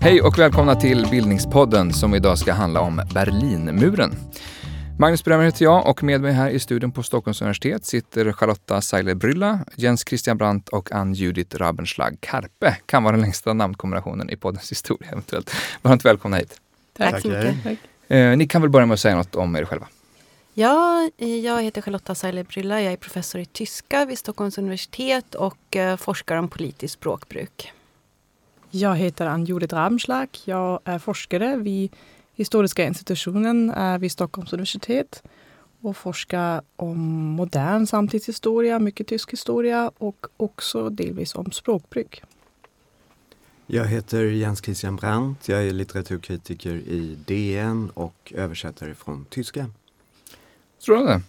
Hej 0.00 0.22
och 0.22 0.38
välkomna 0.38 0.74
till 0.74 1.06
Bildningspodden 1.10 1.92
som 1.92 2.14
idag 2.14 2.38
ska 2.38 2.52
handla 2.52 2.80
om 2.80 3.02
Berlinmuren. 3.14 4.14
Magnus 4.98 5.24
Bremmer 5.24 5.44
heter 5.44 5.64
jag 5.64 5.86
och 5.86 6.02
med 6.02 6.20
mig 6.20 6.32
här 6.32 6.50
i 6.50 6.58
studion 6.58 6.92
på 6.92 7.02
Stockholms 7.02 7.42
universitet 7.42 7.84
sitter 7.84 8.32
Charlotta 8.32 8.80
Seiler 8.80 9.14
Brylla, 9.14 9.60
Jens 9.76 10.04
Christian 10.08 10.36
Brandt 10.36 10.68
och 10.68 10.92
Ann-Judith 10.92 11.56
Rabenschlag 11.56 12.16
Karpe. 12.20 12.76
Kan 12.86 13.02
vara 13.02 13.12
den 13.12 13.20
längsta 13.20 13.52
namnkombinationen 13.52 14.30
i 14.30 14.36
poddens 14.36 14.70
historia 14.70 15.10
eventuellt. 15.10 15.54
Varmt 15.82 16.04
välkomna 16.04 16.36
hit. 16.36 16.60
Tack, 16.96 17.10
Tack 17.10 17.22
så 17.22 17.28
mycket. 17.28 17.78
Eh, 18.08 18.36
ni 18.36 18.46
kan 18.46 18.62
väl 18.62 18.70
börja 18.70 18.86
med 18.86 18.94
att 18.94 19.00
säga 19.00 19.16
något 19.16 19.34
om 19.34 19.56
er 19.56 19.64
själva. 19.64 19.88
Ja, 20.54 21.10
jag 21.42 21.62
heter 21.62 21.82
Charlotta 21.82 22.14
Seiler 22.14 22.44
Brylla. 22.44 22.82
Jag 22.82 22.92
är 22.92 22.96
professor 22.96 23.40
i 23.40 23.46
tyska 23.46 24.04
vid 24.04 24.18
Stockholms 24.18 24.58
universitet 24.58 25.34
och 25.34 25.76
eh, 25.76 25.96
forskar 25.96 26.36
om 26.36 26.48
politiskt 26.48 26.94
språkbruk. 26.94 27.72
Jag 28.70 28.96
heter 28.96 29.26
Ann-Judith 29.26 29.74
Rabenschlag. 29.74 30.28
Jag 30.44 30.80
är 30.84 30.98
forskare 30.98 31.56
vid 31.56 31.92
Historiska 32.34 32.84
institutionen 32.84 33.72
vid 34.00 34.12
Stockholms 34.12 34.52
universitet 34.52 35.22
och 35.80 35.96
forskar 35.96 36.62
om 36.76 36.98
modern 37.24 37.86
samtidshistoria, 37.86 38.78
mycket 38.78 39.06
tysk 39.06 39.32
historia 39.32 39.90
och 39.98 40.26
också 40.36 40.90
delvis 40.90 41.34
om 41.34 41.52
språkbruk. 41.52 42.22
Jag 43.70 43.86
heter 43.86 44.24
Jens 44.24 44.64
Christian 44.64 44.96
Brandt. 44.96 45.48
Jag 45.48 45.66
är 45.66 45.70
litteraturkritiker 45.70 46.70
i 46.70 47.18
DN 47.26 47.90
och 47.94 48.32
översättare 48.36 48.94
från 48.94 49.24
tyska. 49.24 49.70
Strålande. 50.78 51.20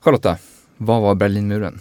Charlotta, 0.00 0.38
vad 0.76 1.02
var 1.02 1.14
Berlinmuren? 1.14 1.80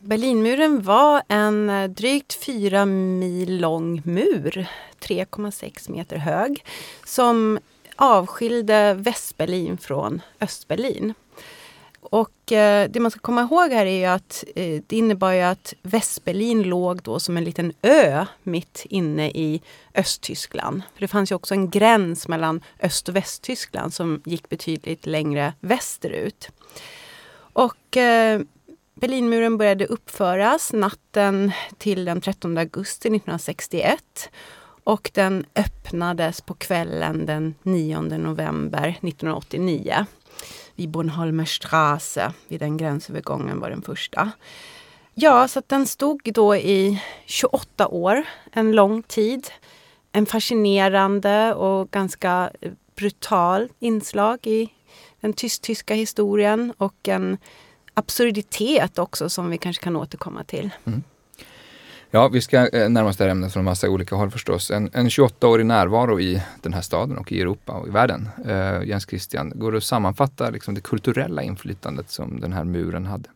Berlinmuren 0.00 0.82
var 0.82 1.22
en 1.28 1.70
eh, 1.70 1.90
drygt 1.90 2.32
fyra 2.32 2.86
mil 2.86 3.60
lång 3.60 4.02
mur, 4.04 4.68
3,6 5.00 5.90
meter 5.90 6.16
hög, 6.16 6.64
som 7.04 7.58
avskilde 7.96 8.94
Västberlin 8.94 9.78
från 9.78 10.22
Östberlin. 10.40 11.14
Och 12.00 12.52
eh, 12.52 12.90
det 12.90 13.00
man 13.00 13.10
ska 13.10 13.20
komma 13.20 13.42
ihåg 13.42 13.70
här 13.70 13.86
är 13.86 13.98
ju 13.98 14.04
att 14.04 14.44
eh, 14.56 14.82
det 14.86 14.96
innebar 14.96 15.32
ju 15.32 15.40
att 15.40 15.74
Västberlin 15.82 16.62
låg 16.62 17.02
då 17.02 17.20
som 17.20 17.36
en 17.36 17.44
liten 17.44 17.72
ö 17.82 18.26
mitt 18.42 18.86
inne 18.90 19.30
i 19.30 19.62
Östtyskland. 19.94 20.82
För 20.94 21.00
det 21.00 21.08
fanns 21.08 21.30
ju 21.30 21.34
också 21.34 21.54
en 21.54 21.70
gräns 21.70 22.28
mellan 22.28 22.60
Öst 22.82 23.08
och 23.08 23.16
Västtyskland 23.16 23.94
som 23.94 24.22
gick 24.24 24.48
betydligt 24.48 25.06
längre 25.06 25.52
västerut. 25.60 26.48
Och 27.52 27.96
eh, 27.96 28.40
Berlinmuren 28.94 29.58
började 29.58 29.86
uppföras 29.86 30.72
natten 30.72 31.52
till 31.78 32.04
den 32.04 32.20
13 32.20 32.58
augusti 32.58 33.08
1961 33.08 34.30
och 34.84 35.10
den 35.14 35.44
öppnades 35.54 36.40
på 36.40 36.54
kvällen 36.54 37.26
den 37.26 37.54
9 37.62 38.00
november 38.00 38.88
1989 38.88 40.06
vid 40.80 40.88
Bornholmer 40.88 41.44
Straße, 41.44 42.32
vid 42.48 42.60
den 42.60 42.76
gränsövergången 42.76 43.60
var 43.60 43.70
den 43.70 43.82
första. 43.82 44.30
Ja, 45.14 45.48
så 45.48 45.62
den 45.66 45.86
stod 45.86 46.20
då 46.24 46.56
i 46.56 47.02
28 47.26 47.88
år, 47.88 48.24
en 48.52 48.72
lång 48.72 49.02
tid. 49.02 49.48
En 50.12 50.26
fascinerande 50.26 51.54
och 51.54 51.90
ganska 51.90 52.50
eh, 52.60 52.72
brutal 52.94 53.68
inslag 53.78 54.38
i 54.46 54.68
den 55.20 55.32
tysk-tyska 55.32 55.94
historien 55.94 56.72
och 56.78 57.08
en 57.08 57.38
absurditet 57.94 58.98
också 58.98 59.28
som 59.28 59.50
vi 59.50 59.58
kanske 59.58 59.84
kan 59.84 59.96
återkomma 59.96 60.44
till. 60.44 60.70
Mm. 60.84 61.02
Ja, 62.12 62.28
vi 62.28 62.40
ska 62.40 62.68
eh, 62.68 62.88
närma 62.88 63.08
oss 63.08 63.16
det 63.16 63.24
här 63.24 63.30
ämnet 63.30 63.52
från 63.52 63.64
massa 63.64 63.88
olika 63.88 64.16
håll 64.16 64.30
förstås. 64.30 64.70
En, 64.70 64.90
en 64.92 65.08
28-årig 65.08 65.66
närvaro 65.66 66.20
i 66.20 66.42
den 66.62 66.72
här 66.72 66.80
staden 66.80 67.18
och 67.18 67.32
i 67.32 67.40
Europa 67.40 67.72
och 67.72 67.88
i 67.88 67.90
världen. 67.90 68.28
Uh, 68.46 68.88
Jens 68.88 69.06
Christian, 69.08 69.52
går 69.54 69.72
det 69.72 69.78
att 69.78 69.84
sammanfatta 69.84 70.50
liksom 70.50 70.74
det 70.74 70.80
kulturella 70.80 71.42
inflytandet 71.42 72.10
som 72.10 72.40
den 72.40 72.52
här 72.52 72.64
muren 72.64 73.06
hade? 73.06 73.28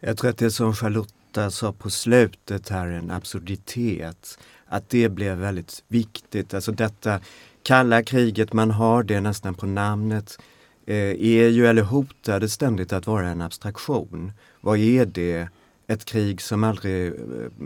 Jag 0.00 0.16
tror 0.16 0.30
att 0.30 0.38
det 0.38 0.50
som 0.50 0.74
Charlotta 0.74 1.50
sa 1.50 1.72
på 1.72 1.90
slutet 1.90 2.68
här, 2.68 2.86
en 2.86 3.10
absurditet, 3.10 4.38
att 4.66 4.90
det 4.90 5.08
blev 5.08 5.38
väldigt 5.38 5.84
viktigt. 5.88 6.54
Alltså 6.54 6.72
detta 6.72 7.20
kalla 7.62 8.02
kriget, 8.02 8.52
man 8.52 8.70
har 8.70 9.02
det 9.02 9.20
nästan 9.20 9.54
på 9.54 9.66
namnet, 9.66 10.38
eh, 10.86 10.96
är 10.96 11.48
ju 11.48 11.66
eller 11.66 11.82
hotade 11.82 12.48
ständigt 12.48 12.92
att 12.92 13.06
vara 13.06 13.28
en 13.28 13.40
abstraktion. 13.40 14.32
Vad 14.60 14.78
är 14.78 15.06
det? 15.06 15.48
Ett 15.92 16.04
krig 16.04 16.40
som 16.40 16.64
aldrig 16.64 17.06
eh, 17.06 17.14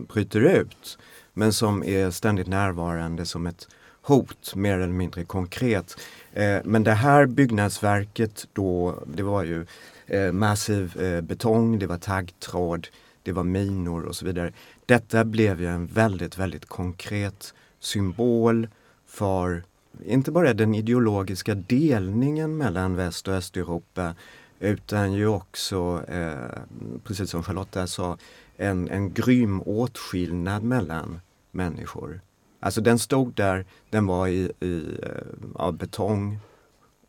bryter 0.08 0.40
ut 0.40 0.98
men 1.32 1.52
som 1.52 1.84
är 1.84 2.10
ständigt 2.10 2.46
närvarande 2.46 3.26
som 3.26 3.46
ett 3.46 3.68
hot, 4.02 4.54
mer 4.54 4.78
eller 4.78 4.92
mindre 4.92 5.24
konkret. 5.24 5.96
Eh, 6.32 6.58
men 6.64 6.84
det 6.84 6.92
här 6.92 7.26
byggnadsverket 7.26 8.48
då, 8.52 9.02
det 9.06 9.22
var 9.22 9.44
ju 9.44 9.66
eh, 10.06 10.32
massiv 10.32 11.02
eh, 11.02 11.20
betong, 11.20 11.78
det 11.78 11.86
var 11.86 11.98
taggtråd, 11.98 12.88
det 13.22 13.32
var 13.32 13.44
minor 13.44 14.02
och 14.02 14.16
så 14.16 14.24
vidare. 14.24 14.52
Detta 14.86 15.24
blev 15.24 15.60
ju 15.60 15.66
en 15.66 15.86
väldigt, 15.86 16.38
väldigt 16.38 16.66
konkret 16.66 17.54
symbol 17.80 18.68
för 19.06 19.64
inte 20.04 20.30
bara 20.30 20.54
den 20.54 20.74
ideologiska 20.74 21.54
delningen 21.54 22.56
mellan 22.56 22.96
Väst 22.96 23.28
och 23.28 23.34
Östeuropa 23.34 24.14
utan 24.60 25.12
ju 25.12 25.26
också, 25.26 26.04
eh, 26.08 26.60
precis 27.04 27.30
som 27.30 27.42
Charlotta 27.42 27.86
sa, 27.86 28.18
en, 28.56 28.88
en 28.90 29.12
grym 29.12 29.62
åtskillnad 29.62 30.62
mellan 30.62 31.20
människor. 31.50 32.20
Alltså 32.60 32.80
den 32.80 32.98
stod 32.98 33.34
där, 33.34 33.64
den 33.90 34.06
var 34.06 34.28
i, 34.28 34.52
i 34.60 34.98
eh, 35.02 35.10
av 35.54 35.72
betong 35.72 36.38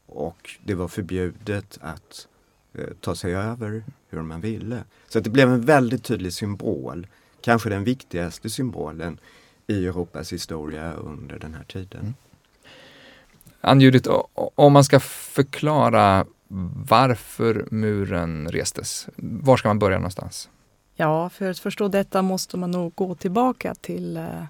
och 0.06 0.50
det 0.64 0.76
var 0.76 0.88
förbjudet 0.88 1.78
att 1.82 2.28
eh, 2.74 2.88
ta 3.02 3.16
sig 3.16 3.36
över 3.36 3.84
hur 4.10 4.22
man 4.22 4.42
ville. 4.42 4.84
Så 5.08 5.20
det 5.20 5.30
blev 5.30 5.50
en 5.50 5.62
väldigt 5.62 6.04
tydlig 6.04 6.34
symbol, 6.34 7.08
kanske 7.42 7.70
den 7.70 7.84
viktigaste 7.84 8.50
symbolen 8.50 9.20
i 9.68 9.86
Europas 9.86 10.34
historia 10.34 10.94
under 10.94 11.40
den 11.40 11.54
här 11.54 11.64
tiden. 11.64 12.02
Mm. 12.02 12.14
Ann-Judith, 13.62 14.10
om 14.34 14.74
man 14.74 14.84
ska 14.84 15.00
förklara 15.00 16.26
varför 16.88 17.68
muren 17.72 18.48
restes. 18.52 19.08
Var 19.16 19.58
ska 19.58 19.68
man 19.68 19.80
börja 19.80 19.98
någonstans? 19.98 20.50
Ja, 21.00 21.30
för 21.30 21.50
att 21.50 21.60
förstå 21.60 21.88
detta 21.88 22.22
måste 22.22 22.58
man 22.58 22.72
nog 22.72 22.96
gå 22.96 23.16
tillbaka 23.16 23.76
till 23.76 24.18
eh, 24.18 24.44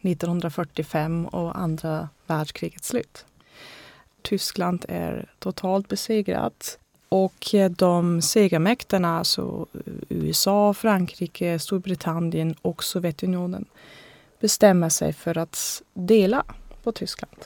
1945 0.00 1.26
och 1.26 1.58
andra 1.58 2.08
världskrigets 2.26 2.88
slut. 2.88 3.26
Tyskland 4.22 4.84
är 4.88 5.30
totalt 5.38 5.88
besegrat 5.88 6.78
och 7.08 7.54
eh, 7.54 7.70
de 7.70 8.22
segermäkterna, 8.22 9.18
alltså 9.18 9.66
eh, 9.72 9.92
USA, 10.08 10.74
Frankrike, 10.74 11.58
Storbritannien 11.58 12.54
och 12.62 12.84
Sovjetunionen 12.84 13.64
bestämmer 14.40 14.88
sig 14.88 15.12
för 15.12 15.38
att 15.38 15.82
dela 15.94 16.44
på 16.82 16.92
Tyskland. 16.92 17.36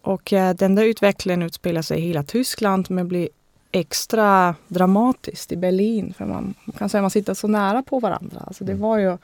Och 0.00 0.28
den 0.56 0.74
där 0.74 0.84
utvecklingen 0.84 1.42
utspelar 1.42 1.82
sig 1.82 1.98
i 1.98 2.06
hela 2.06 2.22
Tyskland 2.22 2.90
men 2.90 3.08
blir 3.08 3.28
extra 3.72 4.54
dramatiskt 4.68 5.52
i 5.52 5.56
Berlin. 5.56 6.14
För 6.18 6.24
man, 6.24 6.54
kan 6.78 6.88
säga 6.88 7.00
att 7.00 7.02
man 7.02 7.10
sitter 7.10 7.34
så 7.34 7.48
nära 7.48 7.82
på 7.82 8.00
varandra. 8.00 8.42
Alltså 8.46 8.64
det 8.64 8.72
mm. 8.72 8.82
var 8.82 8.98
ju 8.98 9.18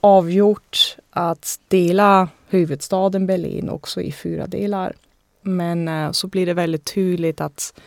avgjort 0.00 0.96
att 1.10 1.60
dela 1.68 2.28
huvudstaden 2.48 3.26
Berlin 3.26 3.68
också 3.68 4.00
i 4.00 4.12
fyra 4.12 4.46
delar. 4.46 4.92
Men 5.42 5.88
eh, 5.88 6.10
så 6.10 6.26
blir 6.26 6.46
det 6.46 6.54
väldigt 6.54 6.94
tydligt 6.94 7.40
att 7.40 7.80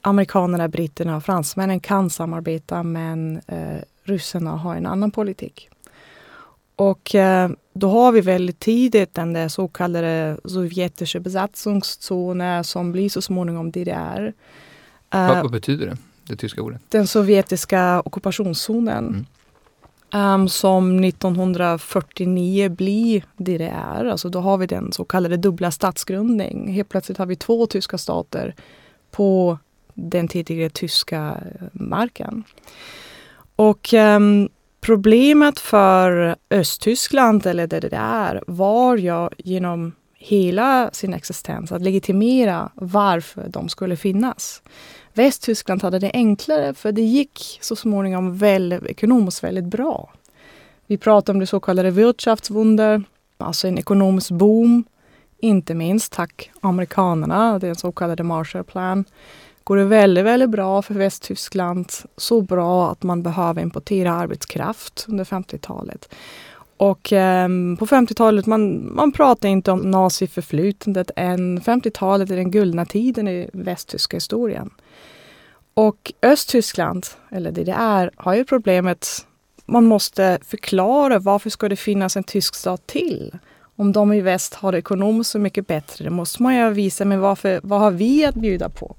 amerikanerna, 0.00 0.68
britterna 0.68 1.16
och 1.16 1.24
fransmännen 1.24 1.80
kan 1.80 2.10
samarbeta 2.10 2.82
men 2.82 3.40
eh, 3.46 3.78
ryssarna 4.04 4.50
har 4.50 4.76
en 4.76 4.86
annan 4.86 5.10
politik. 5.10 5.68
Och 6.76 7.14
eh, 7.14 7.50
då 7.72 7.88
har 7.88 8.12
vi 8.12 8.20
väldigt 8.20 8.60
tidigt 8.60 9.14
den 9.14 9.32
där 9.32 9.48
så 9.48 9.68
kallade 9.68 10.36
sovjetiska 10.44 11.20
besatzungszonen 11.20 12.64
som 12.64 12.92
blir 12.92 13.08
så 13.08 13.22
småningom 13.22 13.70
DDR. 13.70 14.26
Uh, 14.26 14.32
vad, 15.14 15.42
vad, 15.42 15.52
betyder 15.52 15.86
det, 15.86 15.96
det 16.28 16.36
tyska 16.36 16.62
ordet? 16.62 16.80
Den 16.88 17.06
sovjetiska 17.06 18.02
ockupationszonen. 18.04 19.04
Mm. 19.04 19.26
Um, 20.14 20.48
som 20.48 21.04
1949 21.04 22.68
blir 22.68 23.24
DDR. 23.36 24.04
Alltså 24.04 24.28
då 24.28 24.40
har 24.40 24.58
vi 24.58 24.66
den 24.66 24.92
så 24.92 25.04
kallade 25.04 25.36
dubbla 25.36 25.70
statsgrundning. 25.70 26.72
Helt 26.72 26.88
plötsligt 26.88 27.18
har 27.18 27.26
vi 27.26 27.36
två 27.36 27.66
tyska 27.66 27.98
stater 27.98 28.54
på 29.10 29.58
den 29.94 30.28
tidigare 30.28 30.70
tyska 30.70 31.40
eh, 31.60 31.66
marken. 31.72 32.44
Och 33.56 33.92
um, 33.92 34.48
problemet 34.80 35.58
för 35.58 36.36
Östtyskland, 36.50 37.46
eller 37.46 37.66
DDR, 37.66 38.42
var 38.46 38.96
ju 38.96 39.28
genom 39.38 39.92
hela 40.14 40.90
sin 40.92 41.14
existens, 41.14 41.72
att 41.72 41.82
legitimera 41.82 42.70
varför 42.74 43.48
de 43.48 43.68
skulle 43.68 43.96
finnas. 43.96 44.62
Västtyskland 45.14 45.82
hade 45.82 45.98
det 45.98 46.10
enklare 46.14 46.74
för 46.74 46.92
det 46.92 47.02
gick 47.02 47.58
så 47.60 47.76
småningom 47.76 48.36
väl, 48.36 48.72
ekonomiskt 48.72 49.44
väldigt 49.44 49.64
bra. 49.64 50.10
Vi 50.86 50.98
pratar 50.98 51.32
om 51.32 51.40
det 51.40 51.46
så 51.46 51.60
kallade 51.60 51.90
Wirtschaftswunder, 51.90 53.02
alltså 53.38 53.68
en 53.68 53.78
ekonomisk 53.78 54.30
boom. 54.30 54.84
Inte 55.38 55.74
minst 55.74 56.12
tack 56.12 56.50
amerikanerna, 56.60 57.58
den 57.58 57.74
så 57.74 57.92
kallade 57.92 58.22
Marshallplan. 58.22 59.04
Går 59.64 59.76
det 59.76 59.84
väldigt, 59.84 60.24
väldigt 60.24 60.50
bra 60.50 60.82
för 60.82 60.94
Västtyskland. 60.94 61.92
Så 62.16 62.40
bra 62.40 62.90
att 62.90 63.02
man 63.02 63.22
behöver 63.22 63.62
importera 63.62 64.12
arbetskraft 64.12 65.06
under 65.08 65.24
50-talet. 65.24 66.14
Och 66.76 67.12
eh, 67.12 67.48
på 67.78 67.86
50-talet, 67.86 68.46
man, 68.46 68.94
man 68.94 69.12
pratar 69.12 69.48
inte 69.48 69.72
om 69.72 69.78
naziförflutandet 69.78 71.10
än. 71.16 71.60
50-talet 71.60 72.30
är 72.30 72.36
den 72.36 72.50
guldna 72.50 72.86
tiden 72.86 73.28
i 73.28 73.50
västtyska 73.52 74.16
historien. 74.16 74.70
Och 75.74 76.12
Östtyskland, 76.22 77.06
eller 77.30 77.52
DDR, 77.52 78.10
har 78.16 78.34
ju 78.34 78.44
problemet 78.44 79.26
man 79.66 79.84
måste 79.84 80.38
förklara 80.44 81.18
varför 81.18 81.50
ska 81.50 81.68
det 81.68 81.76
finnas 81.76 82.16
en 82.16 82.24
tysk 82.24 82.54
stat 82.54 82.86
till? 82.86 83.38
Om 83.76 83.92
de 83.92 84.12
i 84.12 84.20
väst 84.20 84.54
har 84.54 84.72
det 84.72 84.78
ekonomiskt 84.78 85.30
så 85.30 85.38
mycket 85.38 85.66
bättre, 85.66 86.04
det 86.04 86.10
måste 86.10 86.42
man 86.42 86.56
ju 86.56 86.70
visa, 86.70 87.04
men 87.04 87.20
varför, 87.20 87.60
vad 87.62 87.80
har 87.80 87.90
vi 87.90 88.24
att 88.24 88.34
bjuda 88.34 88.68
på? 88.68 88.96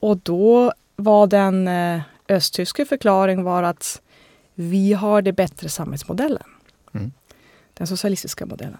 Och 0.00 0.16
då 0.16 0.72
var 0.96 1.26
den 1.26 1.68
eh, 1.68 2.00
östtyska 2.28 2.84
förklaringen 2.84 3.44
var 3.44 3.62
att 3.62 4.00
vi 4.54 4.92
har 4.92 5.22
det 5.22 5.32
bättre 5.32 5.68
samhällsmodellen. 5.68 6.42
Mm. 6.94 7.12
Den 7.74 7.86
socialistiska 7.86 8.46
modellen. 8.46 8.78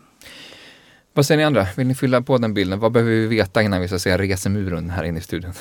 Vad 1.13 1.27
säger 1.27 1.39
ni 1.39 1.45
andra? 1.45 1.67
Vill 1.77 1.87
ni 1.87 1.95
fylla 1.95 2.23
på 2.23 2.39
den 2.39 2.55
bilden? 2.55 2.81
Vad 2.81 2.93
behöver 2.93 3.13
vi 3.13 3.27
veta 3.27 3.63
innan 3.63 3.81
vi 3.81 3.89
så 3.89 3.95
att 3.95 4.03
säga 4.03 4.19
reser 4.19 4.51
muren 4.51 4.91
här 4.91 5.05
inne 5.05 5.19
i 5.19 5.23
studion? 5.23 5.53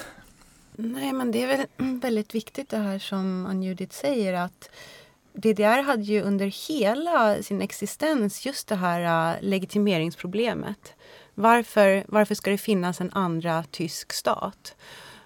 Nej, 0.80 1.14
men 1.14 1.32
det 1.32 1.44
är 1.44 1.48
väl 1.48 1.66
väldigt 2.02 2.36
viktigt 2.36 2.70
det 2.70 2.78
här 2.78 3.00
som 3.00 3.46
Ann-Judith 3.46 3.96
säger 3.96 4.34
att 4.34 4.70
DDR 5.34 5.82
hade 5.82 6.04
ju 6.04 6.22
under 6.22 6.70
hela 6.70 7.44
sin 7.44 7.62
existens 7.62 8.46
just 8.46 8.68
det 8.68 8.76
här 8.76 9.36
uh, 9.36 9.42
legitimeringsproblemet. 9.42 10.94
Varför, 11.34 12.04
varför 12.08 12.36
ska 12.36 12.52
det 12.52 12.58
finnas 12.58 13.02
en 13.02 13.12
andra 13.14 13.64
tysk 13.64 14.14
stat? 14.14 14.76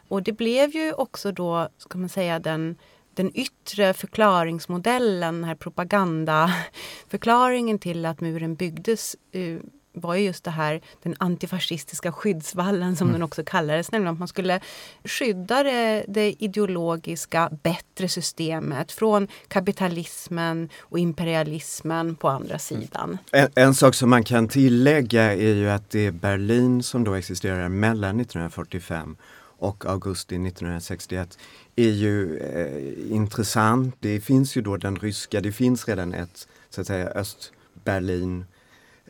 Och 0.08 0.24
det 0.24 0.34
blev 0.34 0.76
ju 0.76 0.94
också 0.94 1.32
då, 1.32 1.70
ska 1.78 1.98
man 1.98 2.10
säga, 2.10 2.40
den, 2.40 2.76
den 3.14 3.38
yttre 3.38 3.94
förklaringsmodellen, 3.94 5.36
den 5.36 5.44
här 5.44 5.56
propagandaförklaringen 5.56 7.80
till 7.80 8.06
att 8.06 8.22
muren 8.22 8.56
byggdes 8.56 9.16
uh, 9.36 9.60
var 9.94 10.16
ju 10.16 10.26
just 10.26 10.44
det 10.44 10.52
här 10.52 10.82
den 11.04 11.16
antifascistiska 11.20 12.12
skyddsvallen 12.12 12.96
som 12.96 13.08
mm. 13.08 13.14
den 13.14 13.24
också 13.24 13.44
kallades, 13.44 13.92
nämligen 13.92 14.14
att 14.14 14.20
man 14.20 14.28
skulle 14.28 14.60
skydda 15.04 15.64
det, 15.64 16.06
det, 16.08 16.36
ideologiska 16.40 17.50
bättre 17.64 18.08
systemet 18.08 18.92
från 18.92 19.28
kapitalismen 19.48 20.70
och 20.80 21.00
imperialismen 21.00 22.16
på 22.16 22.30
andra 22.30 22.60
sidan. 22.60 23.18
En, 23.32 23.50
en, 23.56 23.76
sak 23.76 23.96
som 23.96 24.10
man 24.10 24.24
kan 24.24 24.48
tillägga 24.48 25.34
är 25.34 25.54
ju 25.54 25.70
att 25.70 25.90
det 25.90 26.06
är 26.06 26.12
Berlin 26.12 26.84
som 26.84 27.04
då 27.04 27.14
existerar 27.14 27.70
mellan 27.70 28.20
1945 28.20 29.16
och 29.62 29.86
augusti 29.86 30.36
1961 30.36 31.38
är 31.76 31.90
ju 31.90 32.38
eh, 32.38 33.16
intressant. 33.16 33.96
Det 34.00 34.22
finns 34.22 34.58
ju 34.58 34.62
då 34.62 34.78
den 34.78 34.96
ryska, 34.96 35.42
det 35.42 35.52
finns 35.52 35.88
redan 35.88 36.14
ett 36.14 36.48
så 36.70 36.82
att 36.82 36.88
säga 36.88 37.08
Östberlin 37.08 38.46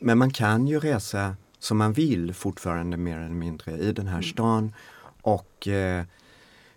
men 0.01 0.17
man 0.17 0.31
kan 0.31 0.67
ju 0.67 0.79
resa 0.79 1.35
som 1.59 1.77
man 1.77 1.93
vill 1.93 2.33
fortfarande 2.33 2.97
mer 2.97 3.17
eller 3.17 3.29
mindre 3.29 3.77
i 3.77 3.91
den 3.91 4.07
här 4.07 4.17
mm. 4.17 4.29
stan. 4.29 4.73
Och 5.21 5.67
eh, 5.67 6.05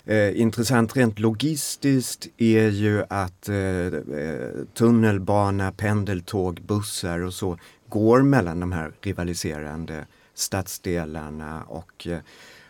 eh, 0.04 0.40
intressant 0.40 0.96
rent 0.96 1.18
logistiskt 1.18 2.26
är 2.36 2.68
ju 2.68 3.04
att 3.08 3.48
eh, 3.48 3.56
eh, 3.56 4.50
tunnelbana, 4.74 5.72
pendeltåg, 5.72 6.60
bussar 6.62 7.20
och 7.20 7.34
så 7.34 7.58
går 7.88 8.22
mellan 8.22 8.60
de 8.60 8.72
här 8.72 8.92
rivaliserande 9.00 10.06
stadsdelarna 10.34 11.62
och 11.62 12.06
eh, 12.06 12.18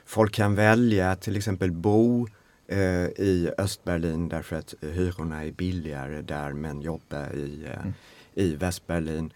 folk 0.04 0.34
kan 0.34 0.54
välja 0.54 1.10
att 1.10 1.22
till 1.22 1.36
exempel 1.36 1.72
bo 1.72 2.28
eh, 2.68 3.06
i 3.06 3.50
Östberlin 3.58 4.28
därför 4.28 4.56
att 4.56 4.74
hyrorna 4.80 5.44
är 5.44 5.52
billigare 5.52 6.22
där 6.22 6.52
men 6.52 6.80
jobba 6.80 7.30
i, 7.30 7.66
mm. 7.66 7.92
i 8.34 8.56
Västberlin. 8.56 9.32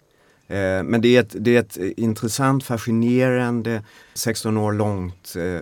Eh, 0.48 0.82
men 0.82 1.00
det 1.00 1.16
är, 1.16 1.20
ett, 1.20 1.34
det 1.38 1.56
är 1.56 1.60
ett 1.60 1.76
intressant, 1.76 2.64
fascinerande, 2.64 3.82
16 4.14 4.56
år 4.56 4.72
långt 4.72 5.34
eh, 5.36 5.60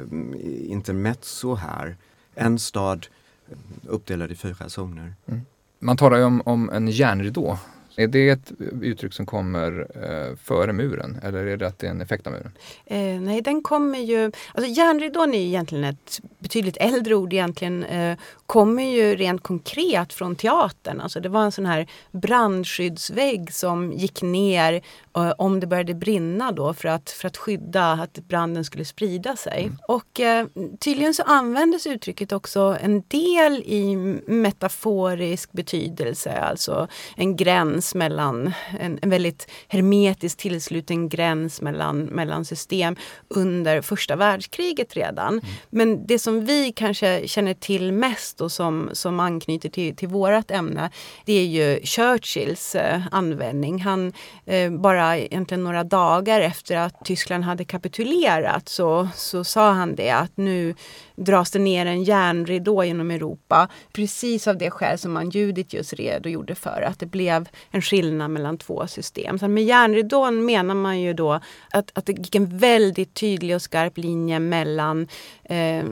intermezzo 0.71 1.55
här. 1.55 1.97
En 2.35 2.59
stad 2.59 3.07
eh, 3.51 3.57
uppdelad 3.87 4.31
i 4.31 4.35
fyra 4.35 4.69
zoner. 4.69 5.15
Mm. 5.27 5.41
Man 5.79 5.97
talar 5.97 6.19
ju 6.19 6.25
om, 6.25 6.43
om 6.45 6.71
en 6.71 6.89
järnridå 6.89 7.59
är 7.97 8.07
det 8.07 8.29
ett 8.29 8.53
uttryck 8.83 9.13
som 9.13 9.27
kommer 9.27 9.87
eh, 9.95 10.37
före 10.37 10.73
muren 10.73 11.21
eller 11.23 11.47
är 11.47 11.57
det 11.57 11.67
att 11.67 11.79
det 11.79 11.87
är 11.87 11.91
en 11.91 12.01
effekt 12.01 12.27
av 12.27 12.33
muren? 12.33 12.53
Eh, 12.87 13.21
nej, 13.21 13.43
den 13.43 13.63
kommer 13.63 13.99
ju... 13.99 14.33
Alltså 14.55 14.71
järnridån 14.71 15.35
är 15.35 15.39
egentligen 15.39 15.85
ett 15.85 16.21
betydligt 16.39 16.77
äldre 16.77 17.15
ord 17.15 17.33
egentligen. 17.33 17.85
Eh, 17.85 18.19
kommer 18.47 18.83
ju 18.83 19.17
rent 19.17 19.43
konkret 19.43 20.13
från 20.13 20.37
teatern. 20.37 21.01
Alltså 21.01 21.21
det 21.21 21.29
var 21.29 21.45
en 21.45 21.53
sån 21.53 21.67
här 21.67 21.87
brandskyddsvägg 22.13 23.53
som 23.53 23.93
gick 23.93 24.23
ner 24.23 24.83
eh, 25.17 25.33
om 25.39 25.61
det 25.61 25.67
började 25.67 25.95
brinna 25.95 26.53
då 26.53 26.75
för 26.75 26.89
att, 26.89 27.11
för 27.11 27.29
att 27.29 27.37
skydda 27.37 27.93
att 27.93 28.19
branden 28.29 28.65
skulle 28.65 28.85
sprida 28.85 29.37
sig. 29.37 29.63
Mm. 29.63 29.79
Och 29.89 30.21
eh, 30.21 30.47
tydligen 30.81 31.15
så 31.15 31.23
användes 31.23 31.87
uttrycket 31.87 32.33
också 32.33 32.77
en 32.81 33.03
del 33.09 33.63
i 33.67 33.97
metaforisk 34.27 35.53
betydelse, 35.53 36.33
alltså 36.33 36.89
en 37.17 37.37
gräns 37.37 37.86
gräns 37.87 37.95
mellan, 37.95 38.53
en, 38.81 38.99
en 39.03 39.11
väldigt 39.11 39.51
hermetiskt 39.69 40.41
tillsluten 40.41 41.09
gräns 41.09 41.63
mellan, 41.63 41.99
mellan 42.05 42.45
system 42.45 42.97
under 43.29 43.83
första 43.83 44.17
världskriget 44.17 44.97
redan. 44.97 45.29
Mm. 45.29 45.45
Men 45.71 46.07
det 46.07 46.19
som 46.19 46.45
vi 46.45 46.73
kanske 46.73 47.29
känner 47.29 47.55
till 47.55 47.93
mest 47.93 48.41
och 48.41 48.53
som, 48.53 48.91
som 48.93 49.21
anknyter 49.21 49.69
till, 49.69 49.97
till 49.97 50.09
vårt 50.09 50.51
ämne, 50.51 50.91
det 51.27 51.33
är 51.33 51.47
ju 51.47 51.81
Churchills 51.85 52.75
eh, 52.75 53.03
användning. 53.11 53.81
Han, 53.83 54.13
eh, 54.47 54.71
bara 54.71 55.17
egentligen 55.17 55.65
några 55.65 55.85
dagar 55.85 56.41
efter 56.41 56.77
att 56.77 57.05
Tyskland 57.05 57.45
hade 57.45 57.65
kapitulerat 57.65 58.69
så, 58.69 59.09
så 59.15 59.45
sa 59.45 59.73
han 59.73 59.97
det 59.97 60.11
att 60.11 60.37
nu 60.37 60.75
dras 61.17 61.51
det 61.51 61.59
ner 61.59 61.87
en 61.87 62.05
järnridå 62.05 62.85
genom 62.85 63.11
Europa. 63.11 63.69
Precis 63.93 64.49
av 64.49 64.59
det 64.59 64.71
skäl 64.71 64.99
som 64.99 65.13
man 65.13 65.31
Judit 65.31 65.73
just 65.73 65.93
redogjorde 65.93 66.55
för, 66.55 66.83
att 66.83 66.99
det 66.99 67.07
blev 67.07 67.49
en 67.77 67.83
skillnad 67.83 68.31
mellan 68.31 68.59
två 68.59 68.87
system. 68.87 69.39
Så 69.39 69.49
med 69.49 69.65
järnridån 69.65 70.45
menar 70.45 70.75
man 70.75 71.01
ju 71.01 71.13
då 71.13 71.41
att, 71.71 71.91
att 71.95 72.07
det 72.07 72.13
gick 72.13 72.35
en 72.35 72.59
väldigt 72.59 73.15
tydlig 73.15 73.55
och 73.55 73.63
skarp 73.63 73.99
linje 73.99 74.39
mellan 74.39 75.09
eh, 75.45 75.85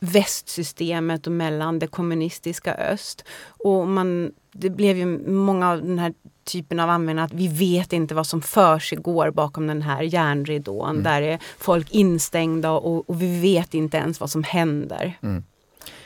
västsystemet 0.00 1.26
och 1.26 1.32
mellan 1.32 1.78
det 1.78 1.86
kommunistiska 1.86 2.74
öst. 2.74 3.24
Och 3.46 3.88
man, 3.88 4.32
det 4.52 4.70
blev 4.70 4.96
ju 4.96 5.06
många 5.30 5.70
av 5.70 5.82
den 5.82 5.98
här 5.98 6.14
typen 6.44 6.80
av 6.80 6.90
användare 6.90 7.24
att 7.24 7.32
vi 7.32 7.48
vet 7.48 7.92
inte 7.92 8.14
vad 8.14 8.26
som 8.26 8.42
för 8.42 9.30
bakom 9.30 9.66
den 9.66 9.82
här 9.82 10.02
järnridån. 10.02 10.90
Mm. 10.90 11.02
Där 11.02 11.22
är 11.22 11.38
folk 11.58 11.90
instängda 11.90 12.70
och, 12.70 13.10
och, 13.10 13.22
vi 13.22 13.40
vet 13.40 13.74
inte 13.74 13.96
ens 13.96 14.20
vad 14.20 14.30
som 14.30 14.42
händer. 14.42 15.18
Mm. 15.22 15.44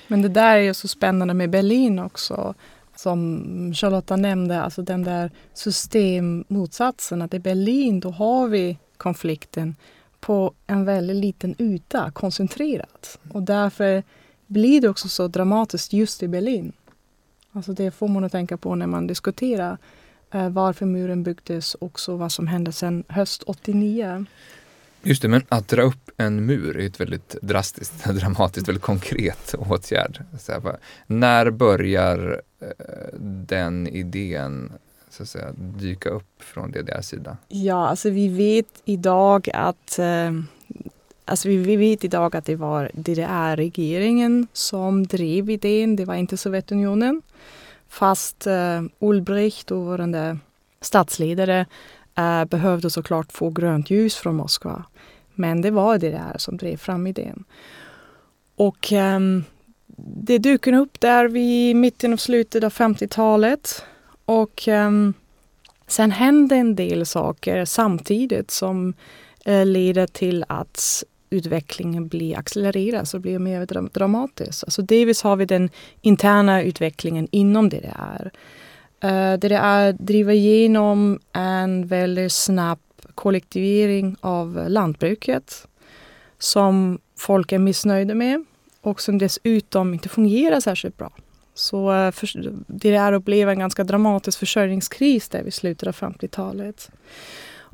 Men 0.06 0.22
det 0.22 0.28
där 0.28 0.56
är 0.56 0.60
ju 0.60 0.74
så 0.74 0.88
spännande 0.88 1.34
med 1.34 1.50
Berlin 1.50 1.98
också. 1.98 2.54
Som 2.96 3.72
Charlotta 3.74 4.16
nämnde, 4.16 4.62
alltså 4.62 4.82
den 4.82 5.02
där 5.02 5.30
systemmotsatsen. 5.54 7.22
Att 7.22 7.34
i 7.34 7.38
Berlin 7.38 8.00
då 8.00 8.10
har 8.10 8.48
vi 8.48 8.78
konflikten 8.96 9.76
på 10.20 10.54
en 10.66 10.84
väldigt 10.84 11.16
liten 11.16 11.54
yta, 11.58 12.10
koncentrerat. 12.10 13.18
Och 13.32 13.42
därför 13.42 14.02
blir 14.46 14.80
det 14.80 14.88
också 14.88 15.08
så 15.08 15.28
dramatiskt 15.28 15.92
just 15.92 16.22
i 16.22 16.28
Berlin. 16.28 16.72
Alltså 17.52 17.72
det 17.72 17.90
får 17.90 18.08
man 18.08 18.24
att 18.24 18.32
tänka 18.32 18.56
på 18.56 18.74
när 18.74 18.86
man 18.86 19.06
diskuterar 19.06 19.78
eh, 20.30 20.48
varför 20.48 20.86
muren 20.86 21.22
byggdes 21.22 21.74
och 21.74 22.00
vad 22.08 22.32
som 22.32 22.46
hände 22.46 22.72
sen 22.72 23.04
höst 23.08 23.42
89. 23.42 24.26
Just 25.02 25.22
det, 25.22 25.28
men 25.28 25.42
att 25.48 25.68
dra 25.68 25.82
upp 25.82 26.10
en 26.16 26.46
mur 26.46 26.78
är 26.78 26.86
ett 26.86 27.00
väldigt 27.00 27.36
drastiskt, 27.42 28.04
dramatiskt, 28.14 28.68
väldigt 28.68 28.84
konkret 28.84 29.54
åtgärd. 29.58 30.24
Här, 30.48 30.76
när 31.06 31.50
börjar 31.50 32.42
Eh, 32.78 33.18
den 33.46 33.88
idén 33.88 34.72
så 35.10 35.22
att 35.22 35.28
säga, 35.28 35.52
dyka 35.56 36.08
upp 36.08 36.42
från 36.42 36.70
DDRs 36.70 37.06
sida? 37.06 37.36
Ja, 37.48 37.88
alltså 37.88 38.10
vi 38.10 38.28
vet 38.28 38.82
idag 38.84 39.48
att 39.54 39.98
eh, 39.98 40.32
Alltså 41.26 41.48
vi, 41.48 41.76
vet 41.76 42.04
idag 42.04 42.36
att 42.36 42.44
det 42.44 42.56
var 42.56 42.90
DDR-regeringen 42.94 44.46
som 44.52 45.06
drev 45.06 45.50
idén, 45.50 45.96
det 45.96 46.04
var 46.04 46.14
inte 46.14 46.36
Sovjetunionen. 46.36 47.22
Fast 47.88 48.46
uh, 48.46 48.82
Ulbricht, 48.98 49.66
dåvarande 49.66 50.38
statsledare, 50.80 51.66
eh, 52.14 52.44
behövde 52.44 52.90
såklart 52.90 53.32
få 53.32 53.50
grönt 53.50 53.90
ljus 53.90 54.16
från 54.16 54.36
Moskva. 54.36 54.84
Men 55.34 55.62
det 55.62 55.70
var 55.70 55.98
DDR 55.98 56.38
som 56.38 56.56
drev 56.56 56.76
fram 56.76 57.06
idén. 57.06 57.44
Och 58.56 58.92
um, 58.92 59.44
det 59.96 60.38
dök 60.38 60.66
upp 60.66 61.00
där 61.00 61.28
vid 61.28 61.76
mitten 61.76 62.12
och 62.12 62.20
slutet 62.20 62.64
av 62.64 62.72
50-talet. 62.72 63.84
Och 64.24 64.68
um, 64.68 65.14
sen 65.86 66.10
hände 66.10 66.56
en 66.56 66.74
del 66.74 67.06
saker 67.06 67.64
samtidigt 67.64 68.50
som 68.50 68.94
uh, 69.48 69.66
leder 69.66 70.06
till 70.06 70.44
att 70.48 71.04
utvecklingen 71.30 72.08
blir 72.08 72.38
accelererad 72.38 73.08
och 73.14 73.20
blir 73.20 73.38
mer 73.38 73.66
dram 73.66 73.90
dramatisk. 73.92 74.64
Alltså 74.64 74.82
delvis 74.82 75.22
har 75.22 75.36
vi 75.36 75.44
den 75.44 75.70
interna 76.00 76.62
utvecklingen 76.62 77.28
inom 77.30 77.68
DDR. 77.68 78.30
Uh, 79.04 79.34
DDR 79.38 79.92
driver 79.92 80.32
igenom 80.32 81.20
en 81.32 81.86
väldigt 81.86 82.32
snabb 82.32 82.78
kollektivering 83.14 84.16
av 84.20 84.64
lantbruket 84.68 85.66
som 86.38 86.98
folk 87.18 87.52
är 87.52 87.58
missnöjda 87.58 88.14
med 88.14 88.44
och 88.84 89.00
som 89.00 89.18
dessutom 89.18 89.94
inte 89.94 90.08
fungerar 90.08 90.60
särskilt 90.60 90.96
bra. 90.96 91.12
Så 91.54 91.92
eh, 91.92 92.10
för, 92.10 92.52
det 92.66 92.94
är 92.94 93.12
att 93.12 93.24
en 93.28 93.58
ganska 93.58 93.84
dramatisk 93.84 94.38
försörjningskris 94.38 95.28
där 95.28 95.42
vid 95.42 95.54
slutet 95.54 95.88
av 95.88 95.94
50-talet. 95.94 96.90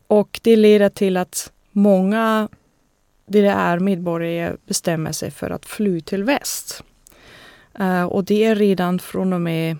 Och 0.07 0.41
det 0.43 0.57
leder 0.57 0.89
till 0.89 1.17
att 1.17 1.53
många 1.71 2.49
DDR-medborgare 3.27 4.57
bestämmer 4.67 5.13
sig 5.13 5.31
för 5.31 5.51
att 5.51 5.67
fly 5.67 6.01
till 6.01 6.25
väst. 6.25 6.85
Uh, 7.81 8.05
och 8.05 8.25
det 8.25 8.45
är 8.45 8.55
redan 8.55 8.99
från 8.99 9.33
och 9.33 9.41
med 9.41 9.77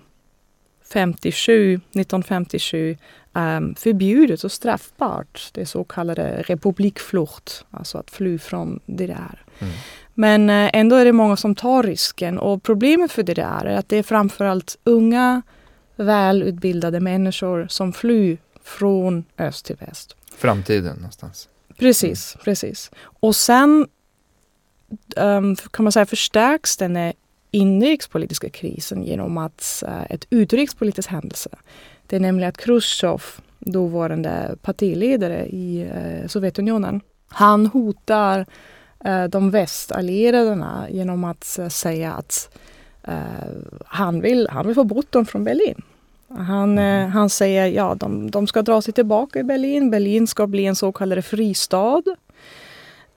57, 0.93 1.75
1957 1.75 2.97
um, 3.33 3.75
förbjudet 3.75 4.43
och 4.43 4.51
straffbart. 4.51 5.49
Det 5.53 5.65
så 5.65 5.83
kallade 5.83 6.41
republikflucht, 6.41 7.65
alltså 7.71 7.97
att 7.97 8.11
fly 8.11 8.39
från 8.39 8.79
DDR. 8.85 9.45
Mm. 9.59 9.73
Men 10.21 10.49
uh, 10.49 10.69
ändå 10.73 10.95
är 10.95 11.05
det 11.05 11.11
många 11.11 11.35
som 11.35 11.55
tar 11.55 11.83
risken 11.83 12.39
och 12.39 12.63
problemet 12.63 13.11
för 13.11 13.23
DDR 13.23 13.65
är 13.65 13.77
att 13.77 13.89
det 13.89 13.97
är 13.97 14.03
framförallt 14.03 14.77
unga 14.83 15.41
välutbildade 15.95 16.99
människor 16.99 17.67
som 17.69 17.93
flyr 17.93 18.37
från 18.63 19.23
öst 19.37 19.65
till 19.65 19.75
väst. 19.75 20.15
Framtiden 20.37 20.95
någonstans. 20.95 21.49
Precis, 21.79 22.35
mm. 22.35 22.43
precis. 22.43 22.91
Och 23.03 23.35
sen 23.35 23.87
um, 25.15 25.55
kan 25.55 25.83
man 25.83 25.91
säga 25.91 26.05
förstärks 26.05 26.77
den 26.77 27.13
inrikespolitiska 27.51 28.49
krisen 28.49 29.03
genom 29.03 29.37
att 29.37 29.83
uh, 29.87 30.11
ett 30.11 30.25
utrikespolitisk 30.29 31.09
händelse 31.09 31.49
det 32.11 32.17
är 32.17 32.19
nämligen 32.19 32.49
att 32.49 32.57
Khrushchev, 32.57 33.21
dåvarande 33.59 34.55
partiledare 34.61 35.45
i 35.45 35.81
eh, 35.81 36.27
Sovjetunionen, 36.27 37.01
han 37.27 37.65
hotar 37.65 38.39
eh, 38.39 38.45
de 39.29 39.51
västallierade 39.51 40.87
genom 40.89 41.23
att 41.23 41.59
eh, 41.59 41.67
säga 41.67 42.13
att 42.13 42.57
han, 43.85 44.21
vill, 44.21 44.47
han 44.51 44.65
vill 44.67 44.75
få 44.75 44.83
bort 44.83 45.11
dem 45.11 45.25
från 45.25 45.43
Berlin. 45.43 45.81
Han, 46.29 46.77
mm. 46.77 47.11
han 47.11 47.29
säger 47.29 47.67
ja, 47.67 47.95
de, 47.95 48.31
de 48.31 48.47
ska 48.47 48.61
dra 48.61 48.81
sig 48.81 48.93
tillbaka 48.93 49.39
i 49.39 49.43
Berlin. 49.43 49.91
Berlin 49.91 50.27
ska 50.27 50.47
bli 50.47 50.65
en 50.65 50.75
så 50.75 50.91
kallad 50.91 51.25
fristad. 51.25 52.03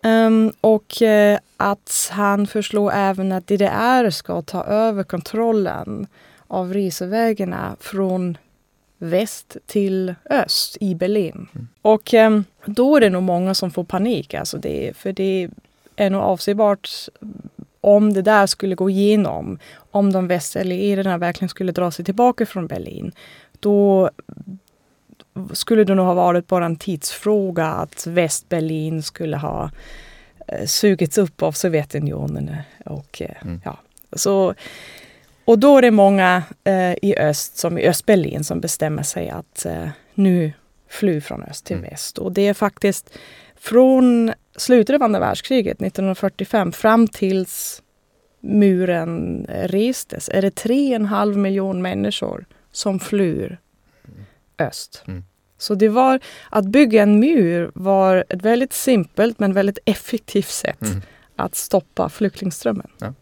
Um, 0.02 0.52
och 0.60 1.02
uh, 1.02 1.38
att 1.56 2.10
han 2.12 2.46
förslår 2.46 2.92
även 2.92 3.32
att 3.32 3.46
DDR 3.46 4.10
ska 4.10 4.42
ta 4.42 4.64
över 4.64 5.02
kontrollen 5.02 6.06
av 6.46 6.74
resevägarna 6.74 7.76
från 7.80 8.38
väst 8.98 9.56
till 9.66 10.14
öst 10.30 10.76
i 10.80 10.94
Berlin. 10.94 11.48
Mm. 11.54 11.68
Och 11.82 12.14
eh, 12.14 12.40
då 12.64 12.96
är 12.96 13.00
det 13.00 13.10
nog 13.10 13.22
många 13.22 13.54
som 13.54 13.70
får 13.70 13.84
panik. 13.84 14.34
Alltså 14.34 14.58
det, 14.58 14.96
för 14.96 15.12
det 15.12 15.50
är 15.96 16.10
nog 16.10 16.22
avsebart 16.22 16.90
om 17.80 18.12
det 18.12 18.22
där 18.22 18.46
skulle 18.46 18.74
gå 18.74 18.90
igenom, 18.90 19.58
om 19.90 20.12
de 20.12 20.28
västallierade 20.28 21.16
verkligen 21.16 21.48
skulle 21.48 21.72
dra 21.72 21.90
sig 21.90 22.04
tillbaka 22.04 22.46
från 22.46 22.66
Berlin, 22.66 23.12
då 23.60 24.10
skulle 25.52 25.84
det 25.84 25.94
nog 25.94 26.06
ha 26.06 26.14
varit 26.14 26.46
bara 26.46 26.66
en 26.66 26.76
tidsfråga 26.76 27.66
att 27.66 28.06
Västberlin 28.06 29.02
skulle 29.02 29.36
ha 29.36 29.70
eh, 30.48 30.66
sugits 30.66 31.18
upp 31.18 31.42
av 31.42 31.52
Sovjetunionen. 31.52 32.56
Och, 32.84 33.22
eh, 33.22 33.42
mm. 33.42 33.60
ja. 33.64 33.78
Så 34.12 34.54
och 35.44 35.58
då 35.58 35.78
är 35.78 35.82
det 35.82 35.90
många 35.90 36.42
eh, 36.64 36.92
i 37.02 37.14
öst, 37.18 37.56
som 37.56 37.78
i 37.78 37.86
Östberlin, 37.88 38.44
som 38.44 38.60
bestämmer 38.60 39.02
sig 39.02 39.30
att 39.30 39.66
eh, 39.66 39.88
nu 40.14 40.52
fly 40.88 41.20
från 41.20 41.42
öst 41.42 41.64
till 41.64 41.76
mm. 41.76 41.90
väst. 41.90 42.18
Och 42.18 42.32
det 42.32 42.48
är 42.48 42.54
faktiskt 42.54 43.18
från 43.56 44.32
slutet 44.56 44.94
av 44.94 45.02
andra 45.02 45.20
världskriget, 45.20 45.82
1945, 45.82 46.72
fram 46.72 47.08
tills 47.08 47.82
muren 48.40 49.46
restes, 49.48 50.28
är 50.32 50.42
det 50.42 50.54
tre 50.54 50.88
och 50.88 50.94
en 50.94 51.06
halv 51.06 51.36
miljon 51.36 51.82
människor 51.82 52.46
som 52.72 53.00
flyr 53.00 53.58
öst. 54.58 55.02
Mm. 55.06 55.24
Så 55.58 55.74
det 55.74 55.88
var, 55.88 56.20
att 56.50 56.64
bygga 56.64 57.02
en 57.02 57.20
mur 57.20 57.70
var 57.74 58.24
ett 58.28 58.42
väldigt 58.42 58.72
simpelt 58.72 59.38
men 59.38 59.52
väldigt 59.52 59.78
effektivt 59.84 60.48
sätt 60.48 60.82
mm. 60.82 61.02
att 61.36 61.54
stoppa 61.54 62.08
flyktingströmmen. 62.08 62.90
Ja. 62.98 63.14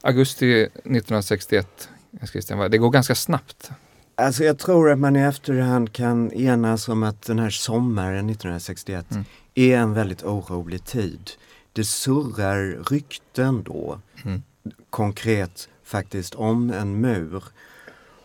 Augusti 0.00 0.62
1961, 0.62 1.88
Christian, 2.32 2.70
det 2.70 2.78
går 2.78 2.90
ganska 2.90 3.14
snabbt. 3.14 3.70
Alltså 4.14 4.44
jag 4.44 4.58
tror 4.58 4.90
att 4.90 4.98
man 4.98 5.16
i 5.16 5.20
efterhand 5.20 5.92
kan 5.92 6.32
enas 6.32 6.88
om 6.88 7.02
att 7.02 7.22
den 7.22 7.38
här 7.38 7.50
sommaren 7.50 8.30
1961 8.30 9.06
mm. 9.10 9.24
Är 9.54 9.76
en 9.78 9.94
väldigt 9.94 10.22
orolig 10.22 10.84
tid. 10.84 11.30
Det 11.72 11.84
surrar 11.84 12.84
rykten 12.90 13.62
då, 13.62 14.00
mm. 14.24 14.42
konkret 14.90 15.68
faktiskt, 15.84 16.34
om 16.34 16.70
en 16.70 17.00
mur. 17.00 17.44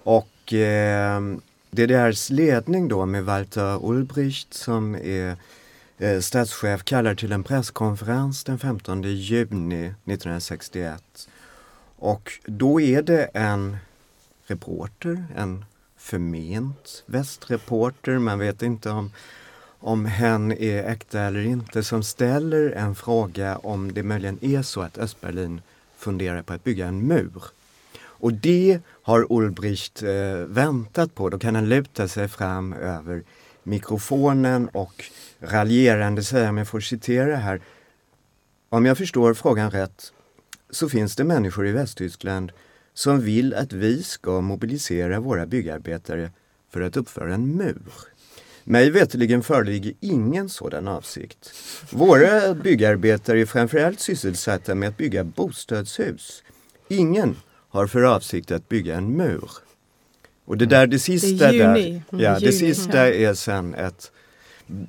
Och 0.03 0.53
eh, 0.53 1.21
DDRs 1.71 2.29
ledning 2.29 2.87
då 2.87 3.05
med 3.05 3.25
Walter 3.25 3.85
Ulbricht 3.85 4.53
som 4.53 4.95
är 4.95 5.37
eh, 5.97 6.19
statschef 6.19 6.83
kallar 6.83 7.15
till 7.15 7.31
en 7.31 7.43
presskonferens 7.43 8.43
den 8.43 8.59
15 8.59 9.03
juni 9.03 9.85
1961 9.85 11.29
och 12.05 12.31
då 12.45 12.81
är 12.81 13.01
det 13.01 13.23
en 13.23 13.77
reporter, 14.47 15.25
en 15.35 15.65
förment 15.97 17.03
västreporter, 17.05 18.19
man 18.19 18.39
vet 18.39 18.61
inte 18.61 18.89
om, 18.89 19.11
om 19.85 20.05
hen 20.05 20.51
är 20.51 20.83
äkta 20.83 21.19
eller 21.19 21.39
inte, 21.39 21.83
som 21.83 22.03
ställer 22.03 22.71
en 22.71 22.95
fråga 22.95 23.57
om 23.57 23.93
det 23.93 24.03
möjligen 24.03 24.37
är 24.41 24.61
så 24.61 24.81
att 24.81 24.97
Östberlin 24.97 25.61
funderar 25.97 26.41
på 26.41 26.53
att 26.53 26.63
bygga 26.63 26.87
en 26.87 27.07
mur. 27.07 27.43
Och 27.97 28.33
det 28.33 28.79
har 29.01 29.27
Ulbricht 29.29 30.03
eh, 30.03 30.35
väntat 30.47 31.15
på. 31.15 31.29
Då 31.29 31.39
kan 31.39 31.55
han 31.55 31.69
luta 31.69 32.07
sig 32.07 32.27
fram 32.27 32.73
över 32.73 33.23
mikrofonen 33.63 34.67
och 34.67 35.05
raljerande 35.39 36.23
säga, 36.23 36.49
om 36.49 36.57
jag 36.57 36.67
får 36.67 36.79
citera 36.79 37.35
här. 37.35 37.61
Om 38.69 38.85
jag 38.85 38.97
förstår 38.97 39.33
frågan 39.33 39.71
rätt 39.71 40.13
så 40.69 40.89
finns 40.89 41.15
det 41.15 41.23
människor 41.23 41.67
i 41.67 41.71
Västtyskland 41.71 42.51
som 42.93 43.21
vill 43.21 43.53
att 43.53 43.73
vi 43.73 44.03
ska 44.03 44.41
mobilisera 44.41 45.19
våra 45.19 45.45
byggarbetare 45.45 46.31
för 46.69 46.81
att 46.81 46.97
uppföra 46.97 47.33
en 47.33 47.55
mur. 47.55 47.81
Mig 48.67 48.89
veterligen 48.89 49.43
föreligger 49.43 49.93
ingen 49.99 50.49
sådan 50.49 50.87
avsikt. 50.87 51.53
Våra 51.89 52.53
byggarbetare 52.53 53.41
är 53.41 53.45
framförallt 53.45 53.99
sysselsatta 53.99 54.75
med 54.75 54.89
att 54.89 54.97
bygga 54.97 55.23
bostadshus. 55.23 56.43
Ingen 56.87 57.35
har 57.69 57.87
för 57.87 58.01
avsikt 58.01 58.51
att 58.51 58.69
bygga 58.69 58.95
en 58.95 59.17
mur. 59.17 59.51
Och 60.45 60.57
det 60.57 60.65
där, 60.65 60.87
det 60.87 60.99
sista 60.99 61.51
det 61.51 61.57
där, 61.57 62.01
ja, 62.09 62.39
det 62.39 62.51
sista 62.51 63.13
är 63.13 63.33
sen 63.33 63.75
ett, 63.75 64.11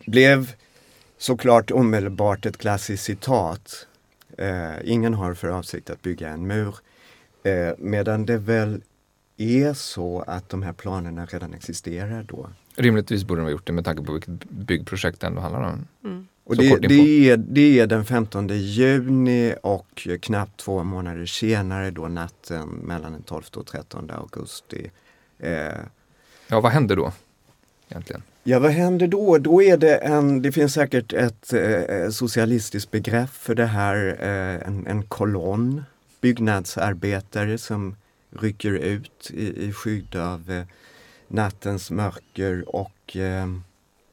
blev 0.07 0.53
såklart 1.19 1.71
omedelbart 1.71 2.47
ett 2.47 2.57
klassiskt 2.57 3.05
citat 3.05 3.87
Eh, 4.39 4.75
ingen 4.85 5.15
har 5.15 5.35
för 5.35 5.49
avsikt 5.49 5.91
att 5.91 6.03
bygga 6.03 6.29
en 6.29 6.47
mur. 6.47 6.75
Eh, 7.43 7.75
medan 7.79 8.27
det 8.27 8.39
väl 8.39 8.83
är 9.37 9.75
så 9.75 10.21
att 10.27 10.49
de 10.49 10.63
här 10.63 10.73
planerna 10.73 11.27
redan 11.27 11.55
existerar 11.55 12.23
då. 12.23 12.49
Rimligtvis 12.77 13.25
borde 13.25 13.41
de 13.41 13.45
ha 13.45 13.51
gjort 13.51 13.67
det 13.67 13.73
med 13.73 13.85
tanke 13.85 14.03
på 14.03 14.13
vilket 14.13 14.45
byggprojekt 14.45 15.21
det 15.21 15.27
ändå 15.27 15.41
handlar 15.41 15.63
om. 15.63 15.87
Mm. 16.05 16.27
Och 16.45 16.57
det, 16.57 16.77
det, 16.77 17.31
är, 17.31 17.37
det 17.37 17.79
är 17.79 17.87
den 17.87 18.05
15 18.05 18.49
juni 18.49 19.55
och 19.63 20.09
knappt 20.21 20.57
två 20.57 20.85
månader 20.85 21.27
senare 21.27 21.91
då 21.91 22.09
natten 22.09 22.69
mellan 22.69 23.13
den 23.13 23.23
12 23.23 23.43
och 23.57 23.67
13 23.67 24.11
augusti. 24.11 24.91
Eh, 25.39 25.53
ja, 26.49 26.61
vad 26.61 26.73
händer 26.73 26.97
då 26.97 27.13
egentligen? 27.89 28.23
Ja, 28.43 28.59
vad 28.59 28.71
händer 28.71 29.07
då? 29.07 29.39
Då 29.39 29.63
är 29.63 29.77
det 29.77 29.97
en, 29.97 30.43
det 30.43 30.53
finns 30.53 30.75
säkert 30.75 31.13
ett 31.13 31.53
eh, 31.53 32.11
socialistiskt 32.11 32.91
begrepp 32.91 33.31
för 33.31 33.55
det 33.55 33.67
här, 33.67 34.17
eh, 34.21 34.69
en, 34.69 34.87
en 34.87 35.03
kolonn 35.03 35.85
byggnadsarbetare 36.21 37.59
som 37.59 37.97
rycker 38.41 38.73
ut 38.73 39.31
i, 39.35 39.67
i 39.67 39.73
skydd 39.73 40.17
av 40.17 40.51
eh, 40.51 40.65
nattens 41.29 41.91
mörker 41.91 42.77
och 42.77 43.17
eh, 43.17 43.47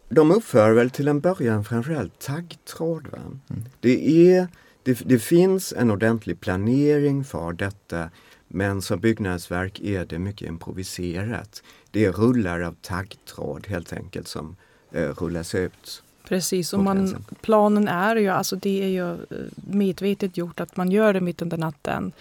de 0.10 0.32
uppför 0.32 0.72
väl 0.72 0.90
till 0.90 1.08
en 1.08 1.20
början 1.20 1.64
framförallt 1.64 2.20
taggtråd. 2.20 3.08
Mm. 3.08 3.66
Det, 3.80 4.32
är, 4.32 4.48
det, 4.84 5.00
det 5.06 5.20
finns 5.20 5.74
en 5.78 5.92
ordentlig 5.92 6.40
planering 6.40 7.24
för 7.24 7.54
detta 7.54 8.10
men 8.48 8.82
som 8.82 9.00
byggnadsverk 9.00 9.80
är 9.80 10.06
det 10.06 10.20
mycket 10.20 10.48
improviserat. 10.48 11.64
Det 11.92 12.06
är 12.06 12.12
rullar 12.12 12.62
av 12.62 12.76
taggtråd 12.82 13.68
helt 13.68 13.94
enkelt 13.94 14.28
som 14.28 14.56
eh, 14.92 15.10
rullas 15.10 15.56
ut. 15.56 16.04
Precis, 16.24 16.74
och 16.74 16.80
man, 16.80 17.26
planen 17.42 17.88
är 17.88 18.16
ju, 18.16 18.28
alltså 18.28 18.56
det 18.56 18.84
är 18.84 18.88
ju 18.88 19.12
eh, 19.12 19.18
medvetet 19.56 20.38
gjort 20.38 20.60
att 20.60 20.78
man 20.78 20.92
gör 20.92 21.14
det 21.14 21.22
mitt 21.22 21.42
under 21.42 21.58
natten. 21.58 22.12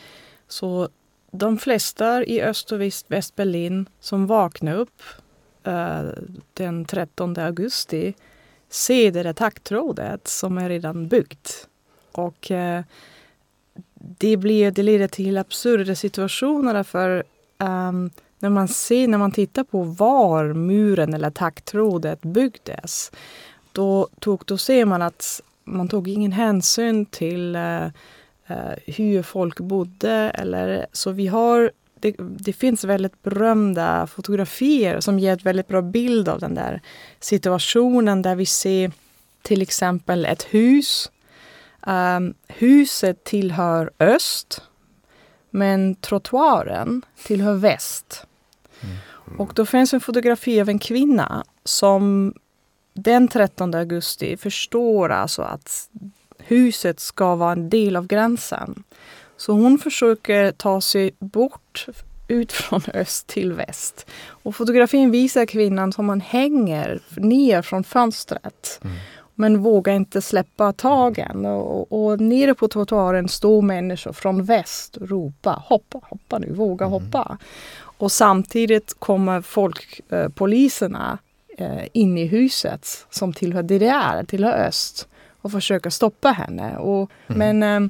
Så 0.49 0.89
de 1.33 1.59
flesta 1.59 2.25
i 2.25 2.43
Öst 2.43 2.73
och 2.73 2.81
Väst, 2.81 3.07
Västberlin 3.09 3.89
som 4.01 4.27
vaknar 4.27 4.75
upp 4.75 5.03
eh, 5.65 6.03
den 6.55 6.85
13 6.85 7.39
augusti 7.39 8.15
ser 8.69 9.13
det 9.13 9.23
där 9.23 9.33
taggtrådet 9.33 10.29
som 10.29 10.59
är 10.59 10.69
redan 10.69 11.09
byggt. 11.09 11.69
Och 12.13 12.51
eh, 12.51 12.83
det, 13.95 14.37
blir, 14.37 14.71
det 14.71 14.83
leder 14.83 15.09
till 15.09 15.39
absurda 15.39 15.95
situationer 15.95 16.83
för 16.83 17.25
ehm, 17.59 18.11
när 18.39 18.51
man 18.51 18.69
ser, 18.69 19.09
när 19.09 19.19
man 19.19 19.33
tittar 19.33 19.65
på 19.65 19.83
var 19.83 20.53
muren 20.53 21.15
eller 21.15 21.31
taggtrådet 21.31 22.23
byggdes 22.23 23.13
då, 23.73 24.09
tog, 24.19 24.43
då 24.47 24.59
ser 24.59 24.85
man 24.85 25.03
att 25.03 25.41
man 25.65 25.89
tog 25.89 26.09
ingen 26.09 26.33
hänsyn 26.33 27.07
till 27.07 27.57
eh, 27.57 27.87
hur 28.87 29.23
folk 29.23 29.61
bodde. 29.61 30.31
Eller, 30.35 30.87
så 30.93 31.11
vi 31.11 31.27
har, 31.27 31.71
det, 32.01 32.15
det 32.19 32.53
finns 32.53 32.85
väldigt 32.85 33.23
berömda 33.23 34.07
fotografier 34.07 35.01
som 35.01 35.19
ger 35.19 35.33
ett 35.33 35.47
väldigt 35.47 35.69
bra 35.69 35.83
bild 35.83 36.29
av 36.29 36.41
den 36.41 36.55
där 36.55 36.81
situationen 37.21 38.23
där 38.23 38.35
vi 38.35 38.47
ser 38.47 38.93
till 39.43 39.63
exempel 39.63 40.25
ett 40.25 40.43
hus. 40.43 41.11
Um, 41.87 42.35
huset 42.49 43.25
tillhör 43.25 43.91
öst 43.99 44.63
men 45.51 45.95
trottoaren 45.95 47.03
tillhör 47.25 47.55
väst. 47.55 48.27
Och 49.39 49.53
då 49.55 49.67
finns 49.67 49.95
en 49.95 50.01
fotografi 50.01 50.61
av 50.61 50.69
en 50.69 50.79
kvinna 50.79 51.45
som 51.65 52.35
den 52.95 53.29
13 53.29 53.75
augusti 53.75 54.37
förstår 54.37 55.09
alltså 55.09 55.43
att 55.43 55.89
huset 56.53 57.01
ska 57.01 57.35
vara 57.35 57.53
en 57.53 57.71
del 57.71 57.97
av 57.97 58.07
gränsen. 58.07 58.85
Så 59.37 59.53
hon 59.53 59.79
försöker 59.79 60.53
ta 60.53 60.81
sig 60.81 61.11
bort 61.19 61.87
ut 62.29 62.53
från 62.63 62.81
öst 62.95 63.27
till 63.27 63.53
väst. 63.53 64.07
Och 64.29 64.57
fotografin 64.57 65.11
visar 65.11 65.47
kvinnan 65.47 65.93
som 65.93 66.07
man 66.07 66.21
hänger 66.21 67.01
ner 67.17 67.63
från 67.63 67.85
fönstret. 67.85 68.81
Men 69.35 69.63
vågar 69.63 69.95
inte 69.95 70.23
släppa 70.23 70.73
tagen. 70.73 71.47
Och, 71.47 71.93
och 71.93 72.21
nere 72.21 72.55
på 72.55 72.69
trottoaren 72.69 73.29
står 73.29 73.63
människor 73.63 74.13
från 74.13 74.45
väst 74.45 74.97
och 74.97 75.09
ropar 75.09 75.63
hoppa, 75.67 76.01
hoppa 76.03 76.39
nu, 76.39 76.53
våga 76.53 76.87
hoppa. 76.87 77.39
Och 77.99 78.13
samtidigt 78.13 78.95
kommer 78.99 79.41
folk, 79.41 80.01
eh, 80.09 80.29
poliserna 80.29 81.19
eh, 81.59 81.85
in 81.93 82.19
i 82.19 82.27
huset 82.27 83.07
som 83.11 83.33
tillhör 83.33 83.63
DDR, 83.63 84.25
tillhör 84.25 84.53
öst 84.53 85.09
och 85.43 85.53
försöker 85.53 85.91
stoppa 85.91 86.29
henne. 86.29 86.77
Och, 86.77 87.11
Men 87.27 87.63
eh, 87.63 87.81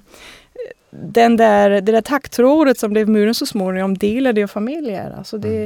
den 0.90 1.36
där, 1.36 1.70
det 1.70 1.92
där 1.92 2.00
taggtrådet 2.00 2.78
som 2.78 2.90
blev 2.90 3.08
muren 3.08 3.34
så 3.34 3.46
småningom 3.46 3.98
delade 3.98 4.40
ju 4.40 4.46
familjer. 4.46 5.14
Alltså 5.18 5.38
det, 5.38 5.64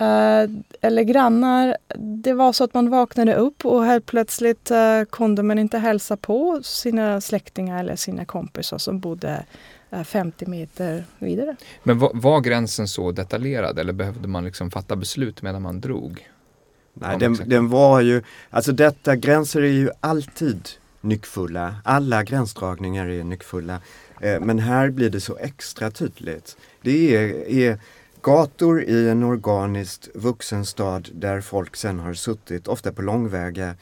eh, 0.00 0.50
eller 0.80 1.02
grannar. 1.02 1.76
Det 1.98 2.32
var 2.32 2.52
så 2.52 2.64
att 2.64 2.74
man 2.74 2.90
vaknade 2.90 3.34
upp 3.34 3.64
och 3.64 3.84
helt 3.84 4.06
plötsligt 4.06 4.70
eh, 4.70 5.02
kunde 5.10 5.42
man 5.42 5.58
inte 5.58 5.78
hälsa 5.78 6.16
på 6.16 6.60
sina 6.62 7.20
släktingar 7.20 7.80
eller 7.80 7.96
sina 7.96 8.24
kompisar 8.24 8.78
som 8.78 9.00
bodde 9.00 9.44
eh, 9.90 10.02
50 10.02 10.46
meter 10.46 11.04
vidare. 11.18 11.56
Men 11.82 11.98
var, 11.98 12.10
var 12.14 12.40
gränsen 12.40 12.88
så 12.88 13.12
detaljerad 13.12 13.78
eller 13.78 13.92
behövde 13.92 14.28
man 14.28 14.44
liksom 14.44 14.70
fatta 14.70 14.96
beslut 14.96 15.42
medan 15.42 15.62
man 15.62 15.80
drog? 15.80 16.28
Nej, 16.94 17.18
den, 17.18 17.38
den 17.46 17.68
var 17.68 18.00
ju, 18.00 18.22
alltså 18.50 18.72
detta, 18.72 19.16
gränser 19.16 19.62
är 19.62 19.72
ju 19.72 19.90
alltid 20.00 20.68
nyckfulla. 21.06 21.76
Alla 21.84 22.24
gränsdragningar 22.24 23.08
är 23.08 23.24
nyckfulla. 23.24 23.80
Eh, 24.20 24.40
men 24.40 24.58
här 24.58 24.90
blir 24.90 25.10
det 25.10 25.20
så 25.20 25.36
extra 25.36 25.90
tydligt. 25.90 26.56
Det 26.82 27.16
är, 27.16 27.50
är 27.50 27.78
gator 28.22 28.82
i 28.82 29.08
en 29.08 29.22
organiskt 29.22 30.08
vuxen 30.14 30.66
stad 30.66 31.08
där 31.12 31.40
folk 31.40 31.76
sen 31.76 31.98
har 31.98 32.14
suttit, 32.14 32.68
ofta 32.68 32.92
på 32.92 33.02
långväga 33.02 33.74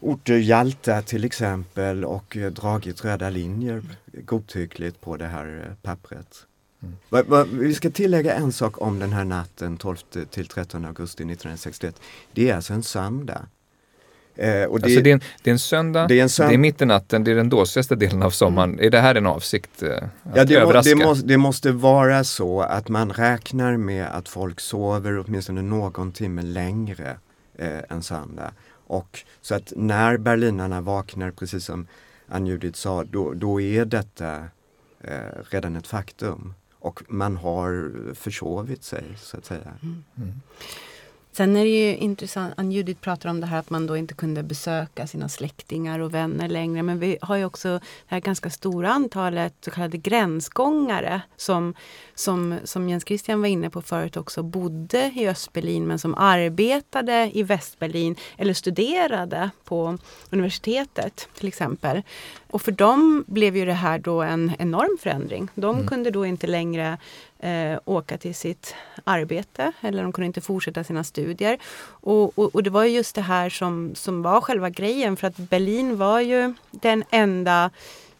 orter, 0.00 0.38
Jalta 0.38 1.02
till 1.02 1.24
exempel, 1.24 2.04
och 2.04 2.36
eh, 2.36 2.50
dragit 2.50 3.04
röda 3.04 3.30
linjer 3.30 3.82
godtyckligt 4.12 5.00
på 5.00 5.16
det 5.16 5.26
här 5.26 5.66
eh, 5.66 5.74
pappret. 5.82 6.46
Mm. 6.82 7.58
Vi 7.58 7.74
ska 7.74 7.90
tillägga 7.90 8.34
en 8.34 8.52
sak 8.52 8.82
om 8.82 8.98
den 8.98 9.12
här 9.12 9.24
natten 9.24 9.76
12 9.76 9.96
till 10.30 10.46
13 10.46 10.84
augusti 10.84 11.22
1961. 11.22 12.00
Det 12.32 12.50
är 12.50 12.56
alltså 12.56 12.72
en 12.72 12.82
söndag. 12.82 13.46
Eh, 14.36 14.64
och 14.64 14.80
det, 14.80 14.84
alltså 14.84 15.00
det 15.00 15.10
är, 15.10 15.14
en, 15.14 15.20
det 15.42 15.50
är 15.50 15.52
en 15.52 15.58
söndag, 15.58 16.06
det 16.08 16.18
är 16.18 16.22
en 16.22 16.28
sönd- 16.28 16.48
det 16.48 16.54
är 16.54 16.58
mitt 16.58 16.82
i 16.82 16.84
natten, 16.84 17.24
det 17.24 17.30
är 17.30 17.34
den 17.34 17.48
dåsigaste 17.48 17.94
delen 17.96 18.22
av 18.22 18.30
sommaren. 18.30 18.80
Är 18.80 18.90
det 18.90 19.00
här 19.00 19.14
en 19.14 19.26
avsikt 19.26 19.82
eh, 19.82 19.90
att 19.96 20.02
Ja, 20.34 20.44
det, 20.44 20.54
må, 20.54 20.60
överraska? 20.60 20.90
det, 20.90 21.04
måste, 21.04 21.26
det 21.26 21.36
måste 21.36 21.72
vara 21.72 22.24
så 22.24 22.60
att 22.60 22.88
man 22.88 23.12
räknar 23.12 23.76
med 23.76 24.06
att 24.06 24.28
folk 24.28 24.60
sover 24.60 25.18
åtminstone 25.26 25.62
någon 25.62 26.12
timme 26.12 26.42
längre 26.42 27.16
eh, 27.58 27.78
än 27.88 28.02
söndag. 28.02 28.52
Och 28.86 29.20
så 29.40 29.54
att 29.54 29.72
när 29.76 30.16
berlinarna 30.16 30.80
vaknar, 30.80 31.30
precis 31.30 31.64
som 31.64 31.86
Ann-Judith 32.28 32.78
sa, 32.78 33.04
då, 33.04 33.32
då 33.34 33.60
är 33.60 33.84
detta 33.84 34.36
eh, 35.04 35.10
redan 35.50 35.76
ett 35.76 35.86
faktum. 35.86 36.54
Och 36.78 37.02
man 37.08 37.36
har 37.36 37.92
försovit 38.14 38.84
sig, 38.84 39.04
så 39.18 39.36
att 39.36 39.44
säga. 39.44 39.72
Mm. 39.82 40.40
Sen 41.36 41.56
är 41.56 41.64
det 41.64 41.70
ju 41.70 41.96
intressant, 41.96 42.54
Ann-Judith 42.56 43.00
pratar 43.00 43.30
om 43.30 43.40
det 43.40 43.46
här 43.46 43.58
att 43.58 43.70
man 43.70 43.86
då 43.86 43.96
inte 43.96 44.14
kunde 44.14 44.42
besöka 44.42 45.06
sina 45.06 45.28
släktingar 45.28 45.98
och 45.98 46.14
vänner 46.14 46.48
längre. 46.48 46.82
Men 46.82 46.98
vi 46.98 47.18
har 47.20 47.36
ju 47.36 47.44
också 47.44 47.68
det 47.68 47.80
här 48.06 48.20
ganska 48.20 48.50
stora 48.50 48.90
antalet 48.90 49.54
så 49.60 49.70
kallade 49.70 49.96
gränsgångare 49.96 51.22
som, 51.36 51.74
som, 52.14 52.58
som 52.64 52.88
Jens 52.88 53.04
Christian 53.04 53.40
var 53.40 53.48
inne 53.48 53.70
på 53.70 53.82
förut 53.82 54.16
också 54.16 54.42
bodde 54.42 55.12
i 55.14 55.28
Östberlin 55.28 55.86
men 55.86 55.98
som 55.98 56.14
arbetade 56.14 57.30
i 57.34 57.42
Västberlin 57.42 58.16
eller 58.36 58.54
studerade 58.54 59.50
på 59.64 59.98
universitetet 60.30 61.28
till 61.38 61.48
exempel. 61.48 62.02
Och 62.50 62.62
för 62.62 62.72
dem 62.72 63.24
blev 63.26 63.56
ju 63.56 63.64
det 63.64 63.72
här 63.72 63.98
då 63.98 64.22
en 64.22 64.52
enorm 64.58 64.98
förändring. 65.00 65.48
De 65.54 65.74
Mm. 65.76 65.86
kunde 65.88 66.10
då 66.10 66.26
inte 66.26 66.46
längre 66.46 66.98
eh, 67.38 67.78
åka 67.84 68.18
till 68.18 68.34
sitt 68.34 68.74
arbete 69.04 69.72
eller 69.80 70.02
de 70.02 70.12
kunde 70.12 70.26
inte 70.26 70.40
fortsätta 70.40 70.84
sina 70.84 71.04
studier. 71.04 71.58
Och, 71.86 72.38
och, 72.38 72.54
och 72.54 72.62
det 72.62 72.70
var 72.70 72.84
ju 72.84 72.90
just 72.90 73.14
det 73.14 73.22
här 73.22 73.50
som, 73.50 73.94
som 73.94 74.22
var 74.22 74.40
själva 74.40 74.70
grejen 74.70 75.16
för 75.16 75.26
att 75.26 75.36
Berlin 75.36 75.96
var 75.96 76.20
ju 76.20 76.54
den 76.70 77.04
enda, 77.10 77.70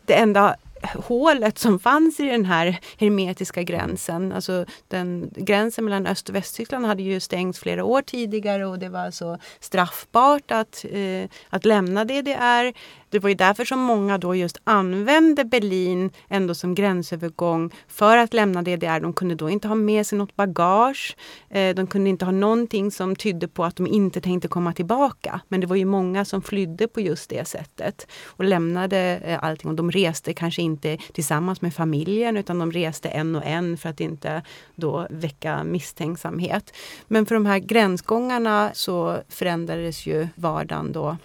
det 0.06 0.14
enda 0.14 0.56
hålet 0.94 1.58
som 1.58 1.78
fanns 1.78 2.20
i 2.20 2.26
den 2.26 2.44
här 2.44 2.80
hermetiska 2.98 3.62
gränsen. 3.62 4.32
Alltså 4.32 4.64
den, 4.88 5.30
gränsen 5.36 5.84
mellan 5.84 6.06
Öst 6.06 6.28
och 6.28 6.34
Västtyskland 6.34 6.86
hade 6.86 7.02
ju 7.02 7.20
stängts 7.20 7.58
flera 7.58 7.84
år 7.84 8.02
tidigare 8.02 8.66
och 8.66 8.78
det 8.78 8.88
var 8.88 9.00
alltså 9.00 9.38
straffbart 9.60 10.50
att, 10.50 10.84
eh, 10.90 11.28
att 11.50 11.64
lämna 11.64 12.04
DDR. 12.04 12.72
Det 13.14 13.20
var 13.20 13.28
ju 13.28 13.34
därför 13.34 13.64
som 13.64 13.80
många 13.80 14.18
då 14.18 14.34
just 14.34 14.58
använde 14.64 15.44
Berlin 15.44 16.10
ändå 16.28 16.54
som 16.54 16.74
gränsövergång 16.74 17.70
för 17.88 18.16
att 18.16 18.34
lämna 18.34 18.62
DDR. 18.62 19.00
De 19.00 19.12
kunde 19.12 19.34
då 19.34 19.50
inte 19.50 19.68
ha 19.68 19.74
med 19.74 20.06
sig 20.06 20.18
något 20.18 20.36
bagage. 20.36 21.16
Eh, 21.50 21.74
de 21.74 21.86
kunde 21.86 22.10
inte 22.10 22.24
ha 22.24 22.32
någonting 22.32 22.90
som 22.90 23.16
tydde 23.16 23.48
på 23.48 23.64
att 23.64 23.76
de 23.76 23.86
inte 23.86 24.20
tänkte 24.20 24.48
komma 24.48 24.72
tillbaka. 24.72 25.40
Men 25.48 25.60
det 25.60 25.66
var 25.66 25.76
ju 25.76 25.84
många 25.84 26.24
som 26.24 26.42
flydde 26.42 26.88
på 26.88 27.00
just 27.00 27.30
det 27.30 27.48
sättet 27.48 28.06
och 28.26 28.44
lämnade 28.44 29.20
eh, 29.24 29.44
allting. 29.44 29.70
Och 29.70 29.76
de 29.76 29.90
reste 29.90 30.34
kanske 30.34 30.62
inte 30.62 30.98
tillsammans 31.12 31.60
med 31.60 31.74
familjen 31.74 32.36
utan 32.36 32.58
de 32.58 32.72
reste 32.72 33.08
en 33.08 33.36
och 33.36 33.44
en 33.44 33.76
för 33.76 33.88
att 33.88 34.00
inte 34.00 34.42
då 34.74 35.06
väcka 35.10 35.64
misstänksamhet. 35.64 36.74
Men 37.08 37.26
för 37.26 37.34
de 37.34 37.46
här 37.46 37.58
gränsgångarna 37.58 38.70
så 38.74 39.18
förändrades 39.28 40.06
ju 40.06 40.28
vardagen 40.34 40.92
då 40.92 41.16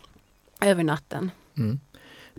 över 0.62 0.84
natten. 0.84 1.32
Mm. 1.60 1.80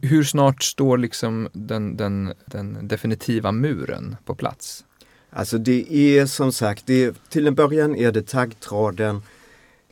Hur 0.03 0.25
snart 0.25 0.63
står 0.63 0.99
liksom 0.99 1.49
den, 1.53 1.97
den, 1.97 2.33
den 2.47 2.89
definitiva 2.89 3.53
muren 3.53 4.17
på 4.25 4.35
plats? 4.35 4.85
Alltså 5.31 5.59
det 5.59 5.93
är 5.93 6.27
som 6.27 6.53
sagt, 6.53 6.87
det 6.87 7.05
är, 7.05 7.15
till 7.29 7.47
en 7.47 7.55
början 7.55 7.97
är 7.97 8.13
det 8.13 8.27
taggtråden. 8.27 9.23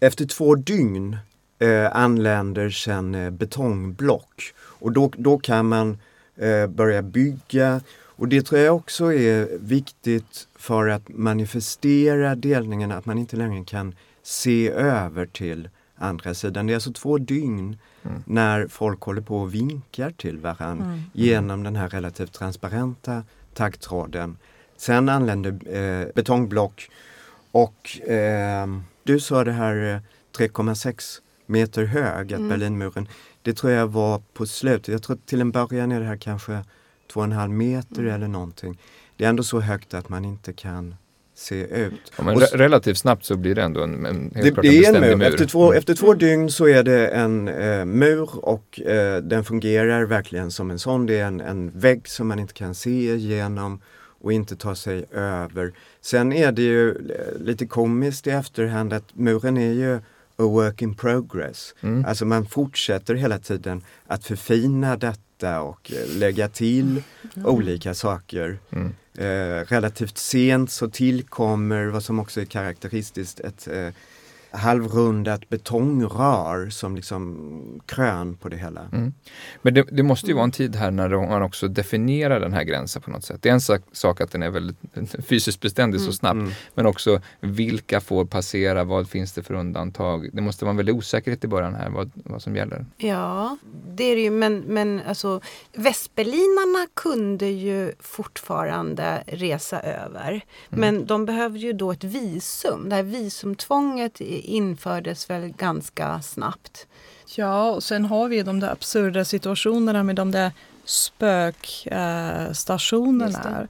Efter 0.01 0.25
två 0.27 0.55
dygn 0.55 1.17
eh, 1.59 1.97
anländer 1.97 2.71
sen 2.71 3.15
eh, 3.15 3.31
betongblock 3.31 4.55
och 4.59 4.93
då, 4.93 5.13
då 5.17 5.39
kan 5.39 5.69
man 5.69 5.99
eh, 6.37 6.67
börja 6.67 7.03
bygga. 7.03 7.81
Och 7.91 8.29
det 8.29 8.43
tror 8.43 8.61
jag 8.61 8.77
också 8.77 9.13
är 9.13 9.59
viktigt 9.61 10.49
för 10.57 10.89
att 10.89 11.09
manifestera 11.09 12.35
delningen, 12.35 12.93
att 12.93 13.07
man 13.07 13.19
inte 13.19 13.37
längre 13.37 13.65
kan 13.65 13.95
se 14.23 14.71
över 14.71 15.27
till 15.27 15.69
andra 15.97 16.35
sidan. 16.35 16.67
Det 16.67 16.73
är 16.73 16.75
alltså 16.75 16.93
två 16.93 17.19
dygn 17.19 17.79
Mm. 18.09 18.23
när 18.27 18.67
folk 18.67 19.01
håller 19.01 19.21
på 19.23 19.39
och 19.41 19.55
vinkar 19.55 20.11
till 20.11 20.39
varandra 20.39 20.85
Mm. 20.85 21.01
genom 21.13 21.63
den 21.63 21.77
här 21.77 21.89
relativt 21.89 22.33
transparenta 22.33 23.23
taggtråden. 23.55 24.37
Sen 24.77 25.09
anländer 25.09 25.51
eh, 25.77 26.09
betongblock 26.15 26.91
och 27.53 28.01
eh, 28.09 28.67
du 29.03 29.21
sa 29.21 29.45
det 29.45 29.53
här 29.53 29.95
eh, 29.95 30.01
3,6 30.39 31.21
meter 31.47 31.85
hög, 31.85 32.33
att 32.33 32.39
Mm. 32.39 32.49
Berlinmuren. 32.49 33.09
Det 33.43 33.53
tror 33.55 33.73
jag 33.73 33.87
var 33.87 34.23
på 34.33 34.47
slutet. 34.47 34.89
Jag 34.89 35.03
tror 35.03 35.19
till 35.27 35.41
en 35.41 35.51
början 35.51 35.93
är 35.93 36.01
det 36.01 36.07
här 36.07 36.17
kanske 36.17 36.53
2,5 37.13 37.49
meter 37.49 37.99
Mm. 38.03 38.15
eller 38.15 38.29
någonting. 38.29 38.79
Det 39.17 39.25
är 39.25 39.29
ändå 39.29 39.43
så 39.43 39.61
högt 39.61 39.95
att 39.95 40.09
man 40.09 40.25
inte 40.25 40.53
kan 40.53 40.95
se 41.39 41.55
ut. 41.85 41.93
Ja, 42.19 42.25
re- 42.25 42.57
relativt 42.57 42.99
snabbt 42.99 43.25
så 43.25 43.37
blir 43.37 43.55
det 43.55 43.63
ändå 43.63 43.83
en, 43.83 44.07
en, 44.07 44.17
helt 44.35 44.45
det, 44.45 44.51
klart 44.51 44.63
det 44.63 44.69
är 44.69 44.75
en 44.77 44.93
beständig 44.93 45.19
mur. 45.19 45.27
Efter 45.27 45.47
två, 45.47 45.65
Mm. 45.67 45.79
efter 45.79 45.95
två 45.95 46.15
dygn 46.15 46.51
så 46.51 46.69
är 46.69 46.83
det 46.83 47.09
en 47.09 47.49
eh, 47.49 47.85
mur 47.85 48.29
och 48.45 48.81
eh, 48.81 49.23
den 49.23 49.45
fungerar 49.45 50.03
verkligen 50.05 50.51
som 50.51 50.71
en 50.71 50.79
sån. 50.79 51.07
Det 51.07 51.19
är 51.19 51.25
en, 51.27 51.41
en 51.41 51.71
vägg 51.79 52.09
som 52.09 52.29
man 52.29 52.39
inte 52.39 52.55
kan 52.55 52.75
se 52.75 53.15
igenom 53.15 53.81
och 54.21 54.33
inte 54.33 54.57
ta 54.57 54.75
sig 54.75 55.05
över. 55.13 55.73
Sen 56.01 56.33
är 56.33 56.53
det 56.53 56.63
ju 56.63 56.91
eh, 56.91 57.41
lite 57.41 57.67
komiskt 57.67 58.27
i 58.27 58.31
efterhand 58.31 58.93
att 58.93 59.05
muren 59.13 59.57
är 59.57 59.73
ju 59.73 59.97
a 60.41 60.43
work 60.43 60.83
in 60.83 60.95
progress. 60.95 61.75
Mm. 61.81 62.05
Alltså 62.05 62.25
man 62.25 62.47
fortsätter 62.47 63.15
hela 63.15 63.39
tiden 63.39 63.83
att 64.07 64.25
förfina 64.25 64.97
detta 64.97 65.61
och 65.61 65.93
eh, 65.93 66.17
lägga 66.19 66.49
till 66.49 67.03
olika 67.45 67.95
saker. 67.95 68.59
Mm. 68.73 68.95
Eh, 69.19 69.65
relativt 69.65 70.19
sent 70.19 70.71
så 70.71 70.89
tillkommer 70.89 71.87
vad 71.87 72.05
som 72.05 72.19
också 72.19 72.41
är 72.41 72.45
karaktäristiskt 72.45 73.41
ett 73.41 73.69
eh, 73.69 73.89
halvrundat 74.51 75.49
betongrör 75.49 76.71
som 76.71 76.97
liksom 76.97 77.81
krön 77.87 78.37
på 78.37 78.49
det 78.49 78.57
hela. 78.57 78.81
Mm. 78.93 79.13
Men 79.63 79.75
det, 79.75 79.85
det 79.91 80.03
måste 80.03 80.27
ju 80.27 80.33
vara 80.35 80.45
en 80.45 80.51
tid 80.51 80.77
här 80.77 80.91
när 80.91 81.09
man 81.09 81.43
också 81.43 81.69
definierar 81.69 82.41
den 82.41 82.53
här 82.53 82.63
gränsen 82.65 83.03
på 83.03 83.11
något 83.11 83.25
sätt. 83.25 83.43
Det 83.43 83.49
är 83.49 83.53
en 83.53 83.61
sak, 83.61 83.83
sak 83.93 84.21
att 84.21 84.31
den 84.33 84.43
är 84.43 84.51
väldigt 84.51 84.77
fysiskt 85.29 85.61
beständig 85.61 86.01
så 86.01 86.13
snabbt, 86.13 86.29
Mm. 86.39 86.51
men 86.75 86.87
också 86.87 87.21
vilka 87.41 88.01
får 88.01 88.25
passera, 88.25 88.85
vad 88.85 89.09
finns 89.09 89.33
det 89.33 89.43
för 89.43 89.55
undantag? 89.55 90.31
Det 90.33 90.41
måste 90.41 90.65
vara 90.65 90.71
en 90.71 90.77
väldig 90.77 90.95
osäkerhet 90.95 91.45
i 91.45 91.49
början 91.49 91.75
här, 91.75 91.91
vad, 91.91 92.11
vad 92.15 92.43
som 92.43 92.57
gäller. 92.57 92.87
Ja, 92.97 93.57
det 93.89 94.05
är 94.05 94.17
det 94.17 94.23
ju. 94.23 94.31
Men, 94.31 94.59
men 94.59 95.01
alltså, 95.07 95.41
Västberlinarna 95.75 96.87
kunde 96.95 97.47
ju 97.47 97.93
fortfarande 98.01 99.23
resa 99.27 99.81
över. 99.81 100.41
Men 100.69 101.07
de 101.07 101.25
behövde 101.27 101.59
ju 101.59 101.73
då 101.73 101.93
ett 101.93 102.05
visum. 102.05 102.89
Det 102.89 102.97
här 102.97 103.03
visumtvånget 103.03 104.21
infördes 104.41 105.31
väl 105.31 105.49
ganska 105.49 106.23
snabbt. 106.23 106.87
Ja, 107.37 107.71
och 107.71 107.83
sen 107.83 108.05
har 108.05 108.29
vi 108.29 108.43
de 108.43 108.61
där 108.61 108.73
absurda 108.73 109.25
situationerna 109.25 110.03
med 110.03 110.17
de 110.17 110.31
där 110.31 110.53
spökstationerna. 110.85 112.47
Eh, 112.47 112.53
stationerna. 112.53 113.69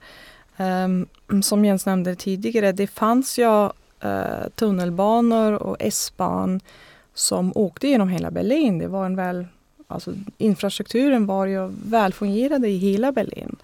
Ehm, 0.57 1.07
som 1.43 1.65
Jens 1.65 1.87
nämnde 1.87 2.15
tidigare, 2.15 2.73
det 2.73 2.87
fanns 2.87 3.39
ju 3.39 3.65
eh, 4.01 4.49
tunnelbanor 4.55 5.53
och 5.53 5.77
S-ban 5.81 6.61
som 7.15 7.53
åkte 7.55 7.89
genom 7.89 8.09
hela 8.09 8.31
Berlin. 8.31 8.79
Det 8.79 8.89
var 8.89 9.07
en 9.07 9.17
väl, 9.17 9.47
alltså, 9.87 10.15
infrastrukturen 10.39 11.27
var 11.27 11.47
ju 11.47 11.71
välfungerande 11.85 12.69
i 12.69 12.77
hela 12.77 13.13
Berlin. 13.13 13.57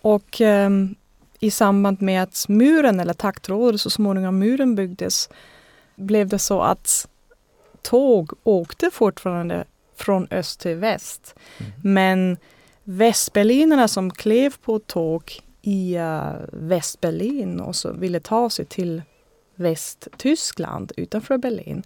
Och 0.00 0.40
ehm, 0.40 0.94
i 1.40 1.50
samband 1.50 2.02
med 2.02 2.22
att 2.22 2.44
muren 2.48 3.00
eller 3.00 3.14
taggtråden, 3.14 3.78
så 3.78 3.90
småningom 3.90 4.38
muren 4.38 4.74
byggdes, 4.74 5.28
blev 6.02 6.28
det 6.28 6.38
så 6.38 6.60
att 6.60 7.08
tåg 7.82 8.32
åkte 8.42 8.90
fortfarande 8.92 9.64
från 9.96 10.28
öst 10.30 10.60
till 10.60 10.76
väst. 10.76 11.34
Men 11.82 12.36
västberlinerna 12.84 13.88
som 13.88 14.10
klev 14.10 14.54
på 14.62 14.78
tåg 14.78 15.42
i 15.62 15.98
uh, 15.98 16.32
Västberlin 16.52 17.60
och 17.60 17.76
så 17.76 17.92
ville 17.92 18.20
ta 18.20 18.50
sig 18.50 18.64
till 18.64 19.02
Västtyskland 19.54 20.92
utanför 20.96 21.38
Berlin. 21.38 21.82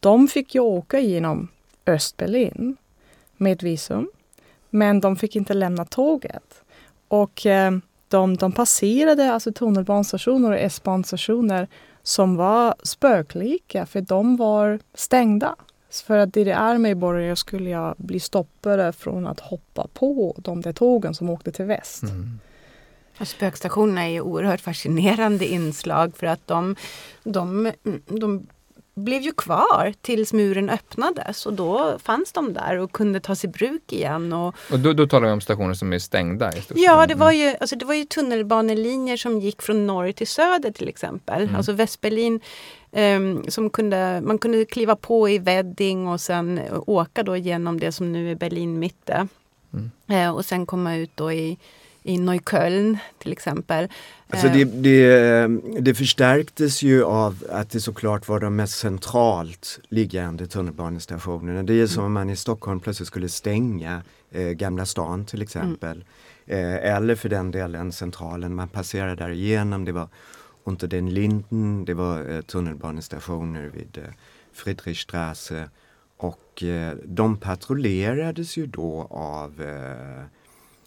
De 0.00 0.28
fick 0.28 0.54
ju 0.54 0.60
åka 0.60 1.00
genom 1.00 1.48
Östberlin 1.86 2.76
med 3.36 3.62
visum. 3.62 4.10
Men 4.70 5.00
de 5.00 5.16
fick 5.16 5.36
inte 5.36 5.54
lämna 5.54 5.84
tåget. 5.84 6.62
Och 7.08 7.46
eh, 7.46 7.72
de, 8.08 8.36
de 8.36 8.52
passerade 8.52 9.32
alltså 9.32 9.52
tunnelbanestationer 9.52 10.50
och 10.50 10.58
S-banstationer 10.58 11.68
som 12.06 12.36
var 12.36 12.74
spöklika 12.82 13.86
för 13.86 14.00
de 14.00 14.36
var 14.36 14.78
stängda. 14.94 15.56
För 16.06 16.18
att 16.18 16.32
DDR-medborgare 16.32 17.36
skulle 17.36 17.70
jag 17.70 17.94
bli 17.96 18.20
stoppade 18.20 18.92
från 18.92 19.26
att 19.26 19.40
hoppa 19.40 19.86
på 19.94 20.34
de 20.38 20.60
där 20.60 20.72
tågen 20.72 21.14
som 21.14 21.30
åkte 21.30 21.52
till 21.52 21.64
väst. 21.64 22.02
Mm. 22.02 22.40
Och 23.20 23.28
spökstationerna 23.28 24.04
är 24.04 24.08
ju 24.08 24.20
oerhört 24.20 24.60
fascinerande 24.60 25.46
inslag 25.46 26.16
för 26.16 26.26
att 26.26 26.46
de, 26.46 26.76
de, 27.22 27.72
de 28.06 28.46
blev 28.96 29.22
ju 29.22 29.32
kvar 29.32 29.94
tills 30.00 30.32
muren 30.32 30.70
öppnades 30.70 31.46
och 31.46 31.52
då 31.52 31.98
fanns 32.02 32.32
de 32.32 32.52
där 32.52 32.78
och 32.78 32.92
kunde 32.92 33.20
tas 33.20 33.44
i 33.44 33.48
bruk 33.48 33.92
igen. 33.92 34.32
Och, 34.32 34.54
Och 34.72 34.78
då, 34.80 34.92
då 34.92 35.06
talar 35.06 35.26
vi 35.26 35.32
om 35.32 35.40
stationer 35.40 35.74
som 35.74 35.92
är 35.92 35.98
stängda? 35.98 36.52
Ja, 36.74 37.06
det 37.06 37.14
var, 37.14 37.30
Mm. 37.32 37.40
ju, 37.48 37.56
alltså 37.60 37.76
det 37.76 37.84
var 37.84 37.94
ju 37.94 38.04
tunnelbanelinjer 38.04 39.16
som 39.16 39.40
gick 39.40 39.62
från 39.62 39.86
norr 39.86 40.12
till 40.12 40.26
söder 40.26 40.70
till 40.70 40.88
exempel. 40.88 41.42
Mm. 41.42 41.56
Alltså 41.56 41.72
Västberlin, 41.72 42.40
ehm, 42.92 43.44
som 43.50 43.70
kunde, 43.70 44.20
man 44.24 44.38
kunde 44.38 44.64
kliva 44.64 44.96
på 44.96 45.28
i 45.28 45.38
Wedding 45.38 46.08
och 46.08 46.20
sen 46.20 46.60
åka 46.86 47.22
då 47.22 47.36
genom 47.36 47.80
det 47.80 47.92
som 47.92 48.12
nu 48.12 48.30
är 48.30 48.34
Berlin 48.34 48.78
mitte. 48.78 49.28
Mm. 49.72 49.90
Eh, 50.08 50.34
och 50.36 50.44
sen 50.44 50.66
komma 50.66 50.96
ut 50.96 51.10
då 51.14 51.32
i, 51.32 51.58
i 52.06 52.18
Neukölln 52.18 52.98
till 53.18 53.32
exempel. 53.32 53.88
Alltså 54.28 54.46
Eh, 54.46 54.52
det, 54.52 54.64
det, 54.64 55.80
det 55.80 55.94
förstärktes 55.94 56.82
ju 56.82 57.04
av 57.04 57.44
att 57.50 57.70
det 57.70 57.80
såklart 57.80 58.28
var 58.28 58.40
de 58.40 58.56
mest 58.56 58.78
centralt 58.78 59.80
liggande 59.88 60.46
tunnelbanestationerna. 60.46 61.62
Det 61.62 61.74
är 61.74 61.86
som 61.86 62.04
om 62.04 62.12
man 62.12 62.30
i 62.30 62.36
Stockholm 62.36 62.80
plötsligt 62.80 63.08
skulle 63.08 63.28
stänga 63.28 64.02
eh, 64.30 64.48
Gamla 64.48 64.86
stan 64.86 65.24
till 65.24 65.42
exempel. 65.42 66.04
Eh, 66.46 66.74
eller 66.74 67.14
för 67.14 67.28
den 67.28 67.50
delen 67.50 67.92
Centralen, 67.92 68.54
man 68.54 68.68
passerade 68.68 69.14
där 69.14 69.30
igenom. 69.30 69.84
Det 69.84 69.92
var 69.92 70.08
Unter 70.64 70.88
den 70.88 71.10
Linden, 71.14 71.84
det 71.84 71.94
var 71.94 72.30
eh, 72.30 72.40
tunnelbanestationer 72.40 73.70
vid 73.74 73.98
eh, 73.98 74.04
Friedrichstraße. 74.52 75.68
Och 76.16 76.62
eh, 76.62 76.94
de 77.04 77.36
patrullerades 77.36 78.56
ju 78.56 78.66
då 78.66 79.06
av 79.10 79.62
eh, 79.62 80.24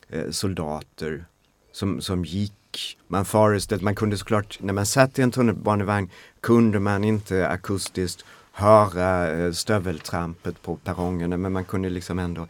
eh, 0.09 0.31
soldater 0.31 1.25
som, 1.71 2.01
som 2.01 2.25
gick. 2.25 2.97
Man 3.07 3.25
föreställde, 3.25 3.85
man 3.85 3.95
kunde 3.95 4.17
såklart, 4.17 4.57
när 4.61 4.73
man 4.73 4.85
satt 4.85 5.19
i 5.19 5.21
en 5.21 5.31
tunnelbanevagn 5.31 6.09
kunde 6.41 6.79
man 6.79 7.03
inte 7.03 7.47
akustiskt 7.47 8.25
höra 8.51 9.31
eh, 9.31 9.51
stöveltrampet 9.51 10.61
på 10.61 10.75
perrongerna 10.75 11.37
men 11.37 11.51
man 11.51 11.65
kunde 11.65 11.89
liksom 11.89 12.19
ändå 12.19 12.47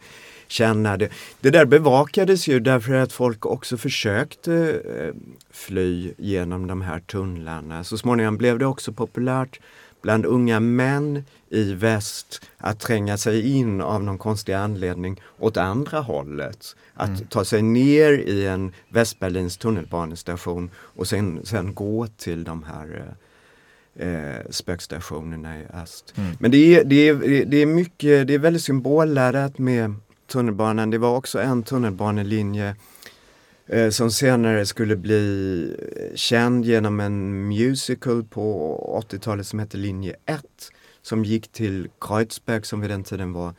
känna 0.48 0.96
det. 0.96 1.08
Det 1.40 1.50
där 1.50 1.64
bevakades 1.64 2.48
ju 2.48 2.60
därför 2.60 2.94
att 2.94 3.12
folk 3.12 3.46
också 3.46 3.76
försökte 3.76 4.82
eh, 4.98 5.14
fly 5.50 6.12
genom 6.18 6.66
de 6.66 6.82
här 6.82 7.00
tunnlarna. 7.00 7.84
Så 7.84 7.98
småningom 7.98 8.36
blev 8.36 8.58
det 8.58 8.66
också 8.66 8.92
populärt 8.92 9.60
bland 10.02 10.26
unga 10.26 10.60
män 10.60 11.24
i 11.50 11.74
väst 11.74 12.46
att 12.58 12.80
tränga 12.80 13.16
sig 13.16 13.50
in 13.50 13.80
av 13.80 14.02
någon 14.02 14.18
konstig 14.18 14.52
anledning 14.52 15.20
åt 15.38 15.56
andra 15.56 16.00
hållet. 16.00 16.76
Att 16.94 17.30
ta 17.30 17.44
sig 17.44 17.62
ner 17.62 18.12
i 18.12 18.46
en 18.46 18.72
Västberlins 18.88 19.56
tunnelbanestation 19.56 20.70
och 20.76 21.06
sen, 21.06 21.40
sen 21.44 21.74
gå 21.74 22.06
till 22.06 22.44
de 22.44 22.62
här 22.62 23.14
eh, 23.96 24.08
eh, 24.08 24.40
spökstationerna 24.50 25.60
i 25.60 25.64
öst. 25.82 26.14
Mm. 26.16 26.36
Men 26.40 26.50
det 26.50 26.56
är, 26.56 26.84
det, 26.84 27.08
är, 27.08 27.44
det 27.44 27.56
är 27.56 27.66
mycket, 27.66 28.26
det 28.26 28.34
är 28.34 28.38
väldigt 28.38 28.62
symbolladdat 28.62 29.58
med 29.58 29.94
tunnelbanan. 30.26 30.90
Det 30.90 30.98
var 30.98 31.16
också 31.16 31.40
en 31.40 31.62
tunnelbanelinje 31.62 32.76
eh, 33.70 33.90
som 33.90 34.10
senare 34.10 34.66
skulle 34.66 34.96
bli 34.96 35.76
eh, 35.96 36.16
känd 36.16 36.64
genom 36.64 37.00
en 37.00 37.48
musical 37.48 38.24
på 38.24 39.02
80-talet 39.10 39.46
som 39.46 39.58
hette 39.58 39.76
Linje 39.76 40.16
1 40.26 40.44
som 41.02 41.24
gick 41.24 41.48
till 41.48 41.88
Kreuzberg 42.00 42.64
som 42.64 42.80
vid 42.80 42.90
den 42.90 43.04
tiden 43.04 43.32
var 43.32 43.54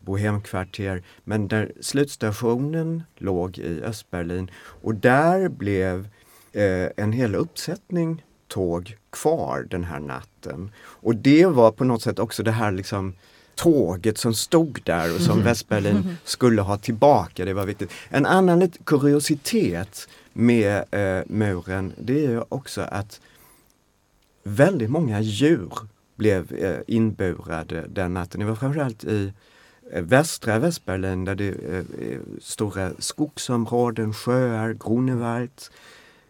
bohemkvarter 0.00 1.02
men 1.24 1.48
där 1.48 1.72
slutstationen 1.80 3.02
låg 3.16 3.58
i 3.58 3.82
Östberlin 3.82 4.50
och 4.56 4.94
där 4.94 5.48
blev 5.48 6.08
eh, 6.52 6.88
en 6.96 7.12
hel 7.12 7.34
uppsättning 7.34 8.22
tåg 8.48 8.96
kvar 9.10 9.66
den 9.70 9.84
här 9.84 10.00
natten. 10.00 10.70
Och 10.78 11.16
det 11.16 11.46
var 11.46 11.72
på 11.72 11.84
något 11.84 12.02
sätt 12.02 12.18
också 12.18 12.42
det 12.42 12.50
här 12.50 12.72
liksom 12.72 13.14
tåget 13.54 14.18
som 14.18 14.34
stod 14.34 14.80
där 14.84 15.14
och 15.14 15.20
som 15.20 15.42
Västberlin 15.42 16.16
skulle 16.24 16.62
ha 16.62 16.76
tillbaka. 16.76 17.44
Det 17.44 17.54
var 17.54 17.66
viktigt. 17.66 17.90
En 18.08 18.26
annan 18.26 18.58
lite 18.58 18.78
kuriositet 18.84 20.08
med 20.32 20.84
eh, 20.90 21.22
muren 21.26 21.92
det 21.98 22.26
är 22.26 22.54
också 22.54 22.80
att 22.80 23.20
väldigt 24.42 24.90
många 24.90 25.20
djur 25.20 25.72
blev 26.16 26.52
eh, 26.52 26.80
inburade 26.86 27.86
den 27.88 28.14
natten. 28.14 28.40
Det 28.40 28.46
var 28.46 28.54
framförallt 28.54 29.04
i 29.04 29.32
eh, 29.92 30.02
västra 30.02 30.58
Västberlin 30.58 31.24
där 31.24 31.34
det 31.34 31.48
är 31.48 31.84
stora 32.40 32.92
skogsområden, 32.98 34.14
sjöar, 34.14 34.72
Grunewald. 34.72 35.50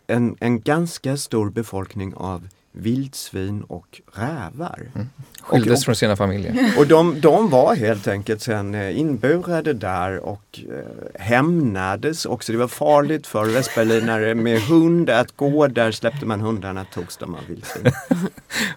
En, 0.07 0.37
en 0.41 0.61
ganska 0.61 1.17
stor 1.17 1.51
befolkning 1.51 2.15
av 2.15 2.49
vildsvin 2.73 3.63
och 3.63 4.01
rävar. 4.13 4.81
Mm. 4.95 5.09
Skildes 5.43 5.81
och, 5.81 5.85
från 5.85 5.97
sina 5.97 6.17
familjer. 6.17 6.75
Och 6.79 6.87
de, 6.87 7.21
de 7.21 7.51
var 7.51 7.75
helt 7.75 8.09
enkelt 8.09 8.43
sen 8.43 8.75
eh, 8.75 8.99
inburade 8.99 9.73
där 9.73 10.19
och 10.19 10.61
eh, 10.69 11.21
hämnades 11.21 12.27
också. 12.27 12.53
Det 12.53 12.59
var 12.59 12.69
farligt 12.69 13.27
för 13.27 13.45
västberlinare 13.45 14.35
med 14.35 14.61
hund 14.61 15.11
att 15.11 15.37
gå 15.37 15.67
där. 15.67 15.91
Släppte 15.91 16.27
man 16.27 16.41
hundarna 16.41 16.85
togs 16.85 17.17
de 17.17 17.35
av 17.35 17.41
vildsvin. 17.49 17.93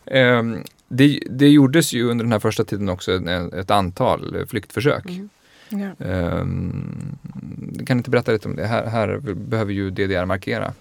um, 0.06 0.64
det, 0.88 1.20
det 1.30 1.50
gjordes 1.50 1.94
ju 1.94 2.10
under 2.10 2.26
den 2.26 2.32
här 2.32 2.40
första 2.40 2.64
tiden 2.64 2.90
också 2.90 3.12
ett, 3.12 3.54
ett 3.54 3.72
antal 3.72 4.46
flyktförsök. 4.48 5.06
Mm. 5.06 5.30
Ja. 5.70 6.06
Um, 6.06 7.18
kan 7.86 7.98
inte 7.98 8.10
berätta 8.10 8.32
lite 8.32 8.48
om 8.48 8.56
det? 8.56 8.66
Här, 8.66 8.86
här 8.86 9.18
behöver 9.34 9.74
ju 9.74 9.92
DDR 9.92 10.26
markera. 10.26 10.74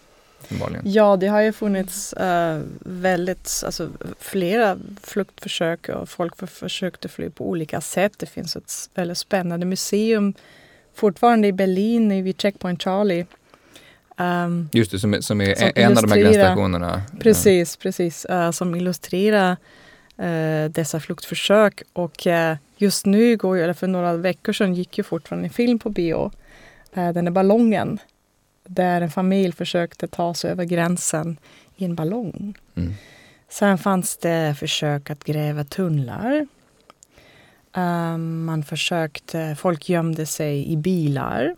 Ja, 0.85 1.17
det 1.17 1.27
har 1.27 1.41
ju 1.41 1.53
funnits 1.53 2.15
uh, 2.21 2.61
väldigt, 2.81 3.63
alltså 3.67 3.89
flera 4.19 4.79
flyktförsök 5.03 5.89
och 5.89 6.09
folk 6.09 6.49
försökte 6.49 7.09
fly 7.09 7.31
på 7.31 7.49
olika 7.49 7.81
sätt. 7.81 8.13
Det 8.17 8.27
finns 8.27 8.57
ett 8.57 8.91
väldigt 8.95 9.19
spännande 9.19 9.67
museum 9.67 10.35
fortfarande 10.95 11.49
i 11.49 11.53
Berlin 11.53 12.25
vid 12.25 12.41
Checkpoint 12.41 12.83
Charlie. 12.83 13.27
Um, 14.17 14.69
Just 14.73 14.91
det, 14.91 14.99
som 14.99 15.23
som 15.23 15.41
är 15.41 15.55
som 15.55 15.71
en 15.75 15.97
av 15.97 16.03
de 16.03 16.13
här 16.13 16.21
gränsstationerna. 16.21 17.03
Precis, 17.21 17.77
precis. 17.77 18.27
Uh, 18.31 18.51
som 18.51 18.75
illustrerar 18.75 19.57
uh, 20.21 20.71
dessa 20.71 21.01
flyktförsök. 21.01 21.83
Och 21.93 22.27
uh, 22.27 22.57
just 22.77 23.07
nu, 23.07 23.37
går, 23.37 23.57
eller 23.57 23.75
för 23.75 23.87
några 23.87 24.17
veckor 24.17 24.53
sedan, 24.53 24.75
gick 24.75 24.99
ju 24.99 25.05
fortfarande 25.05 25.47
en 25.47 25.53
film 25.53 25.79
på 25.79 25.91
bio. 25.91 26.31
den 26.95 27.27
är 27.27 27.31
Ballongen 27.31 27.99
där 28.65 29.01
en 29.01 29.11
familj 29.11 29.53
försökte 29.53 30.09
ta 30.09 30.35
sig 30.35 30.51
över 30.51 30.65
gränsen 30.65 31.37
i 31.77 31.85
en 31.85 31.95
ballong. 31.95 32.55
Mm. 32.75 32.95
Sen 33.49 33.79
fanns 33.79 34.17
det 34.17 34.57
försök 34.59 35.11
att 35.11 35.25
gräva 35.25 35.65
tunnlar. 35.65 36.47
Um, 37.77 38.45
man 38.45 38.65
försökte, 38.65 39.57
folk 39.59 39.89
gömde 39.89 40.27
sig 40.27 40.73
i 40.73 40.77
bilar 40.77 41.57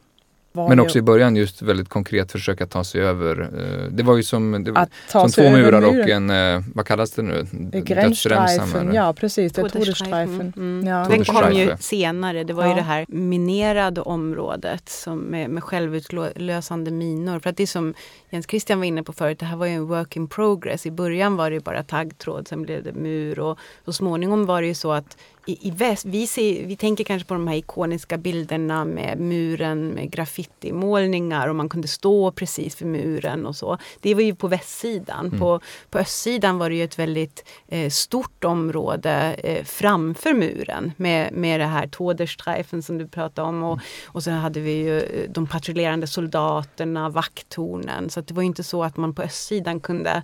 men 0.57 0.81
också 0.81 0.97
ju... 0.97 0.99
i 0.99 1.03
början 1.03 1.37
just 1.37 1.63
väldigt 1.63 1.89
konkret 1.89 2.33
försöka 2.33 2.67
ta 2.67 2.85
sig 2.85 3.01
över. 3.01 3.41
Eh, 3.41 3.91
det 3.91 4.03
var 4.03 4.17
ju 4.17 4.23
som, 4.23 4.65
det, 4.65 4.89
som 5.07 5.31
två 5.31 5.51
murar 5.51 5.83
och 5.83 6.09
en, 6.09 6.31
eh, 6.31 6.63
vad 6.75 6.87
kallas 6.87 7.11
det 7.11 7.23
nu? 7.23 7.47
Dödsremsan? 7.83 8.95
Ja 8.95 9.13
precis, 9.13 9.53
det 9.53 9.63
är 9.63 9.69
Todesstreifen. 9.69 10.53
Mm. 10.57 10.87
Ja. 10.87 11.07
Den 11.11 11.25
kom 11.25 11.53
ju 11.53 11.77
senare, 11.81 12.45
det 12.45 12.53
var 12.53 12.63
ja. 12.63 12.69
ju 12.69 12.75
det 12.75 12.83
här 12.83 13.05
minerade 13.09 14.01
området 14.01 14.89
som 14.89 15.19
med, 15.19 15.51
med 15.51 15.63
självutlösande 15.63 16.91
minor. 16.91 17.39
För 17.39 17.51
att 17.51 17.57
det 17.57 17.63
är 17.63 17.67
som 17.67 17.95
Jens 18.31 18.47
Christian 18.47 18.79
var 18.79 18.87
inne 18.87 19.03
på 19.03 19.13
förut, 19.13 19.39
det 19.39 19.47
här 19.47 19.57
var 19.57 19.67
ju 19.67 19.73
en 19.73 19.87
work 19.87 20.17
in 20.17 20.29
progress. 20.29 20.87
I 20.87 20.91
början 20.91 21.37
var 21.37 21.51
det 21.51 21.65
bara 21.65 21.83
taggtråd, 21.83 22.49
sen 22.49 22.63
blev 22.63 22.83
det 22.83 22.93
mur 22.93 23.41
och 23.41 23.59
så 23.85 23.93
småningom 23.93 24.47
var 24.47 24.61
det 24.61 24.69
ju 24.69 24.75
så 24.75 24.93
att 24.93 25.17
i, 25.47 25.69
i 25.69 25.71
väst, 25.71 26.05
vi, 26.05 26.27
ser, 26.27 26.67
vi 26.67 26.77
tänker 26.77 27.05
kanske 27.05 27.29
på 27.29 27.35
de 27.35 27.49
här 27.49 27.57
ikoniska 27.57 28.17
bilderna 28.17 28.85
med 28.85 29.21
muren 29.21 29.89
med 29.89 30.11
graffitimålningar 30.11 31.49
och 31.49 31.57
man 31.57 31.69
kunde 31.69 31.89
stå 31.89 32.31
precis 32.31 32.83
vid 32.83 32.89
muren 32.89 33.47
och 33.47 33.57
så. 33.57 33.79
Det 34.01 34.15
var 34.15 34.23
ju 34.23 34.35
på 34.35 34.49
västsidan. 34.49 35.27
Mm. 35.27 35.39
På, 35.39 35.61
på 35.91 35.99
östsidan 35.99 36.59
var 36.59 36.71
det 36.71 36.77
ju 36.77 36.85
ett 36.85 36.99
väldigt 36.99 37.49
eh, 37.69 37.91
stort 37.91 38.45
område 38.45 39.37
eh, 39.43 39.65
framför 39.65 40.35
muren 40.35 40.93
med, 40.97 41.33
med 41.33 41.61
det 41.61 41.67
här 41.67 41.87
Toderstreifen 41.87 42.83
som 42.83 42.99
du 42.99 43.09
pratade 43.09 43.49
om 43.49 43.63
och, 43.63 43.73
mm. 43.73 43.85
och 44.07 44.23
sen 44.23 44.35
hade 44.35 44.61
vi 44.61 44.73
ju 44.73 45.01
eh, 45.01 45.31
de 45.31 45.47
patrullerande 45.47 46.07
soldaterna, 46.07 47.09
vakttornen. 47.09 48.11
Så 48.11 48.21
det 48.21 48.35
var 48.35 48.43
inte 48.43 48.65
så 48.65 48.85
att 48.85 48.97
man 48.97 49.15
på 49.15 49.23
östsidan 49.23 49.81
kunde 49.81 50.23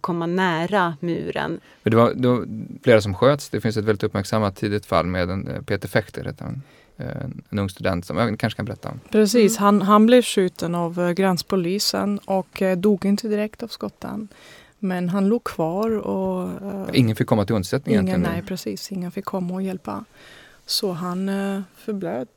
komma 0.00 0.26
nära 0.26 0.96
muren. 1.00 1.60
Men 1.82 1.90
det, 1.90 1.96
var, 1.96 2.12
det 2.14 2.28
var 2.28 2.46
flera 2.82 3.00
som 3.00 3.14
sköts. 3.14 3.48
Det 3.48 3.60
finns 3.60 3.76
ett 3.76 3.84
väldigt 3.84 4.02
uppmärksammat 4.02 4.56
tidigt 4.56 4.86
fall 4.86 5.06
med 5.06 5.30
en 5.30 5.48
eh, 5.48 5.62
Peter 5.62 5.88
Fechter, 5.88 6.34
en, 6.38 6.62
eh, 6.96 7.06
en 7.50 7.58
ung 7.58 7.68
student 7.68 8.06
som 8.06 8.16
jag 8.16 8.38
kanske 8.38 8.56
kan 8.56 8.64
berätta 8.64 8.88
om. 8.88 9.00
Precis, 9.10 9.58
mm. 9.58 9.64
han, 9.64 9.82
han 9.82 10.06
blev 10.06 10.22
skjuten 10.22 10.74
av 10.74 11.12
gränspolisen 11.12 12.18
och 12.18 12.62
dog 12.76 13.04
inte 13.04 13.28
direkt 13.28 13.62
av 13.62 13.68
skotten. 13.68 14.28
Men 14.78 15.08
han 15.08 15.28
låg 15.28 15.44
kvar 15.44 15.98
och... 15.98 16.50
ingen 16.92 17.16
fick 17.16 17.26
komma 17.26 17.44
till 17.44 17.54
undsättning 17.54 17.94
ingen, 17.94 18.20
Nej, 18.20 18.42
precis. 18.42 18.92
Ingen 18.92 19.10
fick 19.10 19.24
komma 19.24 19.54
och 19.54 19.62
hjälpa. 19.62 20.04
Så 20.66 20.92
han 20.92 21.30
förblöd 21.76 22.28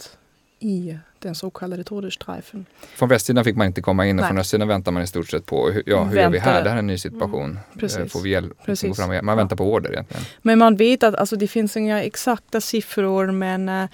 i 0.59 0.97
den 1.19 1.35
så 1.35 1.49
kallade 1.49 1.83
Todesstreifen. 1.83 2.65
Från 2.95 3.09
västsidan 3.09 3.43
fick 3.43 3.55
man 3.55 3.67
inte 3.67 3.81
komma 3.81 4.05
in 4.07 4.19
och 4.19 4.21
Nej. 4.21 4.29
från 4.29 4.37
östsidan 4.37 4.67
väntar 4.67 4.91
man 4.91 5.03
i 5.03 5.07
stort 5.07 5.29
sett 5.29 5.45
på, 5.45 5.71
ja 5.85 6.03
hur 6.03 6.17
gör 6.17 6.29
vi 6.29 6.39
här? 6.39 6.63
Det 6.63 6.69
här 6.69 6.75
är 6.75 6.79
en 6.79 6.87
ny 6.87 6.97
situation. 6.97 7.59
Mm. 7.81 8.09
Får 8.09 8.21
vi 8.21 8.29
hjälp? 8.29 8.65
Precis. 8.65 8.97
Fram 8.97 9.25
man 9.25 9.37
väntar 9.37 9.55
på 9.55 9.73
order 9.73 9.91
egentligen. 9.91 10.23
Men 10.41 10.59
man 10.59 10.75
vet 10.75 11.03
att 11.03 11.15
alltså, 11.15 11.35
det 11.35 11.47
finns 11.47 11.77
inga 11.77 12.03
exakta 12.03 12.61
siffror 12.61 13.31
men 13.31 13.87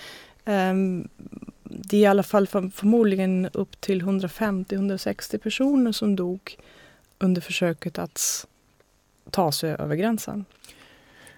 um, 0.45 1.07
det 1.63 1.97
är 1.97 2.01
i 2.01 2.05
alla 2.05 2.23
fall 2.23 2.47
för, 2.47 2.71
förmodligen 2.75 3.49
upp 3.53 3.81
till 3.81 4.01
150-160 4.01 5.37
personer 5.37 5.91
som 5.91 6.15
dog 6.15 6.57
under 7.19 7.41
försöket 7.41 7.99
att 7.99 8.45
ta 9.29 9.51
sig 9.51 9.71
över 9.79 9.95
gränsen. 9.95 10.45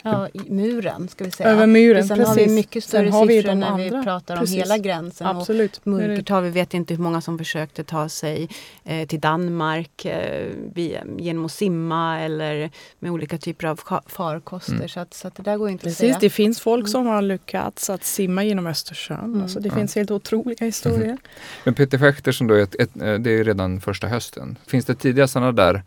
Ja, 0.06 0.28
muren 0.48 1.08
ska 1.08 1.24
vi 1.24 1.32
säga. 1.32 1.50
Över 1.50 1.68
muren, 1.68 2.08
Sen 2.08 2.18
precis. 2.18 2.28
har 2.28 2.36
vi 2.36 2.56
mycket 2.56 2.84
större 2.84 3.12
siffror 3.12 3.56
när 3.56 3.68
andra. 3.68 3.84
vi 3.84 4.04
pratar 4.04 4.38
precis. 4.38 4.56
om 4.56 4.60
hela 4.60 4.78
gränsen. 4.78 5.28
Absolut. 5.28 5.78
Och 5.78 5.88
mörkertal, 5.88 6.44
vi 6.44 6.50
vet 6.50 6.74
inte 6.74 6.94
hur 6.94 7.02
många 7.02 7.22
som 7.22 7.38
försökte 7.38 7.84
ta 7.84 8.10
sig 8.10 8.50
eh, 8.84 9.08
till 9.08 9.20
Danmark 9.20 10.06
eh, 10.06 10.52
via, 10.74 11.04
genom 11.18 11.46
att 11.46 11.52
simma 11.52 12.20
eller 12.20 12.72
med 13.00 13.12
olika 13.12 13.38
typer 13.38 13.68
av 13.68 13.80
farkoster. 14.06 14.74
Mm. 14.74 14.90
Så, 14.90 15.00
att, 15.00 15.14
så 15.14 15.28
att 15.28 15.36
det 15.36 15.44
där 15.44 15.58
går 15.58 15.70
inte 15.70 15.84
precis, 15.84 16.00
att 16.00 16.08
säga. 16.08 16.18
Det 16.20 16.30
finns 16.30 16.60
folk 16.60 16.82
mm. 16.82 16.88
som 16.88 17.06
har 17.06 17.22
lyckats 17.22 17.90
att 17.90 18.04
simma 18.04 18.44
genom 18.44 18.68
Östersjön. 18.68 19.20
Mm. 19.20 19.42
Alltså, 19.42 19.60
det 19.60 19.70
ja. 19.70 19.76
finns 19.76 19.96
helt 19.96 20.12
otroliga 20.12 20.66
historier. 20.66 21.06
Mm. 21.06 21.18
Men 21.64 21.74
Peter 21.74 21.98
Fechter 21.98 22.32
som 22.32 22.48
då 22.48 22.54
är, 22.54 22.64
ett, 22.64 22.76
ett, 22.76 22.94
det 22.94 23.32
är 23.32 23.44
redan 23.44 23.82
första 23.82 24.08
hösten. 24.08 24.58
Finns 24.68 24.86
det 24.86 24.96
tidiga 24.96 25.28
sådana 25.28 25.52
där 25.52 25.84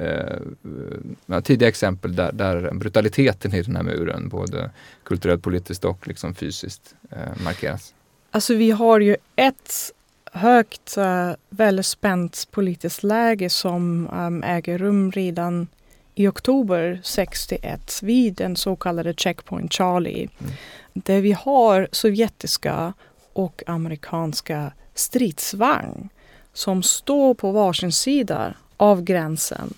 eh, 0.00 1.40
tidiga 1.40 1.68
exempel 1.68 2.16
där, 2.16 2.32
där 2.32 2.70
brutaliteten 2.74 3.54
i 3.54 3.62
den 3.62 3.76
här 3.76 3.82
muren, 3.82 4.28
både 4.28 4.70
kulturellt, 5.04 5.42
politiskt 5.42 5.84
och 5.84 6.08
liksom 6.08 6.34
fysiskt, 6.34 6.94
eh, 7.10 7.42
markeras? 7.44 7.94
Alltså 8.30 8.54
vi 8.54 8.70
har 8.70 9.00
ju 9.00 9.16
ett 9.36 9.92
högt, 10.32 10.98
uh, 10.98 11.32
väldigt 11.48 11.86
spänt 11.86 12.48
politiskt 12.50 13.02
läge 13.02 13.50
som 13.50 14.08
um, 14.12 14.42
äger 14.42 14.78
rum 14.78 15.12
redan 15.12 15.66
i 16.14 16.28
oktober 16.28 17.00
61 17.02 18.00
vid 18.02 18.34
den 18.34 18.56
så 18.56 18.76
kallade 18.76 19.14
Checkpoint 19.14 19.72
Charlie. 19.72 20.28
Mm. 20.38 20.52
Där 20.92 21.20
vi 21.20 21.32
har 21.32 21.88
sovjetiska 21.92 22.92
och 23.32 23.62
amerikanska 23.66 24.72
stridsvagn 24.94 26.08
som 26.52 26.82
står 26.82 27.34
på 27.34 27.52
varsin 27.52 27.92
sida 27.92 28.54
av 28.78 29.02
gränsen. 29.02 29.74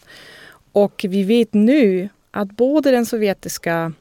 Och 0.73 1.07
vi 1.09 1.23
vet 1.23 1.55
nu 1.55 2.09
att 2.31 2.51
både 2.51 2.91
den 2.91 3.07
sovjetiska 3.07 3.93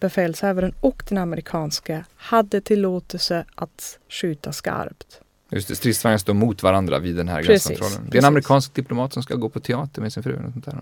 befälshavaren 0.00 0.74
och 0.80 1.02
den 1.08 1.18
amerikanska 1.18 2.04
hade 2.16 2.60
tillåtelse 2.60 3.44
att 3.54 3.98
skjuta 4.08 4.52
skarpt. 4.52 5.20
Just 5.50 5.68
det, 5.68 5.76
stridsvagnar 5.76 6.18
står 6.18 6.34
mot 6.34 6.62
varandra 6.62 6.98
vid 6.98 7.16
den 7.16 7.28
här 7.28 7.42
gränskontrollen. 7.42 8.08
Det 8.10 8.18
är 8.18 8.22
en 8.22 8.28
amerikansk 8.28 8.74
diplomat 8.74 9.12
som 9.12 9.22
ska 9.22 9.34
gå 9.34 9.48
på 9.48 9.60
teater 9.60 10.02
med 10.02 10.12
sin 10.12 10.22
fru. 10.22 10.36
Och 10.46 10.52
sånt 10.52 10.64
där. 10.64 10.78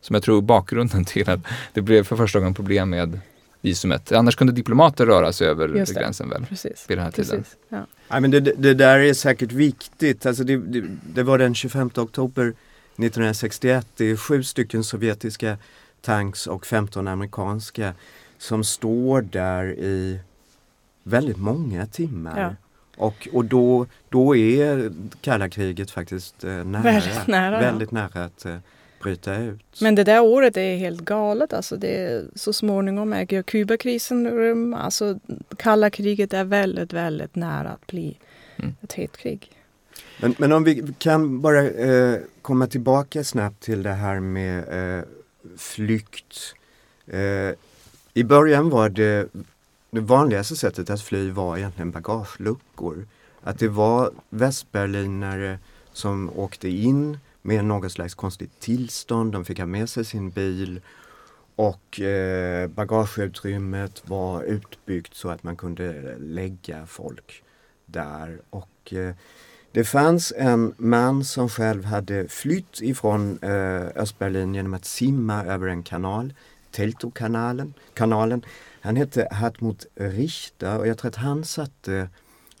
Som 0.00 0.14
jag 0.14 0.22
tror 0.22 0.42
bakgrunden 0.42 1.04
till 1.04 1.30
att 1.30 1.40
det 1.72 1.80
blev 1.80 2.04
för 2.04 2.16
första 2.16 2.38
gången 2.38 2.54
problem 2.54 2.90
med 2.90 3.20
visumet. 3.60 4.12
Annars 4.12 4.36
kunde 4.36 4.52
diplomater 4.52 5.06
röra 5.06 5.32
sig 5.32 5.48
över 5.48 5.86
gränsen 5.94 6.28
väl? 6.28 6.46
Precis. 6.48 6.84
Vid 6.88 6.98
den 6.98 7.04
här 7.04 7.12
tiden. 7.12 7.36
Precis. 7.36 7.56
Ja. 7.68 7.86
Ja, 8.08 8.20
men 8.20 8.30
det, 8.30 8.40
det, 8.40 8.74
där 8.74 8.98
är 8.98 9.14
säkert 9.14 9.52
viktigt. 9.52 10.26
Alltså 10.26 10.44
det, 10.44 10.56
det, 10.56 10.84
det 11.14 11.22
var 11.22 11.38
den 11.38 11.54
25 11.54 11.90
oktober 11.96 12.54
1961. 12.98 13.86
Det 13.96 14.04
är 14.04 14.16
sju 14.16 14.42
stycken 14.42 14.84
sovjetiska 14.84 15.58
tanks 16.00 16.46
och 16.46 16.66
15 16.66 17.08
amerikanska 17.08 17.94
som 18.38 18.64
står 18.64 19.22
där 19.22 19.64
i 19.66 20.20
väldigt 21.02 21.36
många 21.36 21.86
timmar. 21.86 22.40
Ja. 22.40 22.54
Och, 22.96 23.28
och 23.32 23.44
då, 23.44 23.86
då 24.08 24.36
är 24.36 24.92
kalla 25.20 25.48
kriget 25.48 25.90
faktiskt 25.90 26.44
eh, 26.44 26.50
nära, 26.50 26.82
väldigt 26.82 27.26
nära, 27.26 27.60
väldigt 27.60 27.90
nära 27.90 28.24
att 28.24 28.44
eh, 28.44 28.56
bryta 29.02 29.36
ut. 29.36 29.80
Men 29.80 29.94
det 29.94 30.04
där 30.04 30.20
året 30.20 30.56
är 30.56 30.76
helt 30.76 31.00
galet. 31.00 31.52
Alltså 31.52 31.76
det, 31.76 32.24
så 32.34 32.52
småningom 32.52 33.12
äger 33.12 33.42
Kubakrisen 33.42 34.30
rum. 34.30 34.74
Alltså 34.74 35.18
kalla 35.56 35.90
kriget 35.90 36.32
är 36.32 36.44
väldigt, 36.44 36.92
väldigt 36.92 37.34
nära 37.34 37.68
att 37.68 37.86
bli 37.86 38.18
mm. 38.56 38.76
ett 38.82 38.92
hett 38.92 39.16
krig. 39.16 39.52
Men, 40.20 40.34
men 40.38 40.52
om 40.52 40.64
vi 40.64 40.94
kan 40.98 41.40
bara 41.40 41.62
eh, 41.62 42.20
komma 42.42 42.66
tillbaka 42.66 43.24
snabbt 43.24 43.62
till 43.62 43.82
det 43.82 43.92
här 43.92 44.20
med 44.20 44.58
eh, 44.98 45.04
flykt. 45.56 46.54
Eh, 47.06 47.54
I 48.14 48.24
början 48.24 48.70
var 48.70 48.88
det 48.88 49.28
det 49.90 50.00
vanligaste 50.00 50.56
sättet 50.56 50.90
att 50.90 51.02
fly 51.02 51.30
var 51.30 51.56
egentligen 51.56 51.90
bagageluckor. 51.90 53.06
Att 53.40 53.58
det 53.58 53.68
var 53.68 54.10
västberlinare 54.30 55.58
som 55.92 56.30
åkte 56.36 56.68
in 56.68 57.18
med 57.42 57.64
något 57.64 57.92
slags 57.92 58.14
konstigt 58.14 58.60
tillstånd. 58.60 59.32
De 59.32 59.44
fick 59.44 59.58
ha 59.58 59.66
med 59.66 59.88
sig 59.88 60.04
sin 60.04 60.30
bil 60.30 60.80
och 61.56 62.00
eh, 62.00 62.68
bagageutrymmet 62.68 64.02
var 64.08 64.42
utbyggt 64.42 65.14
så 65.14 65.28
att 65.28 65.42
man 65.42 65.56
kunde 65.56 66.12
eh, 66.12 66.18
lägga 66.18 66.86
folk 66.86 67.42
där. 67.86 68.40
Och 68.50 68.92
eh, 68.92 69.14
det 69.78 69.84
fanns 69.84 70.32
en 70.36 70.74
man 70.78 71.24
som 71.24 71.48
själv 71.48 71.84
hade 71.84 72.28
flytt 72.28 72.82
ifrån 72.82 73.38
eh, 73.42 73.86
Östberlin 74.02 74.54
genom 74.54 74.74
att 74.74 74.84
simma 74.84 75.44
över 75.44 75.68
en 75.68 75.82
kanal, 75.82 76.34
Teltokanalen. 76.70 77.74
Kanalen. 77.94 78.44
Han 78.80 78.96
hette 78.96 79.28
Hartmut 79.30 79.86
Richter 79.94 80.78
och 80.78 80.86
jag 80.86 80.98
tror 80.98 81.08
att 81.08 81.16
han 81.16 81.44
satte 81.44 82.08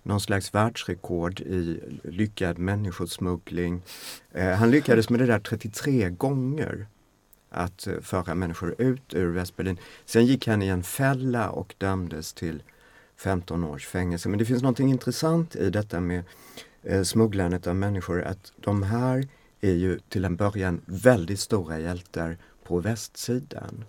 någon 0.02 0.20
slags 0.20 0.54
världsrekord 0.54 1.40
i 1.40 1.80
lyckad 2.04 2.58
människosmuggling. 2.58 3.82
Eh, 4.32 4.50
han 4.50 4.70
lyckades 4.70 5.10
med 5.10 5.20
det 5.20 5.26
där 5.26 5.40
33 5.40 6.10
gånger 6.10 6.86
att 7.50 7.86
eh, 7.86 8.00
föra 8.02 8.34
människor 8.34 8.74
ut 8.78 9.14
ur 9.14 9.32
Västberlin. 9.32 9.78
Sen 10.04 10.26
gick 10.26 10.46
han 10.46 10.62
i 10.62 10.68
en 10.68 10.82
fälla 10.82 11.50
och 11.50 11.74
dömdes 11.78 12.32
till 12.32 12.62
15 13.16 13.64
års 13.64 13.86
fängelse. 13.86 14.28
Men 14.28 14.38
det 14.38 14.44
finns 14.44 14.62
något 14.62 14.80
intressant 14.80 15.56
i 15.56 15.70
detta 15.70 16.00
med 16.00 16.24
eh, 16.88 17.02
smugglandet 17.02 17.66
av 17.66 17.76
människor 17.76 18.22
att 18.22 18.52
de 18.56 18.82
här 18.82 19.28
är 19.60 19.72
ju 19.72 19.98
till 20.08 20.24
en 20.24 20.36
början 20.36 20.80
väldigt 20.86 21.40
stora 21.40 21.78
hjältar 21.78 22.36
på 22.64 22.80
västsidan. 22.80 23.84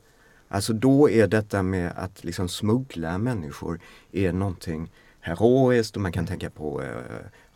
Alltså 0.47 0.73
då 0.73 1.09
är 1.09 1.27
detta 1.27 1.63
med 1.63 1.91
att 1.95 2.23
liksom 2.23 2.49
smuggla 2.49 3.17
människor 3.17 3.79
är 4.11 4.33
någonting 4.33 4.91
heroiskt 5.19 5.95
och 5.95 6.01
man 6.01 6.11
kan 6.11 6.27
tänka 6.27 6.49
på 6.49 6.81
eh, 6.81 6.87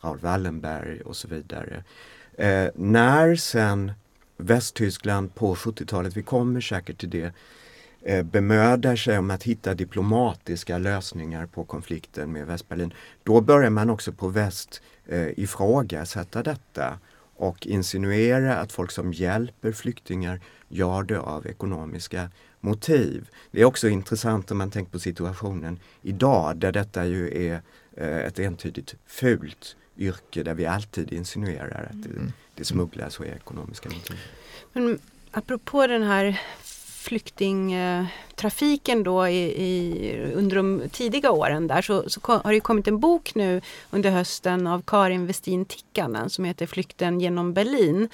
Raoul 0.02 0.20
Wallenberg 0.20 1.02
och 1.02 1.16
så 1.16 1.28
vidare. 1.28 1.84
Eh, 2.38 2.70
när 2.76 3.36
sen 3.36 3.92
Västtyskland 4.38 5.36
på 5.36 5.56
70-talet, 5.56 6.18
vi 6.18 6.24
kommer 6.24 6.62
säkert 6.62 7.00
till 7.00 7.10
det, 7.10 7.24
eh, 7.24 7.32
bemödar 8.24 8.96
sig 8.96 9.18
om 9.18 9.32
att 9.32 9.44
hitta 9.44 9.74
diplomatiska 9.74 10.78
lösningar 10.78 11.46
på 11.46 11.64
konflikten 11.64 12.32
med 12.32 12.48
Västberlin. 12.48 12.94
Då 13.24 13.42
börjar 13.42 13.70
man 13.70 13.90
också 13.90 14.12
på 14.12 14.28
väst 14.28 14.82
eh, 15.06 15.40
ifrågasätta 15.40 16.44
detta 16.44 17.00
och 17.36 17.68
insinuera 17.68 18.56
att 18.56 18.72
folk 18.72 18.92
som 18.92 19.14
hjälper 19.14 19.72
flyktingar 19.72 20.42
gör 20.68 21.04
det 21.04 21.20
av 21.20 21.48
ekonomiska 21.48 22.30
motiv. 22.60 23.30
Det 23.52 23.62
är 23.62 23.66
också 23.66 23.90
intressant 23.90 24.52
om 24.52 24.58
man 24.58 24.72
tänker 24.72 24.92
på 24.92 25.00
situationen 25.00 25.80
idag 26.02 26.58
där 26.58 26.72
detta 26.72 27.06
ju 27.06 27.48
är 27.48 27.62
eh, 27.98 28.18
ett 28.18 28.40
entydigt 28.40 28.96
fult 29.06 29.76
yrke 29.98 30.44
där 30.44 30.54
vi 30.54 30.66
alltid 30.66 31.14
insinuerar 31.14 31.90
att 31.92 32.04
det, 32.04 32.10
mm. 32.10 32.32
det 32.56 32.66
smugglas 32.66 33.20
och 33.20 33.26
är 33.26 33.36
ekonomiska 33.36 33.90
motiv. 33.90 34.18
Men 34.74 35.00
apropå 35.32 35.88
den 35.88 36.04
här 36.04 36.42
flyktingtrafiken 37.04 39.04
då 39.04 39.28
i, 39.28 39.44
i, 39.44 40.32
under 40.34 40.56
de 40.56 40.84
tidiga 40.92 41.32
åren 41.32 41.68
där 41.68 41.82
så, 41.82 42.10
så 42.10 42.20
kom, 42.20 42.42
har 42.44 42.54
det 42.54 42.60
kommit 42.60 42.88
en 42.88 43.00
bok 43.00 43.36
nu 43.36 43.62
under 43.92 44.12
hösten 44.12 44.68
av 44.68 44.84
Karin 44.88 45.28
Westin 45.28 45.66
Tikkanen 45.66 46.30
som 46.30 46.46
heter 46.46 46.66
Flykten 46.66 47.20
genom 47.20 47.54
Berlin. 47.54 48.10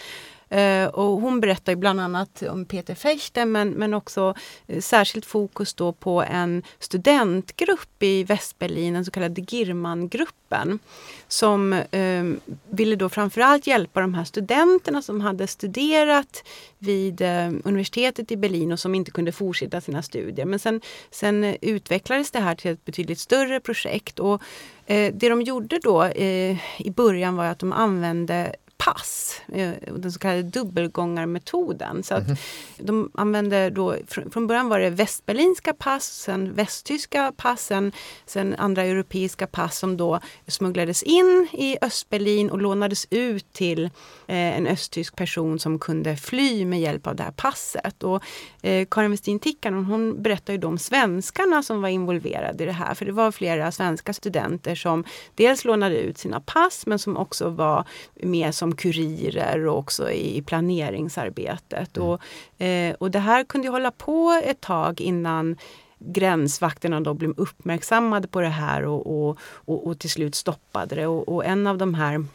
Eh, 0.50 0.88
och 0.88 1.22
hon 1.22 1.40
berättar 1.40 1.76
bland 1.76 2.00
annat 2.00 2.44
om 2.44 2.66
Peter 2.66 2.96
Fechter 2.96 3.46
men, 3.46 3.70
men 3.70 3.94
också 3.94 4.34
eh, 4.68 4.82
särskilt 4.82 5.26
fokus 5.26 5.74
då 5.74 5.92
på 5.92 6.24
en 6.24 6.64
studentgrupp 6.80 8.04
i 8.04 8.24
Västberlin, 8.24 8.94
den 8.94 9.06
så 9.06 9.12
kallade 9.12 9.42
Girmangruppen 9.42 10.80
som 11.28 11.74
eh, 11.74 12.24
ville 12.70 12.96
då 12.96 13.10
framförallt 13.10 13.68
hjälpa 13.68 14.02
de 14.02 14.14
här 14.14 14.24
studenterna 14.24 15.02
som 15.02 15.22
hade 15.22 15.48
studerat 15.48 16.44
vid 16.78 17.22
eh, 17.22 17.52
universitetet 17.64 18.32
i 18.32 18.38
Berlin 18.38 18.72
och 18.72 18.80
som 18.80 18.96
inte 18.96 19.12
kunde 19.12 19.32
fortsätta 19.32 19.82
sina 19.82 20.02
studier. 20.02 20.46
Men 20.46 20.60
sen, 20.60 20.82
sen 21.12 21.56
utvecklades 21.62 22.32
det 22.32 22.40
här 22.40 22.56
till 22.56 22.72
ett 22.72 22.86
betydligt 22.86 23.20
större 23.20 23.60
projekt 23.60 24.20
och 24.20 24.42
eh, 24.86 25.14
det 25.14 25.30
de 25.30 25.42
gjorde 25.42 25.80
då 25.80 26.04
eh, 26.04 26.82
i 26.82 26.92
början 26.96 27.36
var 27.36 27.46
att 27.46 27.60
de 27.60 27.74
använde 27.74 28.56
pass, 28.86 29.42
eh, 29.54 29.72
den 29.96 30.12
så 30.12 30.20
kallade 30.20 30.44
dubbelgångarmetoden. 30.44 32.04
Så 32.04 32.16
att 32.16 32.26
mm. 32.26 32.38
De 32.78 33.12
använde 33.14 33.70
då, 33.70 33.96
från 34.08 34.48
början 34.48 34.70
var 34.70 34.80
det 34.80 34.90
västberlinska 34.90 35.74
pass, 35.74 36.06
sen 36.06 36.54
västtyska 36.54 37.34
pass, 37.38 37.66
sen, 37.66 37.92
sen 38.26 38.56
andra 38.58 38.84
europeiska 38.84 39.48
pass 39.48 39.78
som 39.78 39.98
då 39.98 40.20
smugglades 40.48 41.04
in 41.04 41.48
i 41.52 41.78
Östberlin 41.82 42.50
och 42.50 42.62
lånades 42.62 43.08
ut 43.10 43.54
till 43.54 43.86
eh, 43.86 44.58
en 44.58 44.68
östtysk 44.68 45.16
person 45.16 45.60
som 45.60 45.80
kunde 45.80 46.16
fly 46.16 46.66
med 46.66 46.80
hjälp 46.80 47.08
av 47.08 47.16
det 47.16 47.24
här 47.24 47.32
passet. 47.32 48.04
Och, 48.04 48.24
eh, 48.62 48.88
Karin 48.92 49.12
Westin 49.12 49.40
Tikkanen 49.40 49.86
hon 49.86 50.24
berättar 50.24 50.54
ju 50.54 50.64
om 50.64 50.78
svenskarna 50.78 51.64
som 51.64 51.82
var 51.82 51.90
involverade 51.90 52.64
i 52.64 52.66
det 52.66 52.72
här. 52.72 52.94
För 52.94 53.06
det 53.06 53.12
var 53.12 53.32
flera 53.32 53.72
svenska 53.72 54.14
studenter 54.14 54.76
som 54.76 55.04
dels 55.36 55.66
lånade 55.66 55.98
ut 55.98 56.18
sina 56.18 56.40
pass 56.40 56.86
men 56.86 57.00
som 57.00 57.18
också 57.18 57.50
var 57.50 57.86
med 58.16 58.56
som 58.56 58.69
som 58.70 58.76
kurirer 58.76 59.68
och 59.68 59.78
också 59.78 60.12
i 60.12 60.42
planeringsarbetet. 60.42 61.98
Mm. 61.98 62.10
Och, 62.10 62.22
eh, 62.64 62.96
och 63.00 63.12
det 63.12 63.20
här 63.20 63.44
kunde 63.44 63.70
hålla 63.70 63.92
på 63.92 64.42
ett 64.46 64.62
tag 64.62 65.02
innan 65.02 65.58
gränsvakterna 66.00 67.02
då 67.02 67.14
blev 67.14 67.34
uppmärksammade 67.38 68.28
på 68.28 68.42
det 68.42 68.50
här 68.50 68.86
och, 68.86 69.08
och, 69.08 69.38
och, 69.68 69.88
och 69.88 70.00
till 70.00 70.10
slut 70.10 70.36
stoppade 70.36 70.96
det. 70.96 71.08
Och, 71.08 71.46
en 71.46 71.68
av 71.68 71.78
de 71.78 71.94
här 71.94 72.26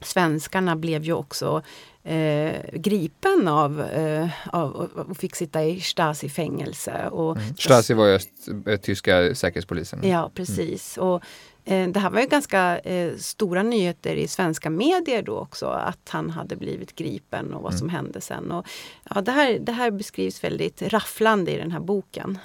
svenskarna 0.00 0.76
blev 0.76 1.02
ju 1.02 1.12
också 1.12 1.62
eh, 2.04 2.52
gripen 2.72 3.48
av, 3.48 3.80
eh, 3.80 4.28
av, 4.52 4.90
och 5.08 5.16
fick 5.16 5.36
sitta 5.36 5.64
i 5.64 5.80
Stasi-fängelse. 5.80 7.10
mm. 7.36 7.56
Stasi 7.58 7.94
var 7.94 8.06
ju 8.06 8.18
eh, 8.66 8.76
tyska 8.76 9.34
säkerhetspolisen. 9.34 10.00
Ja, 10.02 10.30
precis. 10.34 10.98
Mm. 10.98 11.08
Och 11.08 11.22
det 11.66 12.00
här 12.00 12.10
var 12.10 12.20
ju 12.20 12.26
ganska 12.26 12.78
eh, 12.78 13.16
stora 13.16 13.62
nyheter 13.62 14.16
i 14.16 14.28
svenska 14.28 14.70
medier 14.70 15.22
då 15.22 15.38
också 15.38 15.66
att 15.66 16.08
han 16.08 16.30
hade 16.30 16.56
blivit 16.56 16.96
gripen 16.96 17.54
och 17.54 17.62
vad 17.62 17.72
mm. 17.72 17.78
som 17.78 17.88
hände 17.88 18.20
sen. 18.20 18.50
Och, 18.50 18.66
ja, 19.14 19.20
det, 19.20 19.32
här, 19.32 19.58
det 19.58 19.72
här 19.72 19.90
beskrivs 19.90 20.44
väldigt 20.44 20.82
rafflande 20.82 21.50
i 21.50 21.56
den 21.56 21.70
här 21.70 21.80
boken. 21.80 22.38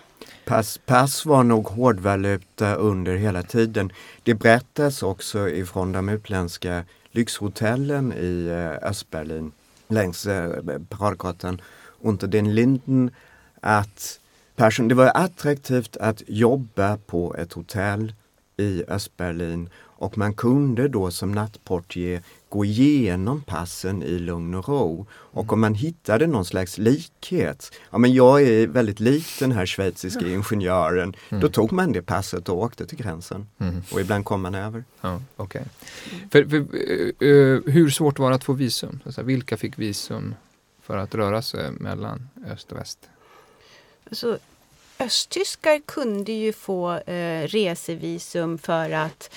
Pass, 0.45 0.77
pass 0.77 1.25
var 1.25 1.43
nog 1.43 1.67
hårdvaluta 1.67 2.75
under 2.75 3.15
hela 3.15 3.43
tiden. 3.43 3.91
Det 4.23 4.33
berättas 4.33 5.03
också 5.03 5.49
ifrån 5.49 5.91
de 5.91 6.09
utländska 6.09 6.83
lyxhotellen 7.11 8.13
i 8.13 8.47
eh, 8.47 8.89
Östberlin 8.89 9.51
längs 9.87 10.27
Paradgatan 10.89 11.61
Unter 12.01 12.27
den 12.27 12.55
Linden 12.55 13.11
att 13.61 14.19
person, 14.55 14.87
det 14.87 14.95
var 14.95 15.11
attraktivt 15.15 15.97
att 15.97 16.23
jobba 16.27 16.97
på 16.97 17.35
ett 17.35 17.53
hotell 17.53 18.13
i 18.61 18.83
Östberlin 18.87 19.69
och 20.01 20.17
man 20.17 20.33
kunde 20.33 20.87
då 20.87 21.11
som 21.11 21.31
nattportier 21.31 22.21
gå 22.49 22.65
igenom 22.65 23.41
passen 23.41 24.03
i 24.03 24.19
lugn 24.19 24.55
och 24.55 24.69
ro. 24.69 25.07
Och 25.11 25.53
om 25.53 25.61
man 25.61 25.75
hittade 25.75 26.27
någon 26.27 26.45
slags 26.45 26.77
likhet, 26.77 27.71
ja 27.91 27.97
men 27.97 28.13
jag 28.13 28.41
är 28.41 28.67
väldigt 28.67 28.99
lik 28.99 29.27
den 29.39 29.51
här 29.51 29.65
schweiziska 29.65 30.27
ingenjören, 30.33 31.13
mm. 31.29 31.41
då 31.41 31.49
tog 31.49 31.71
man 31.71 31.91
det 31.91 32.01
passet 32.01 32.49
och 32.49 32.57
åkte 32.57 32.85
till 32.85 32.97
gränsen. 32.97 33.47
Mm. 33.57 33.83
Och 33.91 34.01
ibland 34.01 34.25
kom 34.25 34.41
man 34.41 34.55
över. 34.55 34.83
Ja, 35.01 35.21
okay. 35.37 35.63
för, 36.31 36.45
för, 36.45 36.57
uh, 37.25 37.61
hur 37.65 37.89
svårt 37.89 38.19
var 38.19 38.29
det 38.29 38.35
att 38.35 38.43
få 38.43 38.53
visum? 38.53 38.99
Alltså, 39.05 39.23
vilka 39.23 39.57
fick 39.57 39.79
visum 39.79 40.35
för 40.81 40.97
att 40.97 41.15
röra 41.15 41.41
sig 41.41 41.71
mellan 41.71 42.29
öst 42.47 42.71
och 42.71 42.77
väst? 42.77 42.99
Alltså, 44.09 44.39
östtyskar 45.01 45.81
kunde 45.85 46.31
ju 46.31 46.53
få 46.53 46.93
eh, 46.93 47.47
resevisum 47.47 48.57
för 48.57 48.91
att 48.91 49.29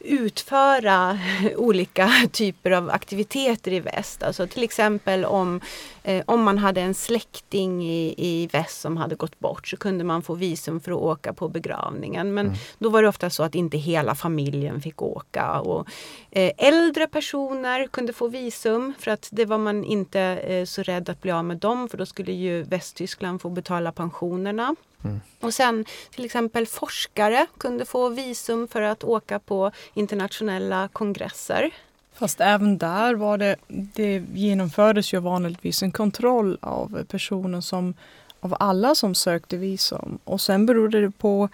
utföra 0.00 1.18
olika 1.56 2.10
typer 2.32 2.70
av 2.70 2.90
aktiviteter 2.90 3.72
i 3.72 3.80
väst. 3.80 4.22
Alltså 4.22 4.46
till 4.46 4.62
exempel 4.62 5.24
om, 5.24 5.60
eh, 6.02 6.24
om 6.26 6.42
man 6.42 6.58
hade 6.58 6.80
en 6.80 6.94
släkting 6.94 7.84
i, 7.84 8.14
i 8.16 8.46
väst 8.46 8.80
som 8.80 8.96
hade 8.96 9.14
gått 9.14 9.38
bort 9.38 9.68
så 9.68 9.76
kunde 9.76 10.04
man 10.04 10.22
få 10.22 10.34
visum 10.34 10.80
för 10.80 10.92
att 10.92 10.98
åka 10.98 11.32
på 11.32 11.48
begravningen. 11.48 12.34
Men 12.34 12.46
mm. 12.46 12.58
då 12.78 12.88
var 12.88 13.02
det 13.02 13.08
ofta 13.08 13.30
så 13.30 13.42
att 13.42 13.54
inte 13.54 13.78
hela 13.78 14.14
familjen 14.14 14.80
fick 14.80 15.02
åka. 15.02 15.60
Och, 15.60 15.88
äldre 16.32 17.06
personer 17.06 17.86
kunde 17.86 18.12
få 18.12 18.28
visum 18.28 18.94
för 18.98 19.10
att 19.10 19.28
det 19.32 19.44
var 19.44 19.58
man 19.58 19.84
inte 19.84 20.20
eh, 20.20 20.64
så 20.64 20.82
rädd 20.82 21.08
att 21.08 21.22
bli 21.22 21.30
av 21.30 21.44
med 21.44 21.56
dem 21.56 21.88
för 21.88 21.98
då 21.98 22.06
skulle 22.06 22.32
ju 22.32 22.62
Västtyskland 22.62 23.42
få 23.42 23.50
betala 23.50 23.92
pensionerna. 23.92 24.74
Mm. 25.04 25.20
Och 25.40 25.54
sen 25.54 25.84
till 26.10 26.24
exempel 26.24 26.66
forskare 26.66 27.46
kunde 27.58 27.84
få 27.84 28.08
visum 28.08 28.68
för 28.68 28.82
att 28.82 29.04
åka 29.04 29.38
på 29.38 29.70
internationella 29.94 30.88
kongresser. 30.92 31.70
Fast 32.12 32.40
även 32.40 32.78
där 32.78 33.14
var 33.14 33.38
det, 33.38 33.56
det 33.68 34.24
genomfördes 34.34 35.14
ju 35.14 35.18
vanligtvis 35.20 35.82
en 35.82 35.92
kontroll 35.92 36.58
av 36.60 37.04
personer 37.04 37.60
som 37.60 37.94
av 38.40 38.56
alla 38.60 38.94
som 38.94 39.14
sökte 39.14 39.56
visum. 39.56 40.18
Och 40.24 40.40
sen 40.40 40.66
berodde 40.66 41.00
det 41.00 41.10
på 41.10 41.48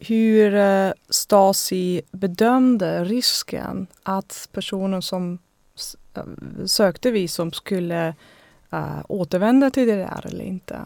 hur 0.00 0.54
eh, 0.54 0.92
Stasi 1.08 2.02
bedömde 2.10 3.04
risken 3.04 3.86
att 4.02 4.48
personer 4.52 5.00
som 5.00 5.38
eh, 6.16 6.22
sökte 6.66 7.10
visum 7.10 7.52
skulle 7.52 8.14
uh, 8.72 9.00
återvända 9.08 9.70
till 9.70 9.88
DDR 9.88 10.26
eller 10.26 10.44
inte. 10.44 10.80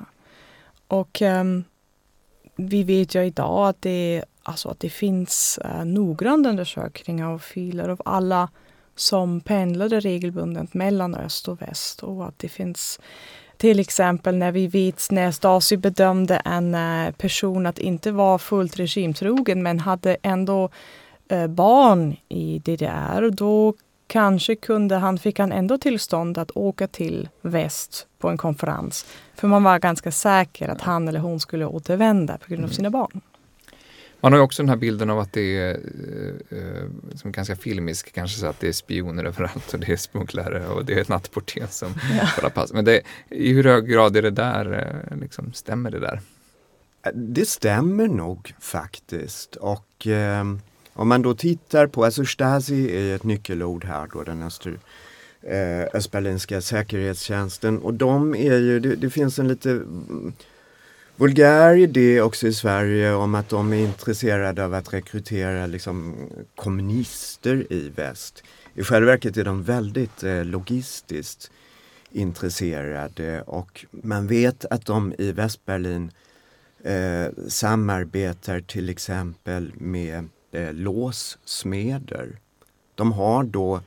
Och 0.88 1.22
um, 1.22 1.64
vi 2.56 2.82
vet 2.82 3.14
ju 3.14 3.24
idag 3.24 3.68
att 3.68 3.82
det, 3.82 4.24
alltså 4.42 4.68
att 4.68 4.80
det 4.80 4.90
finns 4.90 5.58
uh, 5.64 5.84
noggranna 5.84 6.48
undersökningar 6.48 7.26
av 7.26 7.38
filer 7.38 7.88
av 7.88 8.02
alla 8.04 8.48
som 8.96 9.40
pendlade 9.40 10.00
regelbundet 10.00 10.74
mellan 10.74 11.14
öst 11.14 11.48
och 11.48 11.62
väst 11.62 12.02
och 12.02 12.26
att 12.26 12.38
det 12.38 12.48
finns 12.48 13.00
till 13.56 13.80
exempel 13.80 14.36
när 14.36 14.52
vi 14.52 14.66
vet 14.66 15.10
när 15.10 15.30
Stasi 15.30 15.76
bedömde 15.76 16.36
en 16.36 16.74
uh, 16.74 17.10
person 17.10 17.66
att 17.66 17.78
inte 17.78 18.12
vara 18.12 18.38
fullt 18.38 18.78
regimtrogen 18.78 19.62
men 19.62 19.78
hade 19.78 20.16
ändå 20.22 20.70
uh, 21.32 21.46
barn 21.46 22.16
i 22.28 22.58
DDR, 22.58 23.30
då 23.30 23.74
kanske 24.06 24.56
kunde 24.56 24.96
han, 24.96 25.18
fick 25.18 25.38
han 25.38 25.52
ändå 25.52 25.78
tillstånd 25.78 26.38
att 26.38 26.50
åka 26.54 26.86
till 26.86 27.28
väst 27.40 28.06
på 28.18 28.28
en 28.28 28.36
konferens. 28.36 29.06
För 29.34 29.48
man 29.48 29.62
var 29.62 29.78
ganska 29.78 30.12
säker 30.12 30.68
att 30.68 30.80
han 30.80 31.08
eller 31.08 31.20
hon 31.20 31.40
skulle 31.40 31.66
återvända 31.66 32.38
på 32.38 32.48
grund 32.48 32.60
av 32.60 32.68
mm. 32.68 32.74
sina 32.74 32.90
barn. 32.90 33.20
Man 34.24 34.32
har 34.32 34.40
också 34.40 34.62
den 34.62 34.68
här 34.68 34.76
bilden 34.76 35.10
av 35.10 35.18
att 35.18 35.32
det 35.32 35.58
är 35.58 35.80
eh, 36.50 37.14
som 37.14 37.32
ganska 37.32 37.56
filmisk, 37.56 38.12
kanske 38.12 38.38
så 38.38 38.46
att 38.46 38.60
det 38.60 38.68
är 38.68 38.72
spioner 38.72 39.24
överallt 39.24 39.74
och 39.74 39.80
det 39.80 39.92
är 39.92 39.96
smugglare 39.96 40.66
och 40.66 40.84
det 40.84 41.00
är 41.00 41.04
nattportier 41.08 41.66
som 41.70 41.94
ja. 42.42 42.50
pass. 42.50 42.72
Men 42.72 42.84
det, 42.84 43.02
i 43.28 43.52
hur 43.52 43.64
hög 43.64 43.86
grad 43.86 44.16
är 44.16 44.22
det 44.22 44.30
där, 44.30 44.72
eh, 45.10 45.16
liksom, 45.18 45.52
stämmer 45.52 45.90
det 45.90 45.98
där? 45.98 46.20
Det 47.14 47.48
stämmer 47.48 48.08
nog 48.08 48.54
faktiskt 48.60 49.56
och 49.56 50.06
eh, 50.06 50.44
om 50.92 51.08
man 51.08 51.22
då 51.22 51.34
tittar 51.34 51.86
på, 51.86 52.04
alltså 52.04 52.24
Stasi 52.24 52.96
är 52.96 53.16
ett 53.16 53.24
nyckelord 53.24 53.84
här 53.84 54.08
då, 54.12 54.22
den 54.22 54.42
öster, 54.42 54.78
eh, 55.42 55.82
östberlinska 55.92 56.60
säkerhetstjänsten 56.60 57.78
och 57.78 57.94
de 57.94 58.34
är 58.34 58.58
ju, 58.58 58.80
det, 58.80 58.96
det 58.96 59.10
finns 59.10 59.38
en 59.38 59.48
lite 59.48 59.70
mm, 59.70 60.32
vulgär 61.16 61.76
idé 61.76 62.20
också 62.20 62.46
i 62.46 62.52
Sverige 62.52 63.14
om 63.14 63.34
att 63.34 63.48
de 63.48 63.72
är 63.72 63.84
intresserade 63.84 64.64
av 64.64 64.74
att 64.74 64.92
rekrytera 64.92 65.66
liksom, 65.66 66.14
kommunister 66.54 67.72
i 67.72 67.88
väst. 67.88 68.42
I 68.74 68.82
själva 68.82 69.10
verket 69.10 69.36
är 69.36 69.44
de 69.44 69.62
väldigt 69.62 70.22
eh, 70.22 70.44
logistiskt 70.44 71.50
intresserade 72.12 73.42
och 73.42 73.84
man 73.90 74.26
vet 74.26 74.64
att 74.64 74.86
de 74.86 75.14
i 75.18 75.32
Västberlin 75.32 76.10
eh, 76.84 77.26
samarbetar 77.48 78.60
till 78.60 78.88
exempel 78.88 79.72
med 79.74 80.28
eh, 80.52 80.72
låssmeder. 80.72 82.38
De 82.94 83.12
har 83.12 83.44
då, 83.44 83.80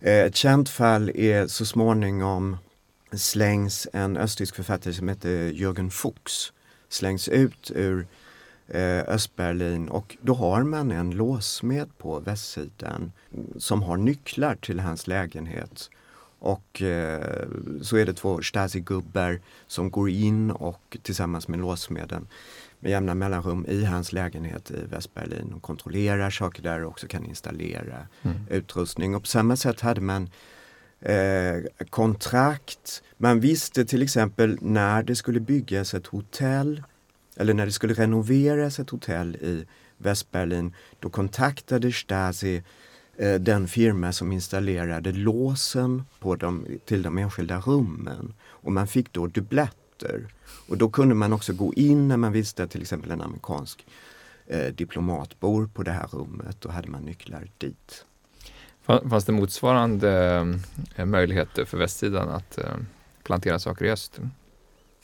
eh, 0.00 0.18
ett 0.18 0.36
känt 0.36 0.68
fall 0.68 1.10
är 1.14 1.46
så 1.46 1.66
småningom 1.66 2.56
slängs 3.12 3.88
en 3.92 4.16
östtysk 4.16 4.54
författare 4.54 4.94
som 4.94 5.08
heter 5.08 5.52
Jürgen 5.52 5.90
Fuchs 5.90 6.52
slängs 6.88 7.28
ut 7.28 7.70
ur 7.74 8.06
eh, 8.68 8.98
Östberlin 8.98 9.88
och 9.88 10.16
då 10.20 10.34
har 10.34 10.62
man 10.62 10.90
en 10.90 11.10
låssmed 11.10 11.98
på 11.98 12.20
västsidan 12.20 13.12
som 13.56 13.82
har 13.82 13.96
nycklar 13.96 14.54
till 14.54 14.80
hans 14.80 15.06
lägenhet. 15.06 15.90
Och 16.40 16.82
eh, 16.82 17.48
så 17.82 17.96
är 17.96 18.06
det 18.06 18.12
två 18.12 18.42
Stasi-gubbar 18.42 19.40
som 19.66 19.90
går 19.90 20.10
in 20.10 20.50
och 20.50 20.96
tillsammans 21.02 21.48
med 21.48 21.60
låssmeden 21.60 22.28
med 22.80 22.90
jämna 22.90 23.14
mellanrum 23.14 23.66
i 23.68 23.84
hans 23.84 24.12
lägenhet 24.12 24.70
i 24.70 24.84
Västberlin 24.90 25.52
och 25.52 25.62
kontrollerar 25.62 26.30
saker 26.30 26.62
där 26.62 26.84
och 26.84 26.90
också 26.90 27.06
kan 27.06 27.24
installera 27.24 28.06
mm. 28.22 28.36
utrustning. 28.50 29.14
Och 29.14 29.22
på 29.22 29.28
samma 29.28 29.56
sätt 29.56 29.80
hade 29.80 30.00
man 30.00 30.30
eh, 31.00 31.86
kontrakt. 31.90 33.02
Man 33.16 33.40
visste 33.40 33.84
till 33.84 34.02
exempel 34.02 34.58
när 34.60 35.02
det 35.02 35.16
skulle 35.16 35.40
byggas 35.40 35.94
ett 35.94 36.06
hotell 36.06 36.82
eller 37.36 37.54
när 37.54 37.66
det 37.66 37.72
skulle 37.72 37.94
renoveras 37.94 38.78
ett 38.78 38.90
hotell 38.90 39.36
i 39.36 39.66
Västberlin. 39.98 40.74
Då 41.00 41.10
kontaktade 41.10 41.92
Stasi 41.92 42.62
eh, 43.16 43.34
den 43.34 43.68
firma 43.68 44.12
som 44.12 44.32
installerade 44.32 45.12
låsen 45.12 46.04
på 46.20 46.36
de, 46.36 46.66
till 46.84 47.02
de 47.02 47.18
enskilda 47.18 47.60
rummen. 47.60 48.34
Och 48.40 48.72
man 48.72 48.86
fick 48.86 49.12
då 49.12 49.26
dubbletter. 49.26 50.26
Och 50.68 50.78
då 50.78 50.90
kunde 50.90 51.14
man 51.14 51.32
också 51.32 51.52
gå 51.52 51.74
in 51.74 52.08
när 52.08 52.16
man 52.16 52.32
visste 52.32 52.62
att 52.62 52.70
till 52.70 52.82
exempel 52.82 53.10
en 53.10 53.20
amerikansk 53.20 53.86
eh, 54.46 54.74
diplomat 54.74 55.40
bor 55.40 55.66
på 55.66 55.82
det 55.82 55.92
här 55.92 56.06
rummet. 56.06 56.56
Då 56.60 56.68
hade 56.68 56.88
man 56.88 57.02
nycklar 57.02 57.50
dit. 57.58 58.04
Fanns 58.88 59.24
det 59.24 59.32
motsvarande 59.32 60.44
eh, 60.96 61.04
möjligheter 61.04 61.64
för 61.64 61.78
västsidan 61.78 62.28
att 62.28 62.58
eh, 62.58 62.64
plantera 63.22 63.58
saker 63.58 63.84
i 63.84 63.90
öst? 63.90 64.20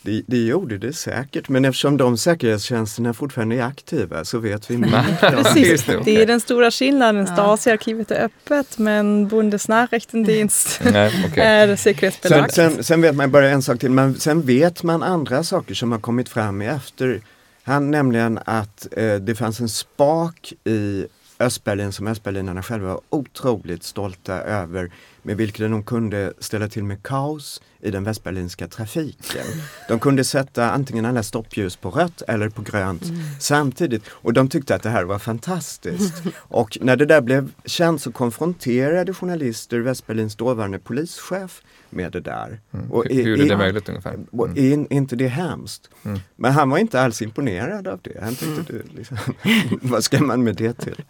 Det, 0.03 0.23
det 0.27 0.47
gjorde 0.47 0.79
det 0.79 0.93
säkert, 0.93 1.49
men 1.49 1.65
eftersom 1.65 1.97
de 1.97 2.17
säkerhetstjänsterna 2.17 3.15
fortfarande 3.15 3.57
är 3.57 3.63
aktiva 3.63 4.25
så 4.25 4.39
vet 4.39 4.71
vi 4.71 4.75
inte. 4.75 5.17
Precis, 5.21 5.87
det 6.05 6.23
är 6.23 6.27
den 6.27 6.41
stora 6.41 6.71
skillnaden. 6.71 7.27
Stasi-arkivet 7.27 8.11
är 8.11 8.25
öppet 8.25 8.79
men 8.79 9.29
Bundesnachrichtendienst 9.29 10.81
Nej, 10.93 11.27
okay. 11.31 11.45
är 11.47 11.77
säkerhetsbelagt. 11.77 12.55
Sen, 12.55 12.71
sen, 12.71 12.85
sen, 12.85 13.03
vet 13.03 13.15
man 13.15 13.31
bara 13.31 13.49
en 13.49 13.63
sak 13.63 13.81
till, 13.81 13.91
men 13.91 14.15
sen 14.15 14.43
vet 14.43 14.83
man 14.83 15.03
andra 15.03 15.45
saker 15.45 15.75
som 15.75 15.93
har 15.93 15.99
kommit 15.99 16.29
fram 16.29 16.63
i 16.63 16.67
efter. 16.67 17.21
Han 17.63 17.91
nämligen 17.91 18.39
att 18.45 18.87
eh, 18.97 19.15
det 19.15 19.35
fanns 19.35 19.61
en 19.61 19.69
spak 19.69 20.53
i 20.65 21.07
Östberlin 21.39 21.93
som 21.93 22.07
östberlinarna 22.07 22.63
själva 22.63 22.89
var 22.89 23.01
otroligt 23.11 23.83
stolta 23.83 24.35
över 24.35 24.91
med 25.23 25.37
vilken 25.37 25.71
de 25.71 25.83
kunde 25.83 26.33
ställa 26.39 26.69
till 26.69 26.85
med 26.85 27.03
kaos 27.03 27.63
i 27.85 27.91
den 27.91 28.05
västberlinska 28.05 28.69
trafiken. 28.69 29.47
De 29.89 30.01
kunde 30.01 30.25
sätta 30.25 30.71
antingen 30.71 31.05
alla 31.05 31.23
stoppljus 31.23 31.77
på 31.77 31.91
rött 31.91 32.23
eller 32.29 32.49
på 32.49 32.63
grönt 32.63 33.05
mm. 33.05 33.21
samtidigt 33.41 34.03
och 34.09 34.33
de 34.33 34.49
tyckte 34.49 34.75
att 34.75 34.83
det 34.83 34.91
här 34.91 35.05
var 35.05 35.19
fantastiskt. 35.19 36.23
Och 36.37 36.79
när 36.81 36.97
det 36.97 37.07
där 37.07 37.21
blev 37.21 37.51
känt 37.65 38.03
så 38.03 38.13
konfronterade 38.13 39.15
journalister 39.15 39.79
Västberlins 39.81 40.37
dåvarande 40.37 40.79
polischef 40.79 41.63
med 41.95 42.13
det 42.13 42.21
där. 42.21 42.61
Mm. 42.73 42.93
Och 42.93 43.05
Hur 43.11 43.41
är 43.41 43.49
det 43.49 43.57
möjligt 43.57 43.89
ungefär? 43.89 44.15
Mm. 44.15 44.57
Är 44.57 44.93
inte 44.93 45.17
det 45.17 45.29
hemskt? 45.29 45.91
Mm. 46.05 46.21
Men 46.37 46.53
han 46.53 46.71
var 46.71 46.79
inte 46.79 47.01
alls 47.01 47.23
imponerad 47.23 47.89
av 47.89 48.01
det. 48.03 48.21
Han 48.23 48.35
tyckte 48.35 48.73
mm. 48.73 48.87
det, 48.93 48.97
liksom, 48.99 49.19
vad 49.83 50.05
ska 50.05 50.23
man 50.23 50.45
med 50.45 50.57
det 50.57 50.73
till? 50.73 51.05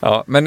ja, 0.00 0.24
men 0.26 0.46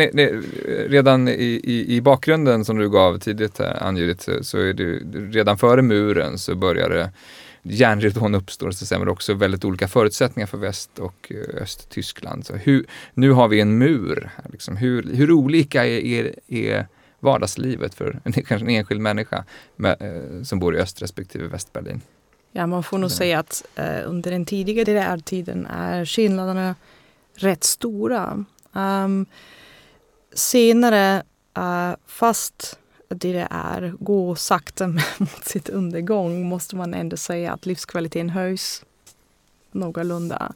redan 0.87 1.27
i, 1.27 1.61
i, 1.63 1.95
i, 1.95 2.01
bakgrunden 2.01 2.65
som 2.65 2.77
du 2.77 2.89
gav 2.89 3.19
tidigt 3.19 3.59
här, 3.59 3.83
Ann 3.83 3.97
så, 4.43 4.57
är 4.57 4.73
det 4.73 4.83
redan 5.38 5.57
före 5.57 5.81
muren 5.81 6.38
så 6.38 6.55
började 6.55 7.11
järnridån 7.63 8.36
uppstår 8.36 8.71
så 8.71 8.95
är 8.95 9.05
det 9.05 9.11
också 9.11 9.33
väldigt 9.33 9.65
olika 9.65 9.88
förutsättningar 9.88 10.47
för 10.47 10.57
Väst 10.57 10.99
och 10.99 11.31
eh, 11.31 11.61
Östtyskland. 11.61 12.45
Så 12.45 12.55
hur, 12.55 12.86
nu 13.13 13.31
har 13.31 13.47
vi 13.47 13.59
en 13.59 13.77
mur. 13.77 14.29
Liksom. 14.51 14.77
Hur, 14.77 15.15
hur 15.15 15.31
olika 15.31 15.86
är, 15.86 16.05
är, 16.05 16.36
är 16.47 16.88
vardagslivet 17.19 17.93
för 17.93 18.19
en, 18.23 18.33
kanske 18.33 18.65
en 18.65 18.69
enskild 18.69 19.01
människa 19.01 19.43
med, 19.75 19.97
eh, 19.99 20.43
som 20.43 20.59
bor 20.59 20.75
i 20.75 20.79
öst 20.79 21.01
respektive 21.01 21.47
Västberlin. 21.47 22.01
Ja, 22.51 22.67
man 22.67 22.83
får 22.83 22.97
nog 22.97 23.11
ja. 23.11 23.15
säga 23.15 23.39
att 23.39 23.65
eh, 23.75 24.01
under 24.05 24.31
den 24.31 24.45
tidiga 24.45 24.83
DDR-tiden 24.83 25.65
är 25.65 26.05
skillnaderna 26.05 26.75
rätt 27.36 27.63
stora. 27.63 28.45
Um, 28.73 29.25
senare, 30.33 31.23
uh, 31.57 31.95
fast 32.07 32.79
DDR 33.09 33.93
går 33.99 34.35
sakta 34.35 34.87
mot 35.17 35.45
sitt 35.45 35.69
undergång 35.69 36.43
måste 36.43 36.75
man 36.75 36.93
ändå 36.93 37.17
säga 37.17 37.53
att 37.53 37.65
livskvaliteten 37.65 38.29
höjs 38.29 38.83
någorlunda. 39.71 40.53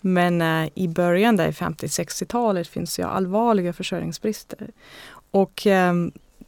Men 0.00 0.42
uh, 0.42 0.68
i 0.74 0.88
början, 0.88 1.36
där 1.36 1.52
50-60-talet, 1.52 2.68
finns 2.68 2.96
det 2.96 3.06
allvarliga 3.06 3.72
försörjningsbrister. 3.72 4.70
Och 5.30 5.66
eh, 5.66 5.94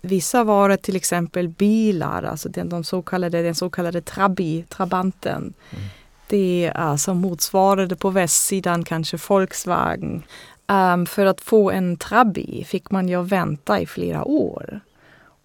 vissa 0.01 0.45
varor, 0.45 0.77
till 0.77 0.97
exempel 0.97 1.49
bilar, 1.49 2.23
alltså 2.23 2.49
den, 2.49 2.69
de 2.69 2.85
så 2.85 3.03
kallade, 3.03 3.43
den 3.43 3.55
så 3.55 3.71
kallade 3.71 4.01
Trabi, 4.01 4.65
Trabanten. 4.69 5.55
Mm. 5.71 5.85
Det 6.29 6.73
alltså 6.75 7.15
motsvarade 7.15 7.97
på 7.97 8.11
västsidan 8.11 8.85
kanske 8.85 9.19
Volkswagen. 9.29 10.23
Um, 10.67 11.07
för 11.07 11.27
att 11.27 11.41
få 11.41 11.71
en 11.71 11.97
Trabi 11.97 12.65
fick 12.65 12.91
man 12.91 13.09
ju 13.09 13.23
vänta 13.23 13.81
i 13.81 13.87
flera 13.87 14.25
år. 14.25 14.81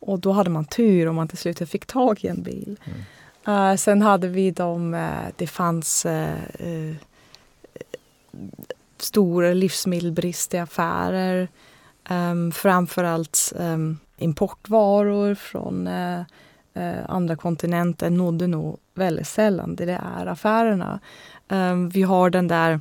Och 0.04 0.20
då 0.20 0.32
hade 0.32 0.50
man 0.50 0.66
tur 0.66 1.08
om 1.08 1.16
man 1.16 1.28
till 1.28 1.38
slut 1.38 1.70
fick 1.70 1.86
tag 1.86 2.24
i 2.24 2.28
en 2.28 2.44
bil. 2.44 2.80
Mm. 2.86 3.72
Uh, 3.72 3.78
sen 3.78 4.02
hade 4.02 4.28
vi 4.28 4.52
de, 4.52 4.94
uh, 4.94 5.26
det 5.36 5.48
fanns 5.48 6.06
uh, 6.06 6.96
stora 8.98 9.54
livsmedelsbrist 9.54 10.54
i 10.54 10.58
affärer. 10.58 11.48
Um, 12.10 12.52
framförallt 12.52 13.54
um, 13.56 14.00
importvaror 14.18 15.36
från 15.36 15.88
eh, 16.74 16.98
andra 17.08 17.36
kontinenter 17.36 18.10
nådde 18.10 18.48
nog 18.48 18.80
väldigt 18.94 19.28
sällan 19.28 19.76
DDR-affärerna. 19.76 21.00
Eh, 21.48 21.76
vi 21.76 22.04
har 22.04 22.30
den 22.30 22.48
där 22.48 22.80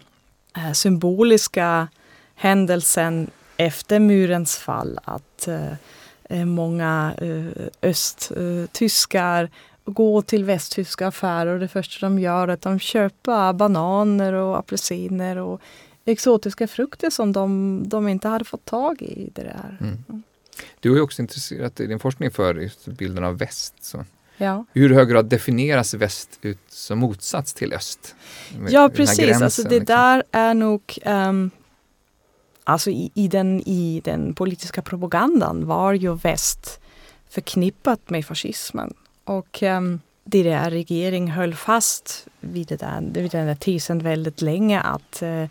eh, 0.57 0.73
symboliska 0.73 1.89
händelsen 2.35 3.31
efter 3.57 4.01
murens 4.01 4.57
fall 4.57 4.99
att 5.05 5.49
eh, 5.49 5.67
eh, 5.67 5.73
många 6.45 7.15
eh, 7.19 7.67
östtyskar 7.83 9.51
går 9.85 10.23
till 10.23 10.45
västtyska 10.45 11.07
affärer 11.07 11.55
och 11.55 11.61
det 11.61 11.69
första 11.69 12.07
de 12.07 12.19
gör 12.19 12.49
är 12.49 12.53
att 12.53 12.63
de 12.63 12.79
köper 12.79 13.53
bananer 13.53 14.33
och 14.33 14.59
apelsiner 14.59 15.37
och 15.37 15.61
exotiska 16.05 16.69
frukter 16.69 17.11
som 17.11 17.33
de, 17.33 17.83
de 17.87 18.09
inte 18.09 18.29
hade 18.29 18.45
fått 18.45 18.65
tag 18.65 19.03
i. 19.03 19.31
Det 19.35 19.43
där. 19.43 19.79
Mm. 19.81 20.23
Du 20.81 20.91
har 20.91 20.97
ju 20.97 21.03
också 21.03 21.23
intresserat 21.23 21.77
dig 21.77 21.87
i 21.87 21.89
din 21.89 21.99
forskning 21.99 22.31
för 22.31 22.71
bilden 22.91 23.25
av 23.25 23.39
väst. 23.39 23.75
Så. 23.81 24.05
Ja. 24.37 24.65
Hur 24.73 24.91
hög 24.95 25.09
grad 25.09 25.27
definieras 25.27 25.95
väst 25.95 26.39
ut 26.43 26.59
som 26.69 26.99
motsats 26.99 27.55
till 27.55 27.73
öst? 27.73 28.15
Ja 28.69 28.89
precis, 28.89 29.19
gränsen, 29.19 29.43
alltså 29.43 29.63
det 29.63 29.69
liksom. 29.69 29.87
där 29.87 30.23
är 30.33 30.55
nog 30.55 30.99
um, 31.05 31.51
Alltså 32.65 32.91
i, 32.91 33.11
i, 33.15 33.29
den, 33.29 33.61
i 33.61 34.01
den 34.05 34.35
politiska 34.35 34.83
propagandan 34.83 35.67
var 35.67 35.93
ju 35.93 36.15
väst 36.15 36.81
förknippat 37.29 38.11
med 38.11 38.27
fascismen. 38.27 38.95
Och 39.25 39.63
ehm, 39.63 39.85
um, 39.85 40.01
DDR-regering 40.25 41.31
höll 41.31 41.55
fast 41.55 42.27
vid, 42.41 42.69
det 42.69 42.77
där, 42.77 43.01
vid 43.01 43.31
den 43.31 43.47
där 43.47 43.55
tesen 43.55 43.99
väldigt 43.99 44.43
länge 44.43 44.81
att 44.81 45.23
uh, 45.23 45.45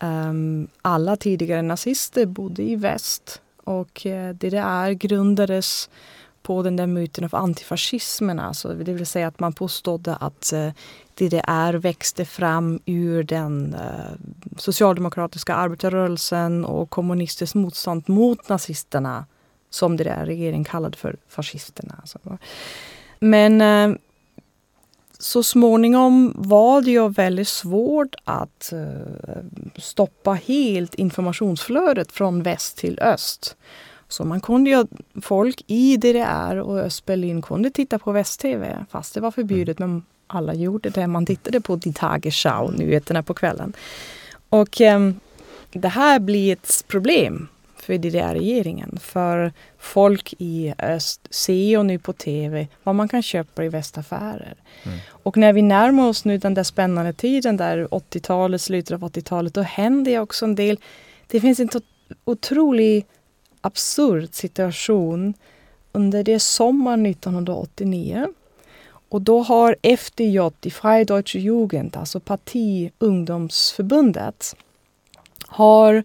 um, 0.00 0.68
alla 0.82 1.16
tidigare 1.16 1.62
nazister 1.62 2.26
bodde 2.26 2.62
i 2.62 2.76
väst. 2.76 3.40
Och 3.64 4.06
eh, 4.06 4.28
uh, 4.28 4.34
DDR 4.34 4.90
grundades 4.90 5.88
på 6.44 6.62
den 6.62 6.76
där 6.76 6.86
myten 6.86 7.24
av 7.24 7.34
antifascismen. 7.34 8.38
Alltså, 8.38 8.68
det 8.68 8.92
vill 8.92 9.06
säga 9.06 9.28
att 9.28 9.40
man 9.40 9.52
påstådde 9.52 10.16
att 10.16 10.52
eh, 10.52 10.70
DDR 11.14 11.74
växte 11.74 12.24
fram 12.24 12.80
ur 12.86 13.22
den 13.22 13.74
eh, 13.74 14.12
socialdemokratiska 14.56 15.54
arbetarrörelsen 15.54 16.64
och 16.64 16.90
kommunistiskt 16.90 17.54
motstånd 17.54 18.08
mot 18.08 18.48
nazisterna 18.48 19.26
som 19.70 19.96
DDR-regeringen 19.96 20.64
kallade 20.64 20.96
för 20.96 21.16
fascisterna. 21.28 21.94
Alltså. 21.98 22.18
Men 23.18 23.60
eh, 23.60 23.96
så 25.18 25.42
småningom 25.42 26.32
var 26.36 26.82
det 26.82 26.90
ju 26.90 27.08
väldigt 27.08 27.48
svårt 27.48 28.14
att 28.24 28.72
stoppa 29.76 30.32
helt 30.32 30.94
informationsflödet 30.94 32.12
från 32.12 32.42
väst 32.42 32.76
till 32.76 32.98
öst. 33.00 33.56
Så 34.14 34.24
man 34.24 34.40
kunde 34.40 34.70
ju, 34.70 34.86
folk 35.22 35.62
i 35.66 35.96
DDR 35.96 36.56
och 36.56 36.78
Östberlin 36.78 37.42
kunde 37.42 37.70
titta 37.70 37.98
på 37.98 38.12
väst-TV 38.12 38.86
fast 38.90 39.14
det 39.14 39.20
var 39.20 39.30
förbjudet. 39.30 39.78
Men 39.78 40.02
alla 40.26 40.54
gjorde 40.54 40.90
det. 40.90 41.06
Man 41.06 41.26
tittade 41.26 41.60
på 41.60 41.76
Die 41.76 41.92
Tagesschau, 41.92 42.70
nyheterna 42.70 43.22
på 43.22 43.34
kvällen. 43.34 43.72
Och 44.48 44.80
um, 44.80 45.20
det 45.72 45.88
här 45.88 46.18
blir 46.18 46.52
ett 46.52 46.84
problem 46.88 47.48
för 47.76 47.98
DDR-regeringen. 47.98 48.98
För 49.02 49.52
folk 49.78 50.34
i 50.38 50.74
öst 50.78 51.28
ser 51.30 51.52
ju 51.52 51.82
nu 51.82 51.98
på 51.98 52.12
TV 52.12 52.68
vad 52.82 52.94
man 52.94 53.08
kan 53.08 53.22
köpa 53.22 53.64
i 53.64 53.68
västaffärer. 53.68 54.54
Mm. 54.82 54.98
Och 55.08 55.36
när 55.36 55.52
vi 55.52 55.62
närmar 55.62 56.08
oss 56.08 56.24
nu 56.24 56.38
den 56.38 56.54
där 56.54 56.64
spännande 56.64 57.12
tiden 57.12 57.56
där 57.56 57.86
80-talet, 57.86 58.62
slutet 58.62 58.92
av 58.92 59.10
80-talet, 59.10 59.54
då 59.54 59.62
händer 59.62 60.18
också 60.18 60.44
en 60.44 60.54
del. 60.54 60.78
Det 61.26 61.40
finns 61.40 61.60
en 61.60 61.68
otroligt 62.24 63.08
absurd 63.64 64.34
situation 64.34 65.34
under 65.92 66.24
det 66.24 66.40
sommar 66.40 67.06
1989 67.06 68.28
och 69.08 69.22
då 69.22 69.42
har 69.42 69.76
FDJ, 69.82 70.38
die 70.60 70.70
Freie 70.70 71.04
Deutsche 71.04 71.38
Jugend, 71.38 71.96
alltså 71.96 72.20
parti 72.20 72.90
ungdomsförbundet, 72.98 74.56
har 75.46 76.02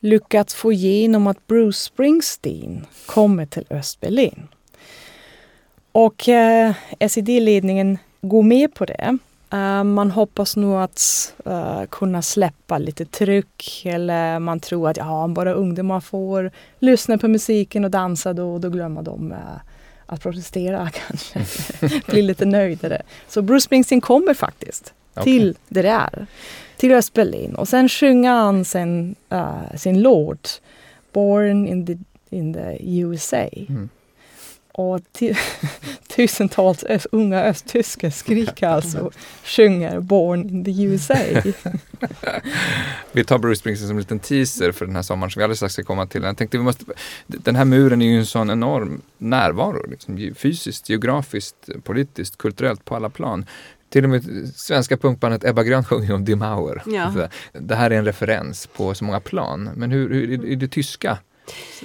lyckats 0.00 0.54
få 0.54 0.72
igenom 0.72 1.26
att 1.26 1.46
Bruce 1.46 1.78
Springsteen 1.78 2.86
kommer 3.06 3.46
till 3.46 3.66
Östberlin. 3.70 4.48
Och 5.92 6.28
eh, 6.28 6.74
SED-ledningen 7.08 7.98
går 8.20 8.42
med 8.42 8.74
på 8.74 8.84
det. 8.84 9.18
Uh, 9.54 9.84
man 9.84 10.10
hoppas 10.10 10.56
nog 10.56 10.80
att 10.80 11.34
uh, 11.46 11.84
kunna 11.84 12.22
släppa 12.22 12.78
lite 12.78 13.04
tryck 13.04 13.82
eller 13.84 14.38
man 14.38 14.60
tror 14.60 14.88
att 14.88 14.96
ja, 14.96 15.28
bara 15.28 15.52
ungdomar 15.52 16.00
får 16.00 16.50
lyssna 16.78 17.18
på 17.18 17.28
musiken 17.28 17.84
och 17.84 17.90
dansa 17.90 18.32
då, 18.32 18.58
då 18.58 18.70
glömmer 18.70 19.02
de 19.02 19.32
uh, 19.32 19.38
att 20.06 20.22
protestera 20.22 20.90
kanske. 21.08 21.46
Bli 22.06 22.22
lite 22.22 22.44
nöjdare. 22.44 23.02
Så 23.28 23.42
Bruce 23.42 23.64
Springsteen 23.64 24.00
kommer 24.00 24.34
faktiskt 24.34 24.94
okay. 25.12 25.24
till 25.24 25.56
det 25.68 25.82
där. 25.82 26.26
Till 26.76 26.92
Östberlin 26.92 27.54
och 27.54 27.68
sen 27.68 27.88
sjunger 27.88 28.30
han 28.30 28.64
sin, 28.64 29.14
uh, 29.32 29.76
sin 29.76 30.02
låt 30.02 30.60
Born 31.12 31.66
in 31.66 31.86
the, 31.86 31.98
in 32.36 32.54
the 32.54 32.76
USA. 32.80 33.48
Mm. 33.68 33.88
Och 34.72 35.00
tusentals 36.16 36.84
öst, 36.84 37.06
unga 37.12 37.44
östtyskar 37.44 38.10
skriker 38.10 38.68
alltså 38.68 39.10
sjunger 39.44 40.00
Born 40.00 40.48
in 40.48 40.64
the 40.64 40.82
USA. 40.82 41.14
vi 43.12 43.24
tar 43.24 43.38
Bruce 43.38 43.60
Springsteen 43.60 43.88
som 43.88 43.96
en 43.96 44.00
liten 44.00 44.18
teaser 44.18 44.72
för 44.72 44.86
den 44.86 44.96
här 44.96 45.02
sommaren 45.02 45.30
som 45.30 45.40
vi 45.40 45.44
alldeles 45.44 45.58
strax 45.58 45.72
ska 45.72 45.82
komma 45.82 46.06
till. 46.06 46.22
Jag 46.22 46.36
tänkte 46.36 46.58
vi 46.58 46.64
måste, 46.64 46.84
den 47.26 47.56
här 47.56 47.64
muren 47.64 48.02
är 48.02 48.06
ju 48.06 48.18
en 48.18 48.26
sån 48.26 48.50
enorm 48.50 49.02
närvaro, 49.18 49.90
liksom, 49.90 50.34
fysiskt, 50.36 50.88
geografiskt, 50.88 51.68
politiskt, 51.84 52.38
kulturellt 52.38 52.84
på 52.84 52.96
alla 52.96 53.10
plan. 53.10 53.46
Till 53.90 54.04
och 54.04 54.10
med 54.10 54.52
svenska 54.54 54.96
punkbandet 54.96 55.44
Ebba 55.44 55.62
Grön 55.62 55.84
sjunger 55.84 56.14
om 56.14 56.24
Die 56.24 56.36
Mauer. 56.36 56.82
Ja. 56.86 57.28
Det 57.52 57.74
här 57.74 57.90
är 57.90 57.98
en 57.98 58.04
referens 58.04 58.66
på 58.66 58.94
så 58.94 59.04
många 59.04 59.20
plan. 59.20 59.70
Men 59.76 59.90
hur, 59.90 60.10
hur 60.10 60.44
i 60.46 60.54
det 60.54 60.68
tyska 60.68 61.18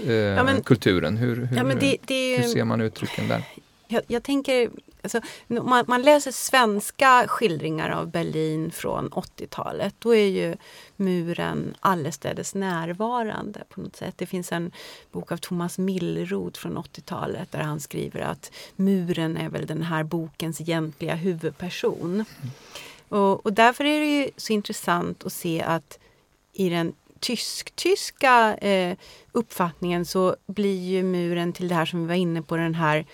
eh, 0.07 0.13
ja, 0.13 0.43
men, 0.43 0.63
kulturen? 0.63 1.18
Hur, 1.18 1.36
hur, 1.45 1.57
ja, 1.57 1.63
det, 1.63 1.97
det, 2.05 2.38
hur, 2.38 2.43
ser 2.43 2.63
man 2.63 2.82
uttrycken 2.82 3.28
där? 3.28 3.43
Jag, 3.88 4.03
jag 4.07 4.24
tänker, 4.24 4.70
alltså, 5.01 5.22
man, 5.47 5.86
man, 5.88 6.01
läser 6.01 6.32
svenska 6.32 7.26
skildringar 7.28 7.89
av 7.89 8.11
Berlin 8.11 8.72
från 8.72 9.09
80-talet. 9.09 9.95
Då 9.99 10.16
är 10.16 10.28
ju 10.28 10.55
muren 10.95 11.76
allestädes 11.80 12.55
närvarande 12.55 13.63
på 13.70 13.82
något 13.82 13.95
sätt. 13.95 14.13
Det 14.18 14.26
finns 14.26 14.51
en 14.51 14.72
bok 15.11 15.32
av 15.32 15.38
Thomas 15.38 15.78
Millroth 15.78 16.59
från 16.59 16.78
80-talet 16.78 17.51
där 17.51 17.61
han 17.61 17.80
skriver 17.80 18.22
att 18.22 18.51
muren 18.76 19.38
är 19.38 19.49
väl 19.49 19.66
den 19.66 19.82
här 19.82 20.03
bokens 20.03 20.61
egentliga 20.61 21.16
huvudperson. 21.16 22.13
Mm. 22.13 22.26
Och, 23.09 23.45
och 23.45 23.53
därför 23.53 23.84
är 23.84 23.99
det 23.99 24.20
ju 24.20 24.30
så 24.38 24.53
intressant 24.53 25.26
att 25.26 25.34
se 25.34 25.61
att 25.61 25.99
i 26.53 26.70
den 26.70 26.93
tysk-tyska 27.20 28.57
eh, 28.57 28.97
uppfattningen 29.36 30.06
så 30.06 30.36
blir 30.48 30.80
ju 30.80 31.04
muren 31.04 31.54
till 31.54 31.68
det 31.68 31.76
här 31.76 31.86
som 31.86 32.02
vi 32.02 32.08
var 32.08 32.16
inne 32.16 32.42
på, 32.42 32.58
den 32.58 32.76
här 32.76 33.06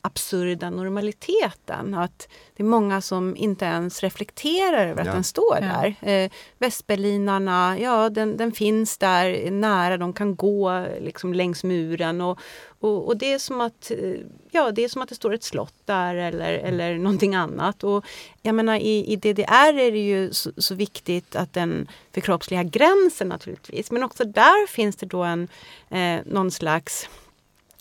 absurda 0.00 0.70
normaliteten. 0.70 1.94
Att 1.94 2.28
det 2.56 2.62
är 2.62 2.66
många 2.66 3.00
som 3.00 3.36
inte 3.36 3.64
ens 3.64 4.02
reflekterar 4.02 4.86
över 4.86 5.04
ja. 5.04 5.10
att 5.10 5.16
den 5.16 5.24
står 5.24 5.58
ja. 5.60 5.60
där. 5.60 5.94
Eh, 6.12 6.30
Västberlinarna, 6.58 7.78
ja 7.78 8.10
den, 8.10 8.36
den, 8.36 8.52
finns 8.52 8.98
där 8.98 9.50
nära, 9.50 9.96
de 9.96 10.12
kan 10.12 10.36
gå 10.36 10.86
liksom 11.00 11.34
längs 11.34 11.64
muren. 11.64 12.20
Och, 12.20 12.38
och, 12.80 13.06
och, 13.06 13.16
det, 13.16 13.32
är 13.32 13.38
som 13.38 13.60
att, 13.60 13.90
eh, 13.90 14.20
ja, 14.50 14.70
det 14.70 14.84
är 14.84 14.88
som 14.88 15.02
att 15.02 15.08
det 15.08 15.14
står 15.14 15.34
ett 15.34 15.44
slott 15.44 15.74
där 15.84 16.14
eller, 16.14 16.58
mm. 16.58 16.66
eller 16.66 16.98
någonting 16.98 17.34
annat. 17.34 17.84
Och 17.84 18.04
jag 18.42 18.54
menar, 18.54 18.76
i, 18.76 19.12
i 19.12 19.16
DDR 19.16 19.78
är 19.78 19.92
det 19.92 20.06
ju 20.06 20.32
så, 20.32 20.50
så 20.56 20.74
viktigt 20.74 21.36
att 21.36 21.52
den 21.52 21.88
förkroppsliga 22.12 22.62
gränsen 22.62 23.28
naturligtvis. 23.28 23.90
Men 23.90 24.02
också 24.02 24.24
där 24.24 24.66
finns 24.66 24.96
det 24.96 25.06
då 25.06 25.22
en, 25.22 25.48
eh, 25.88 26.20
någon 26.26 26.50
slags 26.50 27.08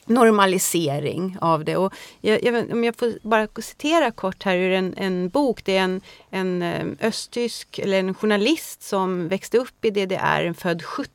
normalisering 0.08 1.38
av 1.42 1.66
det. 1.66 1.78
Och 1.78 1.94
jag, 2.22 2.44
jag, 2.44 2.72
om 2.72 2.84
jag 2.84 2.96
får 2.96 3.14
bara 3.22 3.48
citera 3.62 4.12
kort 4.12 4.44
här 4.44 4.58
ur 4.58 4.72
en, 4.72 4.94
en 4.98 5.30
bok. 5.30 5.66
Det 5.66 5.78
är 5.78 5.84
en, 5.84 6.02
en 6.30 6.62
eh, 6.62 6.86
östtysk, 7.02 7.80
eller 7.80 8.00
en 8.00 8.14
journalist 8.14 8.84
som 8.84 9.28
växte 9.28 9.58
upp 9.58 9.86
i 9.86 9.90
DDR, 9.90 10.54
född 10.54 10.84
70. 10.84 11.12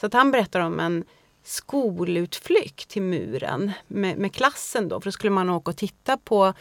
Så 0.00 0.06
att 0.06 0.12
han 0.12 0.30
berättar 0.30 0.60
om 0.60 0.80
en 0.80 1.04
skolutflykt 1.44 2.88
till 2.88 3.02
muren 3.02 3.72
med, 3.86 4.18
med 4.18 4.34
klassen 4.34 4.88
då. 4.88 5.00
För 5.00 5.04
då 5.04 5.12
skulle 5.12 5.30
man 5.30 5.50
åka 5.50 5.70
och 5.70 5.76
titta 5.76 6.16
på 6.16 6.54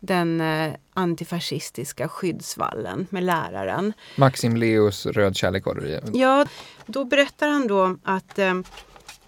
den 0.00 0.40
eh, 0.40 0.72
antifascistiska 0.94 2.08
skyddsvallen 2.08 3.06
med 3.10 3.24
läraren. 3.24 3.92
Maxim 4.16 4.56
Leos 4.56 5.06
Röd 5.06 5.36
kärlek 5.36 5.66
var 5.66 5.74
det 5.74 6.02
Ja, 6.12 6.46
då 6.86 7.04
berättar 7.04 7.48
han 7.48 7.66
då 7.66 7.96
att 8.02 8.38
eh, 8.38 8.54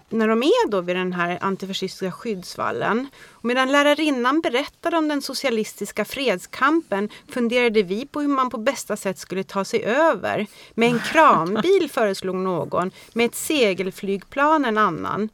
när 0.09 0.27
de 0.27 0.43
är 0.43 0.69
då 0.69 0.81
vid 0.81 0.95
den 0.95 1.13
här 1.13 1.37
antifascistiska 1.41 2.11
skyddsvallen. 2.11 3.07
Och 3.31 3.45
medan 3.45 3.71
lärarinnan 3.71 4.41
berättade 4.41 4.97
om 4.97 5.07
den 5.07 5.21
socialistiska 5.21 6.05
fredskampen 6.05 7.09
funderade 7.27 7.83
vi 7.83 8.05
på 8.05 8.21
hur 8.21 8.27
man 8.27 8.49
på 8.49 8.57
bästa 8.57 8.97
sätt 8.97 9.19
skulle 9.19 9.43
ta 9.43 9.65
sig 9.65 9.83
över. 9.83 10.47
Med 10.73 10.89
en 10.89 10.99
kranbil 10.99 11.89
föreslog 11.93 12.35
någon, 12.35 12.91
med 13.13 13.25
ett 13.25 13.35
segelflygplan 13.35 14.65
en 14.65 14.77
annan. 14.77 15.29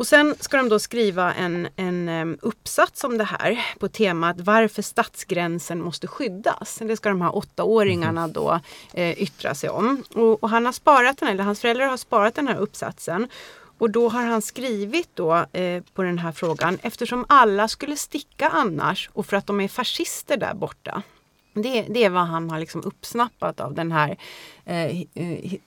Och 0.00 0.06
sen 0.06 0.34
ska 0.40 0.56
de 0.56 0.68
då 0.68 0.78
skriva 0.78 1.34
en, 1.34 1.68
en 1.76 2.38
uppsats 2.42 3.04
om 3.04 3.18
det 3.18 3.24
här 3.24 3.66
på 3.78 3.88
temat 3.88 4.36
varför 4.40 4.82
stadsgränsen 4.82 5.82
måste 5.82 6.06
skyddas. 6.06 6.78
Det 6.82 6.96
ska 6.96 7.08
de 7.08 7.20
här 7.20 7.36
åttaåringarna 7.36 8.20
mm. 8.20 8.32
då 8.32 8.60
eh, 8.94 9.22
yttra 9.22 9.54
sig 9.54 9.70
om. 9.70 10.02
Och, 10.14 10.42
och, 10.42 10.50
han 10.50 10.66
har 10.66 10.72
sparat 10.72 11.18
den, 11.18 11.28
eller 11.28 11.44
hans 11.44 11.60
föräldrar 11.60 11.86
har 11.86 11.96
sparat 11.96 12.34
den 12.34 12.48
här 12.48 12.56
uppsatsen. 12.56 13.28
Och 13.80 13.90
då 13.90 14.08
har 14.08 14.24
han 14.24 14.42
skrivit 14.42 15.08
då 15.14 15.46
eh, 15.52 15.82
på 15.94 16.02
den 16.02 16.18
här 16.18 16.32
frågan 16.32 16.78
eftersom 16.82 17.24
alla 17.28 17.68
skulle 17.68 17.96
sticka 17.96 18.48
annars 18.48 19.10
och 19.12 19.26
för 19.26 19.36
att 19.36 19.46
de 19.46 19.60
är 19.60 19.68
fascister 19.68 20.36
där 20.36 20.54
borta. 20.54 21.02
Det, 21.54 21.82
det 21.82 22.04
är 22.04 22.10
vad 22.10 22.26
han 22.26 22.50
har 22.50 22.58
liksom 22.58 22.82
uppsnappat 22.84 23.60
av 23.60 23.74
den 23.74 23.92
här 23.92 24.16
eh, 24.64 25.00
eh 25.00 25.04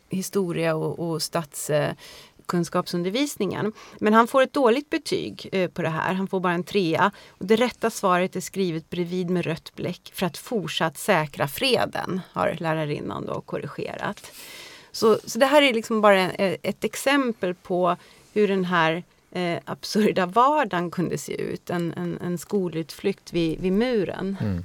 historia 0.10 0.76
och, 0.76 1.00
och 1.00 1.22
statskunskapsundervisningen. 1.22 3.74
Men 4.00 4.14
han 4.14 4.28
får 4.28 4.42
ett 4.42 4.54
dåligt 4.54 4.90
betyg 4.90 5.50
eh, 5.52 5.70
på 5.70 5.82
det 5.82 5.90
här. 5.90 6.14
Han 6.14 6.28
får 6.28 6.40
bara 6.40 6.54
en 6.54 6.64
trea. 6.64 7.12
Och 7.30 7.46
det 7.46 7.56
rätta 7.56 7.90
svaret 7.90 8.36
är 8.36 8.42
skrivet 8.42 8.90
bredvid 8.90 9.30
med 9.30 9.46
rött 9.46 9.76
bläck 9.76 10.12
för 10.14 10.26
att 10.26 10.38
fortsatt 10.38 10.98
säkra 10.98 11.48
freden, 11.48 12.22
har 12.34 12.58
lärarinnan 12.60 13.26
då 13.26 13.42
korrigerat. 13.42 14.32
Så, 14.94 15.20
så 15.26 15.40
det 15.40 15.46
här 15.46 15.62
är 15.62 15.74
liksom 15.74 16.02
bara 16.02 16.32
eh, 16.32 16.58
ett 16.64 16.84
exempel 16.84 17.54
på 17.54 17.98
hur 18.34 18.48
den 18.48 18.66
här 18.66 19.04
eh, 19.32 19.60
absurda 19.66 20.26
vardagen 20.26 20.92
kunde 20.92 21.18
se 21.18 21.42
ut. 21.42 21.70
En, 21.70 21.94
en, 21.94 22.20
en 22.22 22.38
skolutflykt 22.38 23.34
vid, 23.34 23.60
vid 23.60 23.74
muren. 23.74 24.38
Mm. 24.42 24.64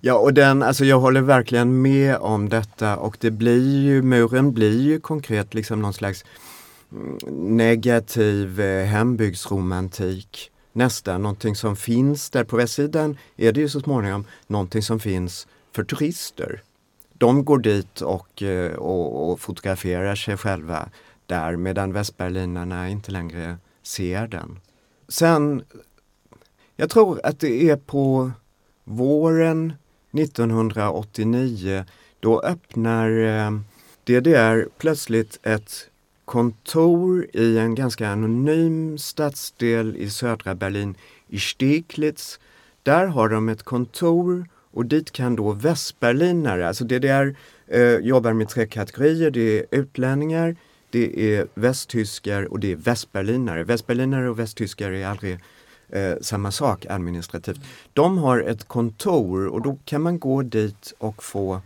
Ja, 0.00 0.14
och 0.14 0.34
den, 0.34 0.62
alltså 0.62 0.84
jag 0.84 1.00
håller 1.00 1.20
verkligen 1.20 1.82
med 1.82 2.16
om 2.16 2.48
detta 2.48 2.96
och 2.96 3.16
det 3.20 3.30
blir 3.30 3.80
ju, 3.80 4.02
muren 4.02 4.52
blir 4.52 4.80
ju 4.80 5.00
konkret 5.00 5.54
liksom 5.54 5.82
någon 5.82 5.92
slags 5.92 6.24
mm, 6.92 7.18
negativ 7.56 8.60
eh, 8.60 8.86
hembygdsromantik. 8.86 10.50
Nästan 10.72 11.22
någonting 11.22 11.56
som 11.56 11.76
finns 11.76 12.30
där 12.30 12.44
på 12.44 12.56
västsidan 12.56 13.18
är 13.36 13.52
det 13.52 13.60
ju 13.60 13.68
så 13.68 13.80
småningom 13.80 14.24
någonting 14.46 14.82
som 14.82 15.00
finns 15.00 15.46
för 15.72 15.84
turister. 15.84 16.62
De 17.18 17.44
går 17.44 17.58
dit 17.58 18.00
och, 18.00 18.42
eh, 18.42 18.72
och, 18.72 19.30
och 19.30 19.40
fotograferar 19.40 20.14
sig 20.14 20.36
själva 20.36 20.88
där 21.26 21.56
medan 21.56 21.92
västberlinarna 21.92 22.88
inte 22.88 23.12
längre 23.12 23.56
ser 23.82 24.26
den. 24.26 24.60
Sen, 25.08 25.64
jag 26.76 26.90
tror 26.90 27.20
att 27.24 27.40
det 27.40 27.70
är 27.70 27.76
på 27.76 28.30
våren 28.84 29.72
1989, 30.12 31.84
då 32.20 32.40
öppnar 32.40 33.10
eh, 33.10 33.50
DDR 34.04 34.68
plötsligt 34.78 35.38
ett 35.42 35.90
kontor 36.24 37.26
i 37.32 37.58
en 37.58 37.74
ganska 37.74 38.08
anonym 38.08 38.98
stadsdel 38.98 39.96
i 39.96 40.10
södra 40.10 40.54
Berlin, 40.54 40.94
i 41.28 41.38
Steglitz. 41.38 42.40
Där 42.82 43.06
har 43.06 43.28
de 43.28 43.48
ett 43.48 43.62
kontor 43.62 44.48
och 44.76 44.86
dit 44.86 45.12
kan 45.12 45.36
då 45.36 45.52
västberlinare, 45.52 46.68
alltså 46.68 46.84
DDR 46.84 47.36
eh, 47.66 47.96
jobbar 47.96 48.32
med 48.32 48.48
tre 48.48 48.66
kategorier, 48.66 49.30
det 49.30 49.58
är 49.58 49.66
utlänningar, 49.70 50.56
det 50.90 51.36
är 51.36 51.46
västtyskar 51.54 52.52
och 52.52 52.60
det 52.60 52.72
är 52.72 52.76
västberlinare. 52.76 53.64
Västberlinare 53.64 54.30
och 54.30 54.38
västtyskar 54.38 54.92
är 54.92 55.06
aldrig 55.06 55.38
eh, 55.88 56.14
samma 56.20 56.50
sak 56.50 56.86
administrativt. 56.86 57.60
De 57.92 58.18
har 58.18 58.40
ett 58.40 58.68
kontor 58.68 59.46
och 59.46 59.62
då 59.62 59.78
kan 59.84 60.02
man 60.02 60.18
gå 60.18 60.42
dit 60.42 60.94
och 60.98 61.22
få 61.22 61.60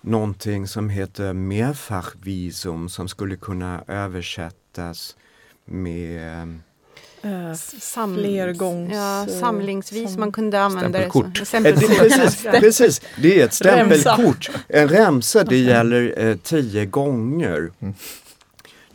någonting 0.00 0.66
som 0.66 0.88
heter 0.88 1.32
Mehrfachvisum 1.32 2.88
som 2.88 3.08
skulle 3.08 3.36
kunna 3.36 3.84
översättas 3.86 5.16
med 5.64 6.60
Uh, 7.24 7.54
Sam 7.54 8.14
fler 8.14 8.52
gångs, 8.52 8.94
ja, 8.94 9.26
samlingsvis 9.40 10.12
som 10.12 10.20
man 10.20 10.32
kunde 10.32 10.60
använda 10.60 10.98
stämpelkort. 10.98 11.38
det. 11.38 11.46
Som, 11.46 11.62
det, 11.62 11.72
precis, 11.98 12.42
precis, 12.42 13.00
det 13.22 13.40
är 13.40 13.44
ett 13.44 13.54
stämpelkort. 13.54 14.50
En 14.68 14.88
remsa 14.88 15.44
det 15.44 15.58
gäller 15.58 16.14
eh, 16.16 16.36
tio 16.36 16.86
gånger. 16.86 17.70
Mm. 17.80 17.94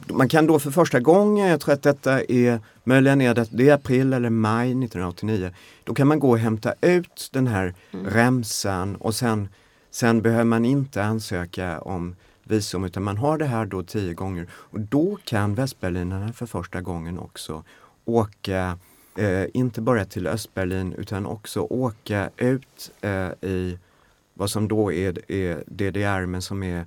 Man 0.10 0.30
kan 0.30 0.48
då 0.48 0.60
för 0.60 0.72
första 0.72 1.00
gången, 1.00 1.48
jag 1.48 1.62
tror 1.62 1.74
att 1.74 1.84
detta 1.84 2.22
är 2.24 2.60
möjligen 2.84 3.22
är 3.22 3.34
det, 3.34 3.48
det 3.52 3.70
är 3.70 3.74
april 3.74 4.14
eller 4.14 4.30
maj 4.30 4.68
1989. 4.68 5.52
Då 5.84 5.94
kan 5.94 6.08
man 6.08 6.20
gå 6.20 6.30
och 6.30 6.40
hämta 6.40 6.74
ut 6.82 7.30
den 7.34 7.48
här 7.48 7.74
mm. 7.92 8.06
remsan 8.06 8.96
och 8.96 9.16
sen, 9.16 9.50
sen 9.92 10.22
behöver 10.22 10.44
man 10.44 10.66
inte 10.66 11.04
ansöka 11.04 11.80
om 11.80 12.16
visum 12.44 12.84
utan 12.84 13.04
man 13.04 13.18
har 13.18 13.38
det 13.38 13.46
här 13.46 13.66
då 13.66 13.84
tio 13.84 14.14
gånger. 14.14 14.48
Och 14.52 14.80
då 14.80 15.18
kan 15.24 15.56
västberlinarna 15.56 16.34
för 16.34 16.46
första 16.46 16.82
gången 16.82 17.20
också 17.20 17.64
åka, 18.08 18.78
eh, 19.18 19.44
inte 19.54 19.82
bara 19.82 20.06
till 20.06 20.28
Östberlin 20.28 20.94
utan 20.94 21.26
också 21.26 21.62
åka 21.62 22.30
ut 22.38 22.92
eh, 23.02 23.50
i 23.50 23.78
vad 24.34 24.50
som 24.50 24.68
då 24.68 24.94
är, 24.94 25.32
är 25.32 25.64
DDR 25.68 26.26
men 26.26 26.42
som 26.42 26.64
är 26.64 26.86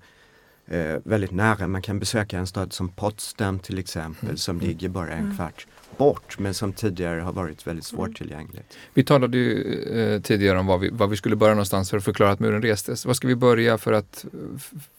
eh, 0.66 0.96
väldigt 1.04 1.30
nära. 1.30 1.66
Man 1.66 1.82
kan 1.82 1.98
besöka 1.98 2.38
en 2.38 2.46
stad 2.46 2.72
som 2.72 2.88
Potsdam 2.88 3.58
till 3.58 3.78
exempel 3.78 4.24
mm. 4.24 4.36
som 4.36 4.60
ligger 4.60 4.88
bara 4.88 5.12
en 5.12 5.24
mm. 5.24 5.36
kvart 5.36 5.66
bort 5.96 6.38
men 6.38 6.54
som 6.54 6.72
tidigare 6.72 7.20
har 7.20 7.32
varit 7.32 7.66
väldigt 7.66 7.92
mm. 7.92 8.06
svårtillgängligt. 8.06 8.76
Vi 8.94 9.04
talade 9.04 9.38
ju 9.38 9.74
eh, 9.82 10.20
tidigare 10.20 10.58
om 10.58 10.66
var 10.66 10.78
vi, 10.78 10.90
var 10.90 11.06
vi 11.06 11.16
skulle 11.16 11.36
börja 11.36 11.54
någonstans 11.54 11.90
för 11.90 11.96
att 11.96 12.04
förklara 12.04 12.30
att 12.32 12.40
muren 12.40 12.62
restes. 12.62 13.06
Var 13.06 13.14
ska 13.14 13.28
vi 13.28 13.36
börja 13.36 13.78
för 13.78 13.92
att 13.92 14.24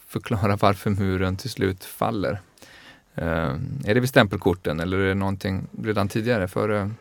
förklara 0.08 0.56
varför 0.56 0.90
muren 0.90 1.38
till 1.38 1.50
slut 1.50 1.84
faller? 1.86 2.40
Uh, 3.18 3.26
är 3.86 3.94
det 3.94 4.00
vid 4.00 4.10
stämpelkorten 4.10 4.80
eller 4.80 4.98
är 4.98 5.08
det 5.08 5.14
någonting 5.14 5.68
redan 5.84 6.08
tidigare 6.08 6.48
före 6.48 6.92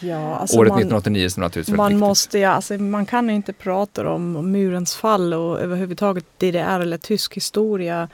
Ja, 0.00 0.36
alltså 0.36 0.58
Året 0.58 0.68
man, 0.68 0.78
1989 0.78 1.28
som 1.28 1.42
naturligtvis 1.42 1.76
man 1.76 1.88
viktigt. 1.88 2.00
måste, 2.00 2.38
ja, 2.38 2.50
alltså 2.50 2.74
man 2.74 3.06
kan 3.06 3.30
inte 3.30 3.52
prata 3.52 4.10
om 4.10 4.52
murens 4.52 4.94
fall 4.94 5.34
och 5.34 5.60
överhuvudtaget 5.60 6.24
DDR 6.38 6.80
eller 6.80 6.98
tysk 6.98 7.36
historia 7.36 8.08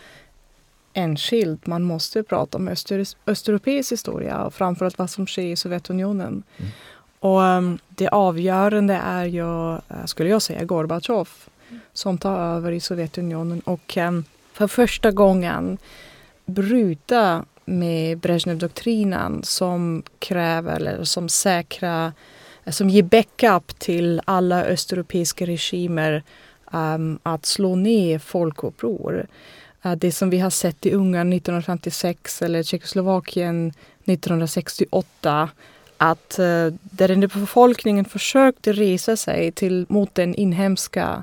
enskilt. 0.92 1.66
Man 1.66 1.82
måste 1.82 2.22
prata 2.22 2.58
om 2.58 2.68
öster, 2.68 3.04
östeuropeisk 3.26 3.92
historia 3.92 4.44
och 4.44 4.54
framförallt 4.54 4.98
vad 4.98 5.10
som 5.10 5.26
sker 5.26 5.42
i 5.42 5.56
Sovjetunionen. 5.56 6.42
Mm. 6.56 6.70
Och 7.20 7.40
um, 7.40 7.78
det 7.88 8.08
avgörande 8.08 8.94
är 8.94 9.24
ju, 9.24 9.72
uh, 9.72 10.04
skulle 10.06 10.30
jag 10.30 10.42
säga, 10.42 10.64
Gorbatjov 10.64 11.28
som 11.92 12.18
tar 12.18 12.38
över 12.38 12.72
i 12.72 12.80
Sovjetunionen 12.80 13.60
och 13.60 13.96
um, 13.96 14.24
för 14.52 14.66
första 14.66 15.10
gången 15.10 15.78
bryta 16.46 17.44
med 17.64 18.18
Brezhnev-doktrinen 18.18 19.42
som 19.42 20.02
kräver 20.18 20.76
eller 20.76 21.04
som 21.04 21.28
säkrar, 21.28 22.12
som 22.66 22.90
ger 22.90 23.02
backup 23.02 23.78
till 23.78 24.20
alla 24.24 24.64
östeuropeiska 24.64 25.46
regimer 25.46 26.22
um, 26.72 27.18
att 27.22 27.46
slå 27.46 27.76
ner 27.76 28.18
folkuppror. 28.18 29.26
Uh, 29.86 29.92
det 29.92 30.12
som 30.12 30.30
vi 30.30 30.38
har 30.38 30.50
sett 30.50 30.86
i 30.86 30.92
Ungern 30.92 31.32
1956 31.32 32.42
eller 32.42 32.62
Tjeckoslovakien 32.62 33.72
1968 34.04 35.48
att 35.96 36.36
uh, 36.38 36.72
där 36.80 37.16
befolkningen 37.16 38.04
försökte 38.04 38.72
resa 38.72 39.16
sig 39.16 39.52
till, 39.52 39.86
mot 39.88 40.14
den 40.14 40.34
inhemska 40.34 41.22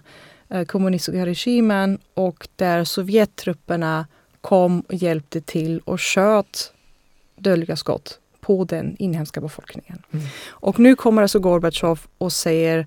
uh, 0.53 0.63
kommunistiska 0.63 1.25
regimen 1.25 1.99
och 2.13 2.47
där 2.55 2.83
Sovjettrupperna 2.83 4.05
kom 4.43 4.79
och 4.81 4.93
hjälpte 4.93 5.41
till 5.41 5.79
och 5.79 6.01
sköt 6.01 6.73
dödliga 7.35 7.75
skott 7.75 8.19
på 8.39 8.63
den 8.63 8.95
inhemska 8.99 9.41
befolkningen. 9.41 10.01
Mm. 10.11 10.25
Och 10.49 10.79
nu 10.79 10.95
kommer 10.95 11.21
alltså 11.21 11.39
Gorbatjov 11.39 11.99
och 12.17 12.33
säger 12.33 12.85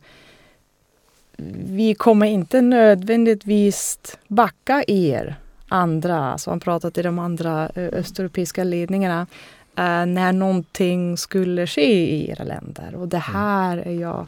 vi 1.69 1.95
kommer 1.95 2.27
inte 2.27 2.61
nödvändigtvis 2.61 3.99
backa 4.29 4.85
er 4.87 5.37
andra, 5.69 6.33
alltså 6.33 6.51
han 6.51 6.61
pratat 6.61 6.95
till 6.95 7.05
de 7.05 7.19
andra 7.19 7.71
eh, 7.75 7.89
östeuropeiska 7.93 8.65
ledningarna, 8.65 9.27
uh, 9.79 10.07
när 10.07 10.33
någonting 10.33 11.17
skulle 11.17 11.67
ske 11.67 12.17
i 12.17 12.31
era 12.31 12.45
länder. 12.45 12.95
Och 12.95 13.09
det 13.09 13.23
mm. 13.29 13.35
här 13.35 13.77
är 13.77 14.01
jag 14.01 14.27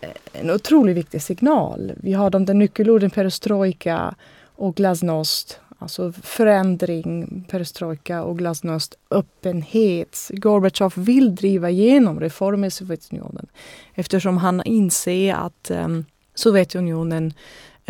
eh, 0.00 0.10
en 0.32 0.50
otroligt 0.50 0.96
viktig 0.96 1.22
signal. 1.22 1.92
Vi 1.96 2.12
har 2.12 2.30
de 2.30 2.44
där 2.44 2.54
nyckelorden 2.54 3.10
perestrojka 3.10 4.14
och 4.56 4.74
glasnost 4.74 5.60
Alltså 5.78 6.12
förändring, 6.12 7.44
perestrojka 7.50 8.22
och 8.22 8.38
glasnost, 8.38 8.98
öppenhet. 9.10 10.30
Gorbatjov 10.30 10.92
vill 10.96 11.34
driva 11.34 11.70
igenom 11.70 12.20
reformer 12.20 12.68
i 12.68 12.70
Sovjetunionen 12.70 13.46
eftersom 13.94 14.36
han 14.36 14.62
inser 14.64 15.34
att 15.34 15.70
um, 15.70 16.04
Sovjetunionen 16.34 17.32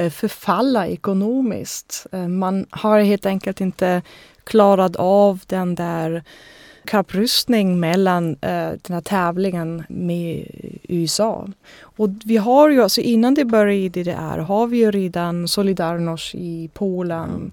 uh, 0.01 0.11
förfaller 0.11 0.85
ekonomiskt. 0.85 2.07
Uh, 2.15 2.29
man 2.29 2.67
har 2.71 3.01
helt 3.01 3.27
enkelt 3.27 3.61
inte 3.61 4.03
klarat 4.45 4.97
av 4.97 5.41
den 5.47 5.75
där 5.75 6.25
kapprustning 6.85 7.81
mellan 7.81 8.31
uh, 8.31 8.37
den 8.83 8.95
här 8.95 9.01
tävlingen 9.01 9.85
med 9.89 10.47
USA. 10.89 11.49
Och 11.81 12.09
vi 12.25 12.37
har 12.37 12.69
ju, 12.69 12.83
alltså 12.83 13.01
innan 13.01 13.35
det 13.35 13.45
började 13.45 13.75
i 13.75 13.89
DDR 13.89 14.39
har 14.39 14.67
vi 14.67 14.77
ju 14.77 14.91
redan 14.91 15.49
Solidarność 15.49 16.35
i 16.35 16.71
Polen. 16.75 17.31
Mm 17.31 17.53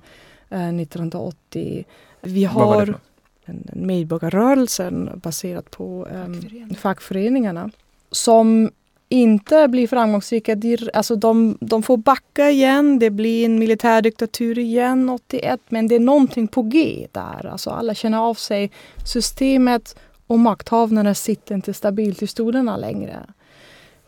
1980. 0.58 1.78
Eh, 1.78 1.86
vi 2.22 2.44
har... 2.44 3.00
en, 3.46 3.70
en 3.74 3.88
medborgarrörelse 3.88 4.92
baserad 5.16 5.72
på 5.72 6.08
eh, 6.12 6.26
Fackföreningar. 6.26 6.76
fackföreningarna 6.76 7.70
som 8.12 8.72
inte 9.10 9.68
blir 9.68 9.88
framgångsrika. 9.88 10.58
Alltså 10.94 11.16
de, 11.16 11.58
de 11.62 11.84
får 11.84 11.98
backa 11.98 12.50
igen. 12.50 13.00
Det 13.00 13.10
blir 13.10 13.46
en 13.46 13.60
militärdiktatur 13.60 14.60
igen 14.60 15.10
81. 15.10 15.62
Men 15.70 15.88
det 15.88 15.96
är 15.96 16.00
någonting 16.00 16.48
på 16.48 16.62
G 16.62 17.08
där. 17.12 17.46
Alltså 17.46 17.70
alla 17.70 17.94
känner 17.94 18.18
av 18.18 18.34
sig. 18.34 18.72
Systemet 19.06 19.96
och 20.28 20.40
makthavarna 20.40 21.16
sitter 21.16 21.56
inte 21.56 21.74
stabilt 21.74 22.22
i 22.22 22.28
stolarna 22.28 22.78
längre. 22.78 23.20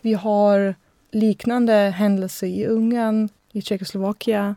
Vi 0.02 0.14
har 0.14 0.76
liknande 1.12 1.74
händelser 1.74 2.48
i 2.48 2.66
Ungern, 2.66 3.30
i 3.52 3.62
Tjeckoslovakien. 3.62 4.56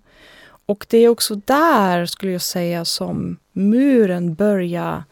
Och 0.69 0.87
det 0.89 0.99
är 0.99 1.09
också 1.09 1.35
där, 1.35 2.07
skulle 2.07 2.33
jag 2.33 2.41
säga, 2.41 2.85
som 2.85 3.37
muren 3.53 4.35
börjar 4.35 5.05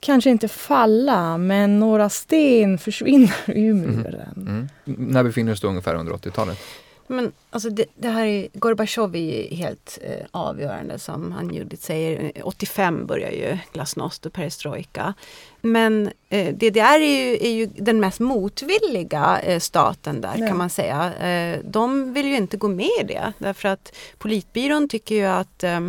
kanske 0.00 0.30
inte 0.30 0.48
falla, 0.48 1.38
men 1.38 1.80
några 1.80 2.08
sten 2.08 2.78
försvinner 2.78 3.34
ur 3.46 3.74
muren. 3.74 4.34
Mm. 4.36 4.68
När 4.84 5.24
befinner 5.24 5.52
vi 5.52 5.54
oss 5.54 5.60
då 5.60 5.68
ungefär 5.68 5.94
under 5.94 6.12
80-talet? 6.12 6.58
Men 7.06 7.32
alltså 7.50 7.70
det, 7.70 7.84
det 7.94 8.08
här 8.08 8.26
är, 8.26 8.48
Gorbatjov 8.52 9.16
är 9.16 9.18
ju 9.18 9.54
helt 9.54 9.98
eh, 10.02 10.26
avgörande 10.30 10.98
som 10.98 11.32
han 11.32 11.54
Judith 11.54 11.82
säger. 11.82 12.32
85 12.44 13.06
börjar 13.06 13.30
ju 13.30 13.58
glasnost 13.72 14.26
och 14.26 14.32
perestrojka. 14.32 15.14
Men 15.60 16.10
eh, 16.28 16.54
DDR 16.54 17.00
är 17.00 17.24
ju, 17.24 17.34
är 17.34 17.50
ju 17.50 17.66
den 17.66 18.00
mest 18.00 18.20
motvilliga 18.20 19.40
eh, 19.40 19.58
staten 19.58 20.20
där 20.20 20.34
Nej. 20.38 20.48
kan 20.48 20.56
man 20.56 20.70
säga. 20.70 21.14
Eh, 21.14 21.60
de 21.64 22.12
vill 22.12 22.26
ju 22.26 22.36
inte 22.36 22.56
gå 22.56 22.68
med 22.68 22.90
i 23.00 23.04
det 23.04 23.32
därför 23.38 23.68
att 23.68 23.96
politbyrån 24.18 24.88
tycker 24.88 25.14
ju 25.14 25.24
att 25.24 25.64
eh, 25.64 25.80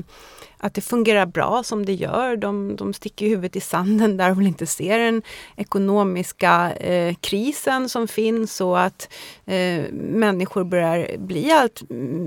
att 0.58 0.74
det 0.74 0.82
fungerar 0.82 1.26
bra 1.26 1.64
som 1.64 1.86
det 1.86 1.94
gör. 1.94 2.38
De, 2.38 2.76
de 2.76 2.94
sticker 2.94 3.26
huvudet 3.26 3.56
i 3.56 3.62
sanden 3.62 4.18
där 4.18 4.30
de 4.30 4.38
vill 4.38 4.48
inte 4.48 4.66
se 4.66 4.98
den 4.98 5.22
ekonomiska 5.56 6.74
eh, 6.74 7.16
krisen 7.22 7.90
som 7.90 8.08
finns 8.08 8.62
och 8.62 8.82
att 8.82 9.10
eh, 9.46 9.84
människor 9.94 10.64
börjar 10.64 11.18
bli 11.18 11.52
allt 11.52 11.82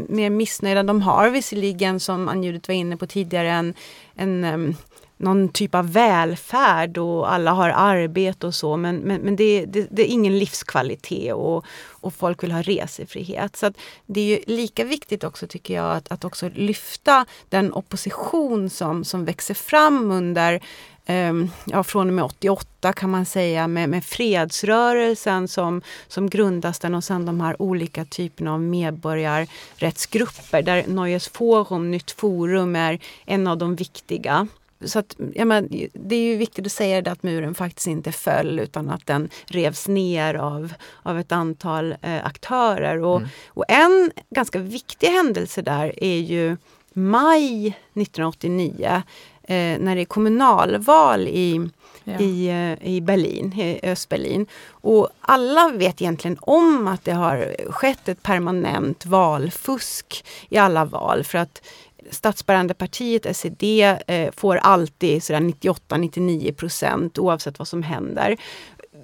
mer 0.08 0.30
missnöjda. 0.30 0.82
De 0.82 1.02
har 1.02 1.30
visserligen, 1.30 2.00
som 2.00 2.28
Ann-Judith 2.28 2.68
var 2.68 2.74
inne 2.74 2.96
på 2.96 3.06
tidigare, 3.06 3.50
en, 3.50 3.74
en 4.14 4.44
ehm, 4.44 4.74
någon 5.18 5.48
typ 5.48 5.74
av 5.74 5.92
välfärd 5.92 6.98
och 6.98 7.32
alla 7.32 7.50
har 7.50 7.70
arbete 7.70 8.46
och 8.46 8.54
så 8.54 8.76
men, 8.76 8.96
men, 8.96 9.20
men 9.20 9.36
det, 9.36 9.66
det, 9.66 9.88
det 9.90 10.02
är 10.02 10.12
ingen 10.12 10.38
livskvalitet 10.38 11.34
och, 11.34 11.64
och 12.00 12.14
folk 12.14 12.42
vill 12.42 12.52
ha 12.52 12.62
resefrihet. 12.62 13.56
Så 13.56 13.66
att 13.66 13.76
det 14.06 14.20
är 14.20 14.24
ju 14.24 14.40
lika 14.46 14.84
viktigt 14.84 15.24
också 15.24 15.46
tycker 15.46 15.74
jag 15.74 15.96
att, 15.96 16.12
att 16.12 16.24
också 16.24 16.50
lyfta 16.54 17.26
den 17.48 17.72
opposition 17.72 18.70
som, 18.70 19.04
som 19.04 19.24
växer 19.24 19.54
fram 19.54 20.10
under 20.10 20.60
ehm, 21.06 21.50
ja, 21.64 21.84
från 21.84 22.08
och 22.08 22.14
med 22.14 22.24
88 22.24 22.92
kan 22.92 23.10
man 23.10 23.26
säga 23.26 23.68
med, 23.68 23.88
med 23.88 24.04
fredsrörelsen 24.04 25.48
som, 25.48 25.82
som 26.08 26.30
grundas 26.30 26.78
den 26.78 26.94
och 26.94 27.04
sen 27.04 27.26
de 27.26 27.40
här 27.40 27.62
olika 27.62 28.04
typerna 28.04 28.54
av 28.54 28.60
medborgarrättsgrupper 28.60 30.62
där 30.62 30.84
Neues 30.86 31.28
Forum, 31.28 31.90
Nytt 31.90 32.10
Forum 32.10 32.76
är 32.76 32.98
en 33.26 33.46
av 33.46 33.58
de 33.58 33.76
viktiga. 33.76 34.48
Så 34.84 34.98
att, 34.98 35.16
ja, 35.34 35.44
men, 35.44 35.68
det 35.92 36.16
är 36.16 36.22
ju 36.22 36.36
viktigt 36.36 36.66
att 36.66 36.72
säga 36.72 37.02
det 37.02 37.12
att 37.12 37.22
muren 37.22 37.54
faktiskt 37.54 37.86
inte 37.86 38.12
föll 38.12 38.58
utan 38.58 38.90
att 38.90 39.06
den 39.06 39.28
revs 39.46 39.88
ner 39.88 40.34
av, 40.34 40.72
av 41.02 41.18
ett 41.18 41.32
antal 41.32 41.94
eh, 42.02 42.26
aktörer. 42.26 43.02
Och, 43.02 43.22
och 43.48 43.64
en 43.68 44.10
ganska 44.30 44.58
viktig 44.58 45.06
händelse 45.06 45.62
där 45.62 46.04
är 46.04 46.18
ju 46.18 46.56
maj 46.92 47.66
1989 47.66 49.02
eh, 49.42 49.78
när 49.78 49.94
det 49.94 50.00
är 50.00 50.04
kommunalval 50.04 51.28
i, 51.28 51.68
Ja. 52.04 52.18
i, 52.20 52.48
eh, 52.48 52.88
i 52.88 53.00
Berlin, 53.00 53.52
i 53.52 53.90
Östberlin. 53.90 54.46
Och 54.70 55.08
alla 55.20 55.68
vet 55.68 56.02
egentligen 56.02 56.36
om 56.40 56.88
att 56.88 57.04
det 57.04 57.12
har 57.12 57.56
skett 57.70 58.08
ett 58.08 58.22
permanent 58.22 59.06
valfusk 59.06 60.24
i 60.48 60.56
alla 60.56 60.84
val. 60.84 61.24
För 61.24 61.38
att 61.38 61.62
statsbärande 62.10 62.74
partiet, 62.74 63.36
SED, 63.36 63.62
eh, 64.06 64.30
får 64.36 64.56
alltid 64.56 65.22
98-99 65.22 66.52
procent 66.52 67.18
oavsett 67.18 67.58
vad 67.58 67.68
som 67.68 67.82
händer. 67.82 68.36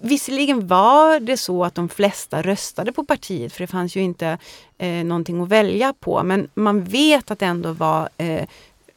Visserligen 0.01 0.67
var 0.67 1.21
det 1.21 1.37
så 1.37 1.65
att 1.65 1.75
de 1.75 1.89
flesta 1.89 2.43
röstade 2.43 2.93
på 2.93 3.05
partiet 3.05 3.53
för 3.53 3.61
det 3.61 3.67
fanns 3.67 3.97
ju 3.97 4.01
inte 4.01 4.39
eh, 4.79 5.05
någonting 5.05 5.41
att 5.41 5.49
välja 5.49 5.95
på. 6.01 6.23
Men 6.23 6.49
man 6.55 6.85
vet 6.85 7.31
att 7.31 7.39
det 7.39 7.47
ändå 7.47 7.73
var 7.73 8.09
eh, 8.17 8.45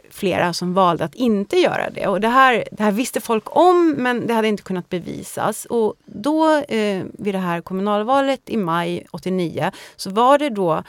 flera 0.10 0.54
som 0.54 0.74
valde 0.74 1.06
att 1.06 1.16
inte 1.16 1.58
göra 1.58 1.90
det. 1.90 2.08
Och 2.08 2.22
det 2.22 2.28
här, 2.28 2.64
det 2.72 2.84
här 2.84 2.92
visste 2.92 3.22
folk 3.22 3.58
om 3.58 3.96
men 3.98 4.28
det 4.28 4.34
hade 4.34 4.48
inte 4.48 4.64
kunnat 4.64 4.90
bevisas. 4.90 5.66
Och 5.66 5.94
då 6.06 6.56
eh, 6.56 7.04
vid 7.14 7.34
det 7.34 7.40
här 7.40 7.62
kommunalvalet 7.62 8.42
i 8.46 8.58
maj 8.58 9.08
89 9.12 9.72
så 9.96 10.10
var 10.10 10.38
det 10.38 10.50
då 10.50 10.84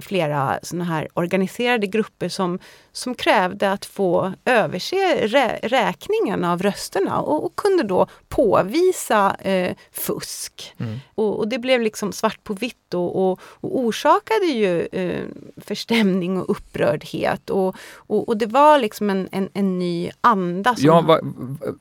flera 0.00 0.58
såna 0.62 0.84
här 0.84 1.08
organiserade 1.14 1.86
grupper 1.86 2.28
som, 2.28 2.58
som 2.92 3.14
krävde 3.14 3.72
att 3.72 3.84
få 3.84 4.32
överse 4.44 5.26
rä, 5.26 5.58
räkningen 5.62 6.44
av 6.44 6.62
rösterna 6.62 7.20
och, 7.20 7.44
och 7.44 7.56
kunde 7.56 7.82
då 7.82 8.06
påvisa 8.28 9.34
eh, 9.34 9.76
fusk. 9.92 10.74
Mm. 10.78 10.98
Och, 11.14 11.38
och 11.38 11.48
det 11.48 11.58
blev 11.58 11.80
liksom 11.80 12.12
svart 12.12 12.44
på 12.44 12.54
vitt 12.54 12.94
och, 12.94 13.30
och, 13.30 13.40
och 13.42 13.78
orsakade 13.78 14.46
ju 14.46 14.88
eh, 14.92 15.24
förstämning 15.56 16.40
och 16.40 16.50
upprördhet. 16.50 17.50
Och, 17.50 17.76
och, 18.06 18.36
det 18.36 18.46
var 18.46 18.78
liksom 18.78 19.10
en, 19.10 19.28
en, 19.32 19.48
en 19.52 19.78
ny 19.78 20.10
anda. 20.20 20.74
Ja, 20.78 21.00
va, 21.00 21.20
va, 21.22 21.72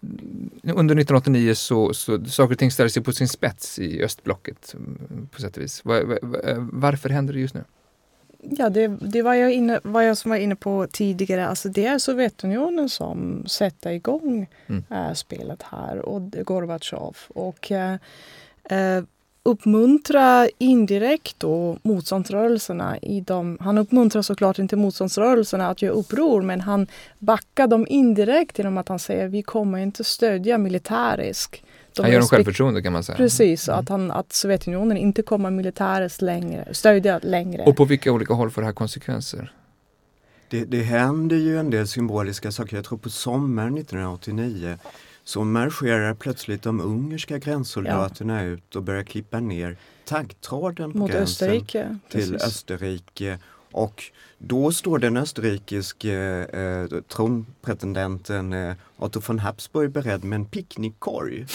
under 0.63 0.95
1989 0.95 1.53
så, 1.53 1.93
så 1.93 2.25
saker 2.25 2.53
och 2.53 2.59
ting 2.59 2.71
ställdes 2.71 3.03
på 3.03 3.13
sin 3.13 3.27
spets 3.27 3.79
i 3.79 4.03
östblocket 4.03 4.73
mm, 4.73 5.27
på 5.31 5.41
sätt 5.41 5.57
och 5.57 5.63
vis. 5.63 5.85
Va, 5.85 6.03
va, 6.03 6.17
va, 6.21 6.39
varför 6.57 7.09
händer 7.09 7.33
det 7.33 7.39
just 7.39 7.53
nu? 7.53 7.63
Ja, 8.43 8.69
det, 8.69 8.87
det 8.87 9.21
var, 9.21 9.33
jag 9.33 9.53
inne, 9.53 9.79
var 9.83 10.01
jag 10.01 10.17
som 10.17 10.31
var 10.31 10.37
inne 10.37 10.55
på 10.55 10.87
tidigare. 10.91 11.47
Alltså 11.47 11.69
det 11.69 11.85
är 11.85 11.97
Sovjetunionen 11.97 12.89
som 12.89 13.43
sätter 13.47 13.91
igång 13.91 14.47
Mm. 14.67 14.83
äh, 14.89 15.13
spelet 15.13 15.63
här 15.63 15.97
och 15.99 16.21
Gorbatjov. 16.21 17.17
Och 17.27 17.71
äh, 17.71 17.95
äh, 19.45 19.51
uppmuntra 19.51 20.47
indirekt 20.57 21.39
då 21.39 21.77
motståndsrörelserna 21.81 22.97
i 22.97 23.21
de, 23.21 23.57
Han 23.61 23.77
uppmuntrar 23.77 24.21
såklart 24.21 24.59
inte 24.59 24.75
motståndsrörelserna 24.75 25.69
att 25.69 25.81
göra 25.81 25.93
uppror 25.93 26.41
men 26.41 26.61
han 26.61 26.87
backar 27.19 27.67
dem 27.67 27.85
indirekt 27.89 28.57
genom 28.57 28.77
att 28.77 28.89
han 28.89 28.99
säger 28.99 29.27
vi 29.27 29.41
kommer 29.41 29.77
inte 29.79 30.03
stödja 30.03 30.57
militäriskt. 30.57 31.63
De 31.95 32.01
Han 32.01 32.11
ger 32.11 32.19
dem 32.19 32.27
självförtroende 32.27 32.81
kan 32.81 32.93
man 32.93 33.03
säga. 33.03 33.17
Precis, 33.17 33.67
Mm. 33.67 33.79
att, 33.79 33.89
han, 33.89 34.11
att 34.11 34.33
Sovjetunionen 34.33 34.97
inte 34.97 35.21
kommer 35.21 35.51
militäriskt 35.51 36.21
längre, 36.21 36.73
stödja 36.73 37.19
längre. 37.23 37.63
Och 37.63 37.77
på 37.77 37.85
vilka 37.85 38.11
olika 38.11 38.33
håll 38.33 38.51
får 38.51 38.61
det 38.61 38.65
här 38.65 38.73
konsekvenser? 38.73 39.53
Det, 40.49 40.65
det 40.65 40.81
händer 40.81 41.35
ju 41.35 41.59
en 41.59 41.69
del 41.69 41.87
symboliska 41.87 42.51
saker. 42.51 42.75
Jag 42.75 42.85
tror 42.85 42.97
på 42.97 43.09
sommaren 43.09 43.77
1989 43.77 44.77
så 45.23 45.43
marscherar 45.43 46.13
plötsligt 46.13 46.63
de 46.63 46.81
ungerska 46.81 47.37
gränssoldaterna 47.37 48.43
ut 48.43 48.75
och 48.75 48.83
börjar 48.83 49.03
klippa 49.03 49.39
ner 49.39 49.77
taggtråden 50.05 50.91
på 50.91 50.97
mot 50.97 51.11
gränsen 51.11 51.49
Österrike. 51.49 51.97
till 52.09 52.31
precis. 52.31 52.47
Österrike. 52.47 53.39
Och 53.71 54.03
då 54.37 54.71
står 54.71 54.99
den 54.99 55.17
österrikiske 55.17 56.13
eh, 56.53 57.01
tronpretendenten 57.01 58.53
eh, 58.53 58.75
Otto 58.97 59.21
von 59.27 59.39
Habsburg 59.39 59.91
beredd 59.91 60.23
med 60.23 60.35
en 60.35 60.45
picknickkorg. 60.45 61.45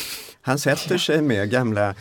Han 0.41 0.59
sätter 0.59 0.99
sig 0.99 1.23
med 1.23 1.51
gamla 1.51 1.89
eh, 1.89 1.95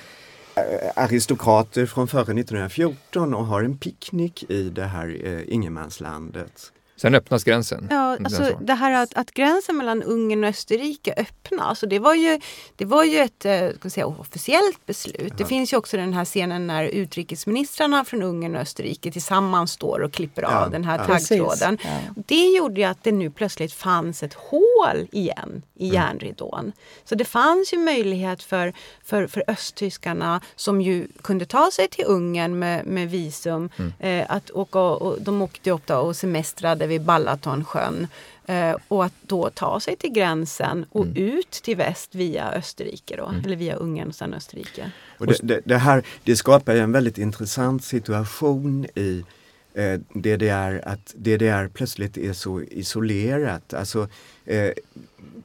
aristokrater 0.95 1.85
från 1.85 2.07
före 2.07 2.21
1914 2.21 3.33
och 3.33 3.45
har 3.45 3.63
en 3.63 3.77
picknick 3.77 4.43
i 4.49 4.69
det 4.69 4.85
här 4.85 5.17
eh, 5.23 5.53
ingenmanslandet. 5.53 6.71
Sen 6.97 7.15
öppnas 7.15 7.43
gränsen. 7.43 7.87
Ja, 7.91 8.17
alltså 8.23 8.45
så. 8.45 8.57
det 8.61 8.73
här 8.73 9.03
att, 9.03 9.13
att 9.13 9.31
gränsen 9.31 9.77
mellan 9.77 10.03
Ungern 10.03 10.43
och 10.43 10.49
Österrike 10.49 11.13
öppnas, 11.17 11.67
alltså 11.67 11.85
det 11.85 11.99
var 11.99 12.13
ju, 12.13 12.39
det 12.75 12.85
var 12.85 13.03
ju 13.03 13.17
ett 13.17 13.45
eh, 13.45 13.69
ska 13.79 13.89
säga, 13.89 14.05
officiellt 14.05 14.85
beslut. 14.85 15.33
Det 15.37 15.45
finns 15.45 15.73
ju 15.73 15.77
också 15.77 15.97
den 15.97 16.13
här 16.13 16.25
scenen 16.25 16.67
när 16.67 16.83
utrikesministrarna 16.83 18.05
från 18.05 18.23
Ungern 18.23 18.55
och 18.55 18.61
Österrike 18.61 19.11
tillsammans 19.11 19.71
står 19.71 19.99
och 19.99 20.13
klipper 20.13 20.41
Ja, 20.41 20.65
av 20.65 20.71
den 20.71 20.83
här 20.83 20.97
ja. 20.97 21.05
taggtråden. 21.05 21.77
Ja. 21.83 21.89
Det 22.15 22.45
gjorde 22.45 22.81
ju 22.81 22.87
att 22.87 23.03
det 23.03 23.11
nu 23.11 23.29
plötsligt 23.29 23.73
fanns 23.73 24.23
ett 24.23 24.33
hål 24.33 25.07
igen 25.11 25.63
i 25.75 25.87
järnridån. 25.87 26.71
Så 27.03 27.15
det 27.15 27.25
fanns 27.25 27.73
ju 27.73 27.77
möjlighet 27.77 28.43
för, 28.43 28.73
för, 29.03 29.27
för 29.27 29.43
östtyskarna 29.47 30.41
som 30.55 30.81
ju 30.81 31.07
kunde 31.21 31.45
ta 31.45 31.71
sig 31.71 31.87
till 31.87 32.05
Ungern 32.07 32.59
med, 32.59 32.85
med 32.85 33.09
visum. 33.09 33.69
Eh, 33.99 34.25
att 34.29 34.51
åka, 34.51 34.79
och 34.79 35.21
de 35.21 35.41
åkte 35.41 35.71
upp 35.71 35.87
då 35.87 35.95
och 35.95 36.15
semestrade 36.15 36.84
vid 36.87 37.01
Balatonsjön. 37.01 38.07
Eh, 38.45 38.75
och 38.87 39.05
att 39.05 39.13
då 39.21 39.49
ta 39.49 39.79
sig 39.79 39.95
till 39.95 40.11
gränsen 40.11 40.85
och 40.91 41.05
ut 41.15 41.51
till 41.51 41.77
väst 41.77 42.15
via 42.15 42.51
Österrike 42.51 43.15
då. 43.17 43.31
Eller 43.45 43.55
via 43.55 43.75
Ungern 43.75 44.07
och 44.07 44.15
sen 44.15 44.33
Österrike. 44.33 44.91
Och 45.17 45.27
det, 45.27 45.39
det, 45.43 45.61
det 45.65 45.77
här 45.77 46.03
det 46.23 46.35
skapar 46.35 46.73
ju 46.73 46.79
en 46.79 46.91
väldigt 46.91 47.17
intressant 47.17 47.83
situation 47.83 48.85
i 48.95 49.25
eh, 49.73 49.99
DDR 50.13 50.81
att 50.85 51.13
DDR 51.15 51.67
plötsligt 51.67 52.17
är 52.17 52.33
så 52.33 52.61
isolerat. 52.61 53.73
Alltså, 53.73 54.07
eh, 54.45 54.71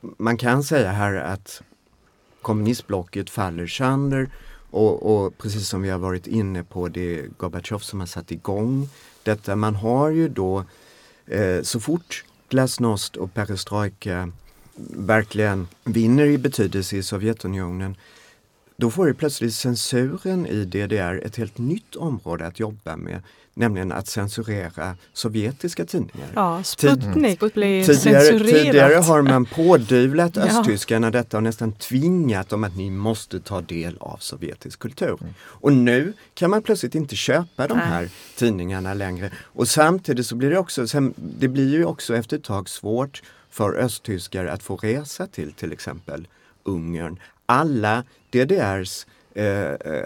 man 0.01 0.37
kan 0.37 0.65
säga 0.65 0.91
här 0.91 1.15
att 1.15 1.63
kommunistblocket 2.43 3.31
faller 3.31 3.67
sönder 3.67 4.29
och, 4.71 5.17
och, 5.17 5.39
precis 5.39 5.69
som 5.69 5.83
vi 5.83 5.91
har 5.91 5.99
varit 5.99 6.27
inne 6.27 6.65
på, 6.65 6.89
det 6.89 7.19
är 7.19 7.27
Gorbatjov 7.37 7.79
som 7.79 8.01
har 8.01 8.07
satt 8.07 8.31
igång 8.31 8.89
detta. 9.23 9.57
Man 9.57 9.75
har 9.75 10.11
ju 10.11 10.29
då 10.29 10.59
eh, 10.59 10.65
Eh, 11.31 11.63
så 11.63 11.81
fort 11.81 12.25
glasnost 12.49 13.17
och 13.17 13.35
perestrojka 13.35 14.33
verkligen 14.97 15.69
vinner 15.85 16.27
i 16.27 16.39
betydelse 16.39 16.97
i 16.97 17.03
Sovjetunionen 17.03 17.97
då 18.77 18.91
får 18.91 19.09
ju 19.09 19.15
plötsligt 19.15 19.55
censuren 19.55 20.47
i 20.47 20.65
DDR 20.65 21.27
ett 21.27 21.37
helt 21.37 21.59
nytt 21.59 21.97
område 21.97 22.47
att 22.47 22.61
jobba 22.61 22.97
med 22.97 23.23
nämligen 23.55 23.93
att 23.93 24.09
censurera 24.09 24.97
sovjetiska 25.13 25.85
tidningar. 25.85 26.29
Ja, 26.35 26.63
Sputnik 26.63 27.43
mm. 27.43 27.51
blir 27.55 27.85
tidigare, 27.85 27.95
censurerat. 27.95 28.63
Tidigare 28.63 28.95
har 28.95 29.23
man 29.23 29.45
pådyvlat 29.45 30.37
ja. 30.37 30.43
östtyskarna 30.43 31.11
detta 31.11 31.37
och 31.37 31.43
nästan 31.43 31.73
tvingat 31.73 32.49
dem 32.49 32.65
att 32.65 32.77
ni 32.77 32.91
måste 32.91 33.41
ta 33.41 33.61
del 33.61 33.97
av 34.01 34.17
sovjetisk 34.17 34.79
kultur. 34.79 35.19
Mm. 35.21 35.35
Och 35.41 35.73
nu 35.73 36.13
kan 36.35 36.51
man 36.51 36.63
plötsligt 36.63 36.95
inte 36.95 37.17
köpa 37.17 37.69
de 37.69 37.79
här 37.79 38.01
Nej. 38.01 38.11
tidningarna 38.37 38.95
längre. 38.95 39.31
Och 39.43 39.69
samtidigt 39.69 40.27
så 40.27 40.37
blir 40.37 40.51
det 40.51 40.59
också, 40.59 40.87
det 41.17 41.49
blir 41.49 41.73
ju 41.73 41.85
också 41.85 42.17
efter 42.17 42.37
ett 42.37 42.45
tag 42.45 42.69
svårt 42.69 43.23
för 43.51 43.75
östtyskar 43.75 44.45
att 44.47 44.63
få 44.63 44.77
resa 44.77 45.27
till 45.27 45.53
till 45.53 45.73
exempel 45.73 46.29
Ungern. 46.65 47.19
Alla 47.47 48.05
DDRs 48.31 49.07
Eh, 49.07 49.20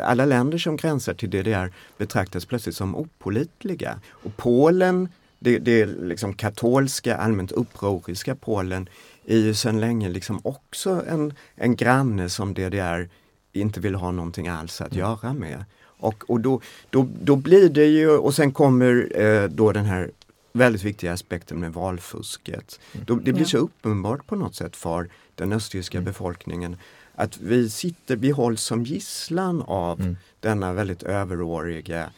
alla 0.03 0.25
länder 0.25 0.59
som 0.59 0.77
gränsar 0.77 1.15
till 1.15 1.31
DDR 1.31 1.73
betraktas 1.99 2.45
plötsligt 2.45 2.77
som 2.77 2.97
opolitliga. 2.97 4.01
Och 4.11 4.37
Polen, 4.37 5.09
det, 5.39 5.59
det 5.59 5.87
liksom 5.87 6.35
katolska, 6.35 7.17
allmänt 7.17 7.53
upproriska 7.53 8.35
Polen, 8.35 8.89
är 9.27 9.39
ju 9.39 9.55
sedan 9.55 9.81
länge 9.81 10.09
liksom 10.09 10.41
också 10.43 11.05
en, 11.09 11.35
en 11.57 11.77
granne 11.77 12.29
som 12.29 12.55
DDR 12.55 13.09
inte 13.53 13.81
vill 13.81 13.95
ha 13.95 14.11
någonting 14.11 14.49
alls 14.49 14.81
att 14.81 14.93
mm. 14.93 14.99
göra 14.99 15.33
med. 15.33 15.65
Och, 15.85 16.31
och 16.31 16.41
då, 16.41 16.61
då, 16.91 17.09
då 17.23 17.37
blir 17.37 17.69
det 17.69 17.87
ju, 17.87 18.11
och 18.11 18.35
sen 18.35 18.53
kommer 18.53 19.13
eh, 19.15 19.49
då 19.49 19.73
den 19.73 19.85
här 19.85 20.11
väldigt 20.53 20.83
viktiga 20.83 21.13
aspekten 21.13 21.61
med 21.61 21.73
valfusket. 21.73 22.81
Mm. 22.93 23.05
Då, 23.07 23.15
det 23.15 23.33
blir 23.33 23.45
så 23.45 23.59
uppenbart 23.59 24.27
på 24.27 24.37
något 24.37 24.55
sätt 24.55 24.77
för 24.77 25.09
den 25.35 25.53
östtyska 25.53 25.99
mm. 25.99 26.05
befolkningen 26.05 26.77
att 27.15 27.39
vi 27.39 27.71
sitter, 27.71 28.17
vi 28.17 28.31
hålls 28.31 28.63
som 28.63 28.85
gisslan 28.85 29.63
av 29.63 30.01
mm. 30.01 30.17
denna 30.41 30.73
väldigt 30.73 31.03
överåriga 31.03 32.11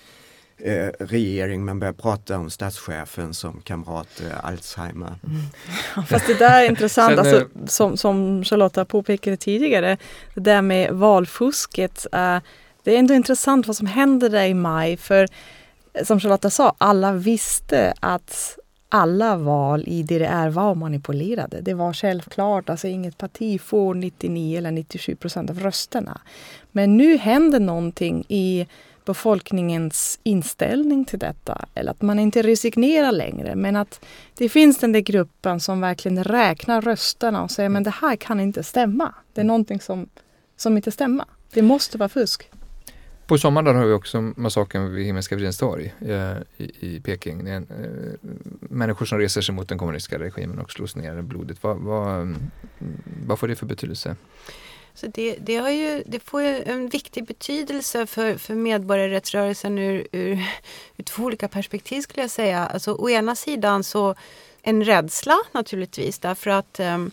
eh, 0.59 0.89
regering. 0.99 1.65
Man 1.65 1.79
börjar 1.79 1.93
prata 1.93 2.39
om 2.39 2.51
statschefen 2.51 3.35
som 3.35 3.61
kamrat 3.61 4.21
eh, 4.21 4.45
Alzheimer. 4.45 5.15
Mm. 5.25 6.07
fast 6.07 6.27
det 6.27 6.39
där 6.39 6.65
är 6.65 6.69
intressant, 6.69 7.11
Sen, 7.11 7.19
alltså, 7.19 7.41
eh, 7.41 7.67
som, 7.67 7.97
som 7.97 8.45
Charlotta 8.45 8.85
påpekade 8.85 9.37
tidigare, 9.37 9.97
det 10.35 10.41
där 10.41 10.63
med 10.63 10.93
valfusket. 10.93 12.07
Uh, 12.15 12.39
det 12.83 12.95
är 12.95 12.99
ändå 12.99 13.15
intressant 13.15 13.67
vad 13.67 13.77
som 13.77 13.87
händer 13.87 14.29
där 14.29 14.45
i 14.45 14.55
maj 14.55 14.97
för 14.97 15.29
som 16.05 16.21
Charlotta 16.21 16.51
sa, 16.51 16.75
alla 16.79 17.13
visste 17.13 17.95
att 18.01 18.59
alla 18.89 19.37
val 19.37 19.85
i 19.87 20.03
DDR 20.03 20.49
var 20.49 20.75
manipulerade. 20.75 21.61
Det 21.61 21.75
var 21.75 21.93
självklart, 21.93 22.71
alltså 22.71 22.89
inget 22.89 23.19
parti 23.19 23.61
får 23.61 23.95
99 23.95 24.59
eller 24.59 24.71
97 24.71 25.17
procent 25.17 25.51
av 25.51 25.61
rösterna. 25.61 26.21
Men 26.73 26.97
nu 26.97 27.17
händer 27.17 27.61
någonting 27.61 28.25
i 28.29 28.67
befolkningens 29.05 30.19
inställning 30.23 31.05
till 31.05 31.19
detta. 31.19 31.65
Eller 31.75 31.91
att 31.91 32.03
man 32.03 32.19
inte 32.19 32.43
resignerar 32.43 33.13
längre 33.13 33.55
men 33.55 33.77
att 33.77 34.05
det 34.35 34.49
finns 34.49 34.79
den 34.79 34.93
där 34.93 35.01
gruppen 35.01 35.61
som 35.61 35.81
verkligen 35.81 36.25
räknar 36.25 36.81
rösterna 36.83 37.43
och 37.43 37.51
säger 37.51 37.69
men 37.69 37.83
det 37.83 37.91
här 37.91 38.17
kan 38.17 38.41
inte 38.41 38.63
stämma. 38.63 39.15
Det 39.33 39.41
är 39.41 39.45
någonting 39.45 39.81
som, 39.81 40.09
som 40.57 40.77
inte 40.77 40.91
stämmer. 40.91 41.27
Det 41.53 41.63
måste 41.63 41.99
vara 41.99 42.09
fusk. 42.09 42.51
På 43.27 43.39
sommaren 43.39 43.77
har 43.77 43.87
vi 43.87 43.93
också 43.93 44.21
massakern 44.21 44.95
vid 44.95 45.07
Himmelska 45.07 45.37
fridens 45.37 45.59
torg 45.59 45.95
eh, 46.01 46.37
i, 46.57 46.73
i, 46.81 47.01
Peking. 47.01 47.45
Det 47.45 47.51
är 47.51 47.57
en, 47.57 47.67
eh, 47.71 48.31
människor 48.61 49.07
som 49.07 49.19
reser 49.19 49.41
sig 49.41 49.55
mot 49.55 49.69
den 49.69 49.79
kommunistiska 49.79 50.19
regimen 50.19 50.59
och 50.59 50.73
slås 50.73 50.97
ner 50.97 51.23
blodigt. 51.23 51.63
Vad, 51.63 51.77
vad, 51.77 52.37
vad 53.27 53.39
får 53.39 53.49
det 53.49 53.57
för 53.57 53.67
betydelse? 53.67 54.17
Så 54.95 55.07
det, 55.07 55.37
det, 55.41 55.57
har 55.57 55.71
ju, 55.71 56.03
det 56.07 56.21
får 56.21 56.43
ju 56.43 56.63
en 56.63 56.89
viktig 56.89 57.27
betydelse 57.27 58.07
för, 58.07 58.35
för 58.35 58.55
medborgarrättsrörelsen 58.55 59.79
ur, 59.79 60.07
ur, 60.13 60.45
ur 60.97 61.05
två 61.05 61.23
olika 61.23 61.49
perspektiv 61.49 62.01
skulle 62.01 62.23
jag 62.23 62.31
säga. 62.31 62.67
Alltså, 62.67 62.93
å 62.93 63.11
ena 63.11 63.35
sidan 63.35 63.85
så 63.85 64.15
en 64.63 64.85
rädsla 64.85 65.37
naturligtvis 65.53 66.19
därför 66.19 66.51
att 66.51 66.81
um, 66.81 67.11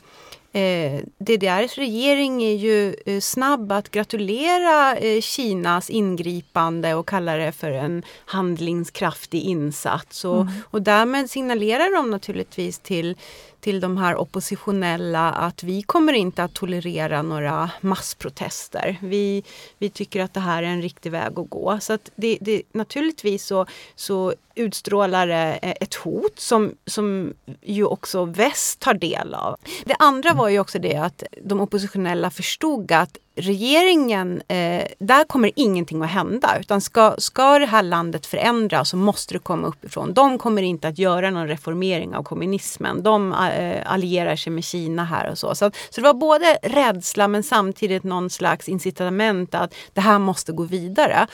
Eh, 0.56 1.02
DDRs 1.18 1.78
regering 1.78 2.44
är 2.44 2.56
ju 2.56 2.96
eh, 3.06 3.20
snabb 3.20 3.72
att 3.72 3.92
gratulera 3.92 4.98
eh, 4.98 5.22
Kinas 5.22 5.90
ingripande 5.90 6.94
och 6.94 7.08
kalla 7.08 7.36
det 7.38 7.52
för 7.52 7.72
en 7.72 8.04
handlingskraftig 8.26 9.42
insats. 9.42 10.26
Och, 10.26 10.42
mm. 10.42 10.54
och 10.70 10.82
därmed 10.82 11.30
signalerar 11.30 11.96
de 11.96 12.12
naturligtvis 12.12 12.80
till 12.80 13.18
till 13.64 13.80
de 13.80 13.98
här 13.98 14.16
oppositionella 14.16 15.32
att 15.32 15.64
vi 15.64 15.82
kommer 15.82 16.14
inte 16.14 16.44
att 16.44 16.54
tolerera 16.54 17.22
några 17.22 17.70
massprotester. 17.82 18.98
Vi, 19.02 19.44
vi 19.78 19.90
tycker 19.90 20.24
att 20.24 20.34
det 20.34 20.40
här 20.40 20.64
är 20.64 20.68
en 20.68 20.82
riktig 20.82 21.12
väg 21.12 21.40
att 21.40 21.50
gå. 21.50 21.78
Så 21.82 21.94
att 21.94 22.12
det, 22.16 22.38
det, 22.42 22.62
naturligtvis 22.72 23.46
så, 23.46 23.66
så 23.96 24.34
utstrålar 24.56 25.28
det 25.28 25.54
ett 25.62 25.96
hot 25.96 26.40
som, 26.40 26.76
som 26.86 27.34
ju 27.62 27.86
också 27.86 28.26
väst 28.26 28.80
tar 28.80 28.94
del 28.94 29.34
av. 29.34 29.56
Det 29.86 29.96
andra 30.00 30.34
var 30.34 30.50
ju 30.50 30.60
också 30.60 30.80
det 30.80 30.96
att 30.96 31.24
de 31.44 31.62
oppositionella 31.62 32.32
förstod 32.32 32.92
att 32.92 33.18
regeringen, 33.36 34.42
eh, 34.48 34.86
där 35.00 35.24
kommer 35.24 35.52
ingenting 35.56 36.02
att 36.02 36.10
hända. 36.10 36.58
Utan 36.60 36.82
ska, 36.82 37.16
ska 37.18 37.60
det 37.60 37.66
här 37.66 37.84
landet 37.84 38.26
förändras 38.26 38.90
så 38.90 38.98
måste 38.98 39.34
det 39.34 39.40
komma 39.40 39.68
uppifrån. 39.68 40.14
De 40.14 40.38
kommer 40.38 40.62
inte 40.62 40.88
att 40.88 41.00
göra 41.00 41.30
någon 41.30 41.48
reformering 41.48 42.16
av 42.16 42.24
kommunismen. 42.24 43.04
De 43.04 43.34
eh, 43.34 43.92
allierar 43.92 44.36
sig 44.36 44.54
med 44.54 44.64
Kina 44.64 45.06
här 45.06 45.32
och 45.32 45.38
så. 45.38 45.56
så. 45.56 45.72
Så 45.90 46.02
det 46.02 46.08
var 46.08 46.14
både 46.14 46.58
rädsla 46.62 47.28
men 47.28 47.44
samtidigt 47.44 48.04
någon 48.04 48.30
slags 48.30 48.70
incitament 48.70 49.56
att 49.56 49.76
det 49.94 50.02
här 50.02 50.20
måste 50.20 50.52
gå 50.52 50.64
vidare. 50.64 51.28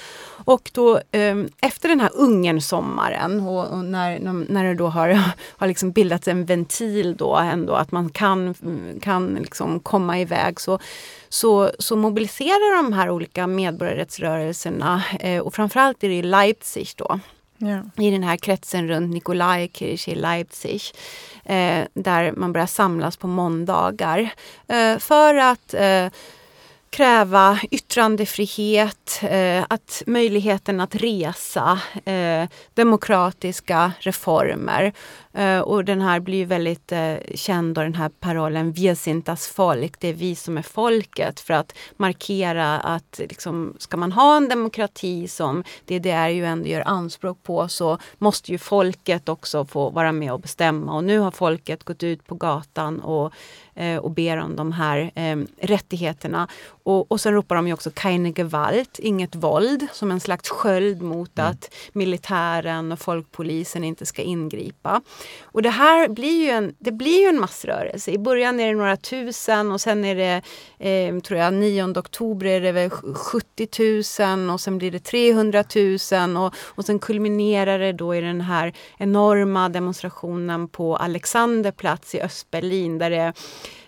Och 0.45 0.72
då 0.74 1.00
eh, 1.12 1.36
efter 1.62 1.89
den 1.89 2.00
här 2.00 2.12
Ungern-sommaren 2.14 3.47
och, 3.47 3.68
och, 3.68 3.86
när, 3.86 4.20
när 4.50 4.64
det 4.64 4.76
då 4.76 4.88
har, 4.88 5.10
har 5.58 5.68
liksom 5.68 5.91
bildats 5.91 6.28
en 6.28 6.45
ventil 6.45 7.16
då 7.18 7.36
ändå 7.36 7.74
att 7.74 7.91
man 7.91 8.10
kan, 8.10 8.56
kan 9.02 9.36
liksom 9.36 9.80
komma 9.80 10.20
iväg 10.20 10.62
så 10.62 10.80
så, 11.30 11.71
så 11.80 11.95
mobiliserar 11.95 12.84
de 12.84 12.93
här 12.93 13.09
olika 13.09 13.47
medborgarrättsrörelserna 13.47 15.03
eh, 15.19 15.41
och 15.41 15.53
framförallt 15.53 16.03
är 16.03 16.09
det 16.09 16.15
i 16.15 16.21
Leipzig 16.21 16.89
då. 16.95 17.19
Ja. 17.61 18.03
i 18.03 18.11
den 18.11 18.23
här 18.23 18.38
kretsen 18.38 18.88
runt 18.88 19.13
Nikolaikirche 19.13 20.11
i 20.11 20.15
Leipzig. 20.15 20.82
Eh, 21.45 21.84
där 21.93 22.32
man 22.32 22.53
börjar 22.53 22.67
samlas 22.67 23.17
på 23.17 23.27
måndagar. 23.27 24.30
Eh, 24.67 24.97
för 24.97 25.36
att 25.36 25.73
eh, 25.73 26.07
kräva 26.90 27.60
yttrandefrihet, 27.72 29.20
eh, 29.24 29.66
att 29.70 30.04
möjligheten 30.08 30.80
att 30.80 30.96
resa, 30.96 31.80
eh, 32.06 32.50
demokratiska 32.74 33.92
reformer. 34.00 34.94
Eh, 35.34 35.60
och 35.60 35.86
den 35.86 36.02
här 36.02 36.20
blir 36.20 36.46
väldigt 36.46 36.92
eh, 36.92 37.16
känd 37.36 37.76
då, 37.76 37.82
den 37.82 37.96
här 37.96 38.10
parollen 38.10 38.72
”viesintas 38.72 39.48
folk, 39.48 40.00
det 40.00 40.08
är 40.08 40.14
vi 40.14 40.36
som 40.36 40.58
är 40.58 40.62
folket 40.62 41.40
för 41.40 41.54
att 41.54 41.76
markera 41.98 42.80
att 42.80 43.20
liksom, 43.20 43.76
ska 43.80 43.98
man 43.98 44.12
ha 44.12 44.38
en 44.38 44.50
demokrati 44.50 45.28
som 45.28 45.64
DDR 45.86 46.28
ju 46.28 46.46
ändå 46.46 46.68
gör 46.68 46.84
anspråk 46.88 47.44
på 47.44 47.68
så 47.68 47.98
måste 48.18 48.52
ju 48.52 48.58
folket 48.58 49.30
också 49.30 49.66
få 49.66 49.90
vara 49.90 50.12
med 50.12 50.34
och 50.34 50.40
bestämma 50.40 50.96
och 50.96 51.04
nu 51.04 51.20
har 51.20 51.32
folket 51.32 51.84
gått 51.84 52.04
ut 52.04 52.28
på 52.28 52.36
gatan 52.36 53.00
och 53.00 53.34
eh, 53.80 53.97
och 53.97 54.11
ber 54.11 54.38
om 54.38 54.55
de 54.55 54.71
här 54.71 55.11
eh, 55.15 55.38
rättigheterna. 55.61 56.47
Och, 56.84 57.11
och 57.11 57.21
sen 57.21 57.34
ropar 57.34 57.55
de 57.55 57.67
ju 57.67 57.73
också 57.73 57.91
keine 57.93 58.32
Gewalt, 58.32 58.99
inget 58.99 59.36
våld, 59.36 59.88
som 59.93 60.11
en 60.11 60.19
slags 60.19 60.49
sköld 60.49 61.01
mot 61.01 61.39
mm. 61.39 61.51
att 61.51 61.73
militären 61.93 62.91
och 62.91 62.99
folkpolisen 62.99 63.84
inte 63.84 64.05
ska 64.05 64.21
ingripa. 64.21 65.01
Och 65.43 65.61
det 65.61 65.69
här 65.69 66.07
blir 66.07 66.43
ju 66.43 66.49
en, 66.49 66.75
det 66.80 66.91
blir 66.91 67.21
ju 67.21 67.27
en 67.27 67.39
massrörelse. 67.39 68.11
I 68.11 68.17
början 68.17 68.59
är 68.59 68.67
det 68.67 68.77
några 68.77 68.97
tusen 68.97 69.71
och 69.71 69.82
sen 69.82 70.05
är 70.05 70.15
det, 70.15 70.41
eh, 70.89 71.19
tror 71.19 71.39
jag, 71.39 71.53
9 71.53 71.99
oktober 71.99 72.45
är 72.45 72.61
det 72.61 72.71
väl 72.71 72.89
70 72.89 74.23
000 74.36 74.49
och 74.49 74.61
sen 74.61 74.77
blir 74.77 74.91
det 74.91 74.99
300 74.99 75.63
000 76.11 76.38
och, 76.38 76.53
och 76.57 76.86
sen 76.86 76.99
kulminerar 76.99 77.80
det 77.80 77.93
då 77.93 78.15
i 78.15 78.21
den 78.21 78.41
här 78.41 78.73
enorma 78.97 79.69
demonstrationen 79.69 80.67
på 80.67 80.97
Alexanderplatz 80.97 82.15
i 82.15 82.21
Östberlin 82.21 82.97
där 82.97 83.09
det 83.09 83.34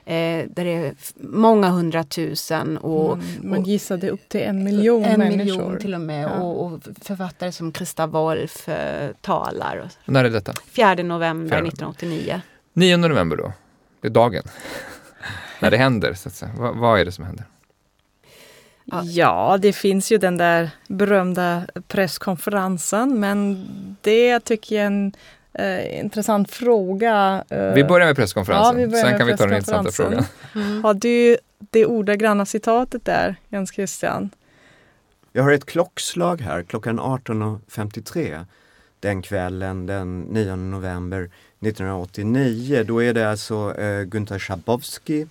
Eh, 0.05 0.45
där 0.49 0.63
det 0.63 0.71
är 0.71 0.93
många 1.15 1.69
hundratusen 1.69 2.77
och, 2.77 3.17
man, 3.17 3.49
man 3.49 3.63
gissade 3.63 4.09
upp 4.09 4.29
till 4.29 4.41
en 4.41 4.63
miljon 4.63 5.03
en 5.03 5.19
människor. 5.19 5.37
miljon 5.37 5.79
till 5.79 5.93
och 5.93 6.01
med. 6.01 6.23
Ja. 6.23 6.29
Och, 6.29 6.65
och 6.65 6.79
författare 7.01 7.51
som 7.51 7.73
Christa 7.73 8.07
Wolf 8.07 8.69
eh, 8.69 9.11
talar. 9.21 9.89
När 10.05 10.23
är 10.23 10.29
detta? 10.29 10.53
4 10.71 10.95
november 10.95 11.49
Fjärde. 11.49 11.67
1989. 11.67 12.41
9 12.73 12.97
november 12.97 13.37
då. 13.37 13.53
Det 14.01 14.07
är 14.07 14.11
dagen. 14.11 14.43
När 15.59 15.71
det 15.71 15.77
händer, 15.77 16.13
så 16.13 16.29
att 16.29 16.35
säga. 16.35 16.51
Vad, 16.57 16.77
vad 16.77 16.99
är 16.99 17.05
det 17.05 17.11
som 17.11 17.25
händer? 17.25 17.45
Ja. 18.85 19.03
Ja, 19.03 19.57
det 19.61 19.73
finns 19.73 20.11
ju 20.11 20.17
den 20.17 20.37
där 20.37 20.69
berömda 20.87 21.63
presskonferensen 21.87 23.19
men 23.19 23.67
det 24.01 24.39
tycker 24.39 24.75
jag 24.75 24.83
är 24.83 24.87
en 24.87 25.13
eh, 25.53 25.99
intressant 25.99 26.51
fråga. 26.51 27.43
Eh, 27.49 27.73
Vi 27.73 27.83
börjar 27.83 28.07
med 28.07 28.15
presskonferensen, 28.15 28.81
Ja, 28.81 28.87
börjar 28.87 29.03
sen 29.03 29.11
med 29.11 29.19
kan 29.19 29.27
vi 29.27 29.37
ta 29.37 29.45
den 29.45 29.55
intressanta 29.55 29.91
frågan. 29.91 30.23
Mm. 30.55 30.83
Har 30.83 30.93
du 30.93 31.37
det 31.69 31.85
ordagranna 31.85 32.45
citatet 32.45 33.05
där, 33.05 33.35
Jens 33.49 33.71
Christian? 33.73 34.29
Jag 35.31 35.43
har 35.43 35.51
ett 35.51 35.65
klockslag 35.65 36.41
här, 36.41 36.63
klockan 36.63 36.99
18.53 36.99 38.45
den 38.99 39.21
kvällen 39.21 39.85
den 39.85 40.21
9 40.21 40.55
november 40.55 41.29
1989. 41.59 42.83
Då 42.87 43.03
är 43.03 43.13
det 43.13 43.29
alltså 43.29 43.75
eh, 43.77 44.03
Gunther 44.03 44.39
Schabowski, 44.39 45.27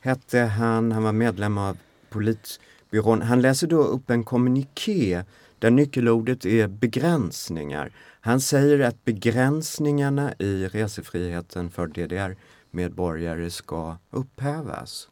hette 0.00 0.38
han, 0.38 0.92
han 0.92 1.02
var 1.02 1.12
medlem 1.12 1.58
av 1.58 1.76
politbyrån. 2.10 3.22
Han 3.22 3.40
läser 3.42 3.66
då 3.66 3.82
upp 3.82 4.10
en 4.10 4.24
kommuniké 4.24 5.22
där 5.62 5.70
nyckelordet 5.70 6.46
är 6.46 6.68
begränsningar. 6.68 7.92
Han 8.20 8.40
säger 8.40 8.80
att 8.80 9.04
begränsningarna 9.04 10.34
i 10.38 10.66
resefriheten 10.66 11.70
för 11.70 11.86
DDR-medborgare 11.86 13.50
ska 13.50 13.96
upphävas. 14.10 15.08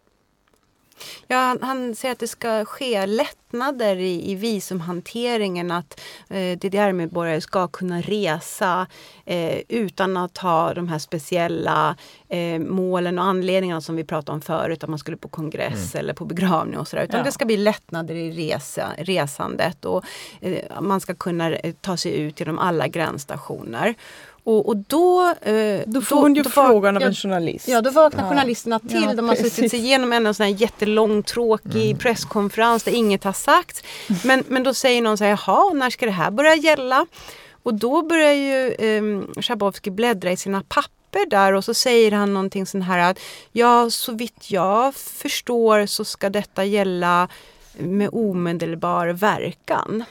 Ja, 1.29 1.37
han, 1.37 1.59
han 1.63 1.95
säger 1.95 2.13
att 2.13 2.19
det 2.19 2.29
ska 2.29 2.65
ske 2.65 3.07
lättnader 3.07 3.97
i, 3.97 4.31
i 4.31 4.35
visumhanteringen. 4.35 5.71
Att 5.71 6.01
eh, 6.31 6.59
DDR-medborgare 6.59 7.41
ska 7.41 7.69
kunna 7.69 8.01
resa 8.01 8.87
eh, 9.25 9.59
utan 9.69 10.17
att 10.17 10.39
ha 10.39 10.75
de 10.75 10.89
här 10.89 10.99
speciella 10.99 11.97
eh, 12.29 12.59
målen 12.59 13.19
och 13.19 13.25
anledningarna 13.25 13.81
som 13.81 13.97
vi 13.97 14.05
pratade 14.05 14.35
om 14.35 14.41
förut. 14.41 14.85
Att 14.85 14.91
man 14.91 14.99
skulle 14.99 15.17
på 15.17 15.29
kongress 15.29 15.95
eller 15.95 16.15
på 16.15 16.25
begravning 16.25 16.79
och 16.79 16.89
sådär. 16.89 17.05
Utan 17.05 17.19
Ja. 17.19 17.25
det 17.25 17.33
ska 17.33 17.45
bli 17.45 17.57
lättnader 17.57 18.15
i 18.15 18.31
resa, 18.31 18.93
resandet 18.99 19.85
och 19.85 20.05
eh, 20.41 20.81
man 20.81 21.01
ska 21.01 21.15
kunna 21.15 21.51
eh, 21.53 21.75
ta 21.81 21.97
sig 21.97 22.21
ut 22.21 22.41
genom 22.41 22.59
alla 22.59 22.89
gränsstationer. 22.89 23.95
Och, 24.45 24.69
och 24.69 24.77
då, 24.77 25.35
eh, 25.43 25.81
Då 25.87 26.01
får 26.01 26.17
hon 26.17 26.35
ju 26.35 26.43
var- 26.43 26.51
frågan 26.51 26.97
av 26.97 27.03
en 27.03 27.15
journalist. 27.15 27.69
Ja, 27.69 27.81
då 27.81 27.91
vaknar 27.91 28.23
Ja. 28.25 28.29
journalisterna 28.29 28.79
till. 28.79 29.03
Ja, 29.05 29.15
de 29.15 29.29
har 29.29 29.37
precis. 29.37 29.55
suttit 29.55 29.71
sig 29.71 29.81
igenom 29.81 30.13
en 30.13 30.35
sån 30.35 30.45
här 30.47 30.53
jättelång 30.53 31.23
tråkig 31.23 31.99
presskonferens 31.99 32.83
där 32.83 32.93
inget 32.93 33.25
har 33.25 33.33
sagts. 33.33 33.83
Men, 34.25 34.45
men 34.49 34.63
då 34.63 34.75
säger 34.75 35.03
någon 35.03 35.19
så 35.19 35.25
här, 35.25 35.31
jaha, 35.47 35.73
när 35.73 35.91
ska 35.91 36.07
det 36.07 36.13
här 36.13 36.31
börja 36.31 36.55
gälla? 36.55 37.07
Och 37.63 37.75
då 37.75 38.03
börjar 38.03 38.33
ju 38.33 38.73
eh, 38.73 39.43
Schabowski 39.43 39.91
bläddra 39.91 40.33
i 40.33 40.37
sina 40.37 40.63
papper 40.69 41.27
där 41.31 41.53
och 41.53 41.65
så 41.65 41.75
säger 41.75 42.13
han 42.13 42.35
någonting 42.35 42.67
sån 42.67 42.83
här 42.83 43.11
att 43.11 43.19
ja, 43.53 43.91
så 43.91 44.13
vitt 44.13 44.51
jag 44.51 44.95
förstår 44.95 45.87
så 45.87 46.05
ska 46.05 46.31
detta 46.31 46.65
gälla 46.65 47.29
med 47.79 48.09
omedelbar 48.13 49.07
verkan. 49.09 50.05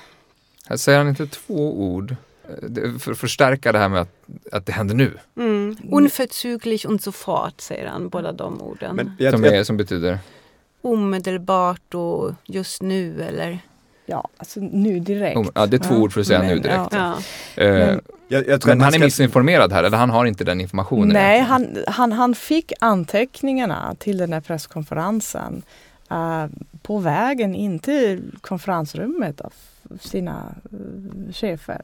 Här 0.66 0.78
säger 0.78 0.98
han 0.98 1.08
inte 1.08 1.28
två 1.28 1.74
ord 1.94 2.16
för 3.00 3.12
att 3.12 3.18
förstärka 3.18 3.72
det 3.72 3.80
här 3.80 3.89
med 3.89 4.02
att, 4.02 4.16
att 4.52 4.66
det 4.66 4.72
händer 4.72 4.95
nu. 4.95 5.18
Mm. 5.38 5.76
Unverzüglich 5.91 6.86
und 6.86 7.02
sofort 7.04 7.62
säger 7.62 7.88
han, 7.88 8.10
båda 8.10 8.32
de 8.32 8.62
orden. 8.62 8.95
Men 8.95 9.12
jag, 9.20 9.34
Som, 9.34 9.43
jag, 9.43 9.56
är, 9.56 9.64
som 9.64 9.78
betyder 9.78 10.20
Omedelbart 10.82 11.93
och 11.93 12.32
just 12.45 12.82
nu 12.82 13.24
eller? 13.24 13.60
Ja, 14.06 14.28
alltså 14.38 14.60
nu 14.60 15.00
direkt. 15.00 15.39
ja, 15.56 15.66
det 15.66 15.78
är 15.78 15.80
två 15.80 15.95
Ja. 15.95 16.02
ord 16.02 16.14
för 16.14 16.22
att 16.22 16.28
säga 16.28 16.39
Men, 16.39 16.47
nu 16.47 16.60
direkt. 16.60 16.89
Ja. 16.91 17.18
Eh, 17.56 17.72
Men- 17.74 18.02
jag, 18.32 18.47
jag 18.47 18.62
tror 18.62 18.72
men 18.72 18.82
han 18.82 18.93
är 18.93 19.00
missinformerad 19.00 19.74
här, 19.74 19.84
eller 19.84 19.97
han 19.97 20.10
har 20.10 20.26
inte 20.26 20.43
den 20.43 20.62
informationen. 20.62 21.08
Nej, 21.08 21.39
han, 21.39 21.78
han, 21.88 22.12
han 22.12 22.36
fick 22.36 22.74
anteckningarna 22.80 23.95
till 24.00 24.18
den 24.18 24.34
här 24.34 24.41
presskonferensen 24.41 25.62
eh, 26.12 26.45
på 26.82 26.97
vägen 26.97 27.56
in 27.56 27.80
till 27.80 28.32
konferensrummet 28.41 29.41
av 29.41 29.54
sina 30.02 30.56
eh, 30.72 31.34
chefer. 31.34 31.82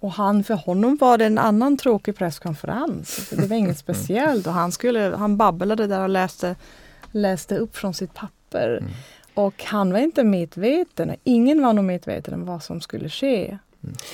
Och 0.00 0.12
han, 0.12 0.44
för 0.44 0.54
honom 0.54 0.96
var 1.00 1.18
det 1.18 1.24
en 1.24 1.38
annan 1.38 1.76
tråkig 1.76 2.16
presskonferens. 2.16 3.30
Det 3.30 3.46
var 3.46 3.56
inget 3.56 3.78
speciellt 3.78 4.46
och 4.46 4.52
han, 4.52 4.72
skulle, 4.72 5.16
han 5.18 5.36
babblade 5.36 5.86
där 5.86 6.02
och 6.02 6.08
läste, 6.08 6.56
läste 7.12 7.58
upp 7.58 7.76
från 7.76 7.94
sitt 7.94 8.14
papper. 8.14 8.78
Mm. 8.78 8.90
Och 9.34 9.64
han 9.64 9.92
var 9.92 9.98
inte 9.98 10.24
medveten, 10.24 11.16
ingen 11.24 11.62
var 11.62 11.72
nog 11.72 11.84
medveten 11.84 12.34
om 12.34 12.44
vad 12.44 12.62
som 12.62 12.80
skulle 12.80 13.08
ske. 13.08 13.58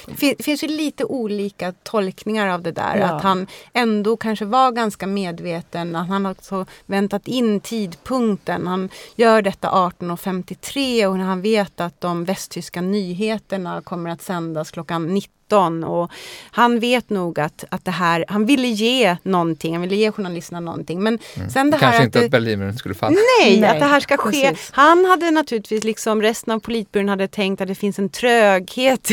Det 0.06 0.14
fin- 0.14 0.36
finns 0.38 0.64
ju 0.64 0.68
lite 0.68 1.04
olika 1.04 1.72
tolkningar 1.72 2.48
av 2.48 2.62
det 2.62 2.72
där. 2.72 2.96
Ja. 2.96 3.06
Att 3.06 3.22
han 3.22 3.46
ändå 3.72 4.16
kanske 4.16 4.44
var 4.44 4.72
ganska 4.72 5.06
medveten. 5.06 5.96
Att 5.96 6.08
han 6.08 6.26
också 6.26 6.66
väntat 6.86 7.28
in 7.28 7.60
tidpunkten. 7.60 8.66
Han 8.66 8.88
gör 9.16 9.42
detta 9.42 9.68
18.53 9.68 11.06
och 11.06 11.18
när 11.18 11.24
han 11.24 11.42
vet 11.42 11.80
att 11.80 12.00
de 12.00 12.24
västtyska 12.24 12.80
nyheterna 12.80 13.80
kommer 13.80 14.10
att 14.10 14.22
sändas 14.22 14.70
klockan 14.70 15.14
19. 15.54 15.84
Och 15.84 16.10
han 16.50 16.80
vet 16.80 17.10
nog 17.10 17.40
att, 17.40 17.64
att 17.68 17.84
det 17.84 17.90
här, 17.90 18.24
han 18.28 18.46
ville 18.46 18.68
ge 18.68 19.16
någonting, 19.22 19.74
han 19.74 19.82
ville 19.82 19.96
ge 19.96 20.12
journalisterna 20.12 20.60
någonting. 20.60 21.02
Men 21.02 21.18
sen 21.52 21.70
det 21.70 21.76
här 21.76 21.80
Kanske 21.80 21.98
att 21.98 22.04
inte 22.04 22.18
det, 22.18 22.24
att 22.24 22.30
Berlinmuren 22.30 22.76
skulle 22.76 22.94
falla. 22.94 23.16
Nej, 23.40 23.60
Nej, 23.60 23.70
att 23.70 23.78
det 23.78 23.86
här 23.86 24.00
ska 24.00 24.16
ske. 24.16 24.30
precis. 24.30 24.70
Han 24.72 25.04
hade 25.04 25.30
naturligtvis, 25.30 25.84
liksom 25.84 26.22
resten 26.22 26.54
av 26.54 26.60
politbyrån 26.60 27.08
hade 27.08 27.28
tänkt 27.28 27.60
att 27.60 27.68
det 27.68 27.74
finns 27.74 27.98
en 27.98 28.08
tröghet 28.08 29.08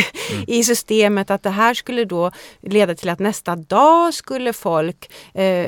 i 0.47 0.63
systemet. 0.63 1.31
Att 1.31 1.43
det 1.43 1.49
här 1.49 1.73
skulle 1.73 2.05
då 2.05 2.31
leda 2.61 2.95
till 2.95 3.09
att 3.09 3.19
nästa 3.19 3.55
dag 3.55 4.13
skulle 4.13 4.53
folk 4.53 5.11
eh, 5.33 5.67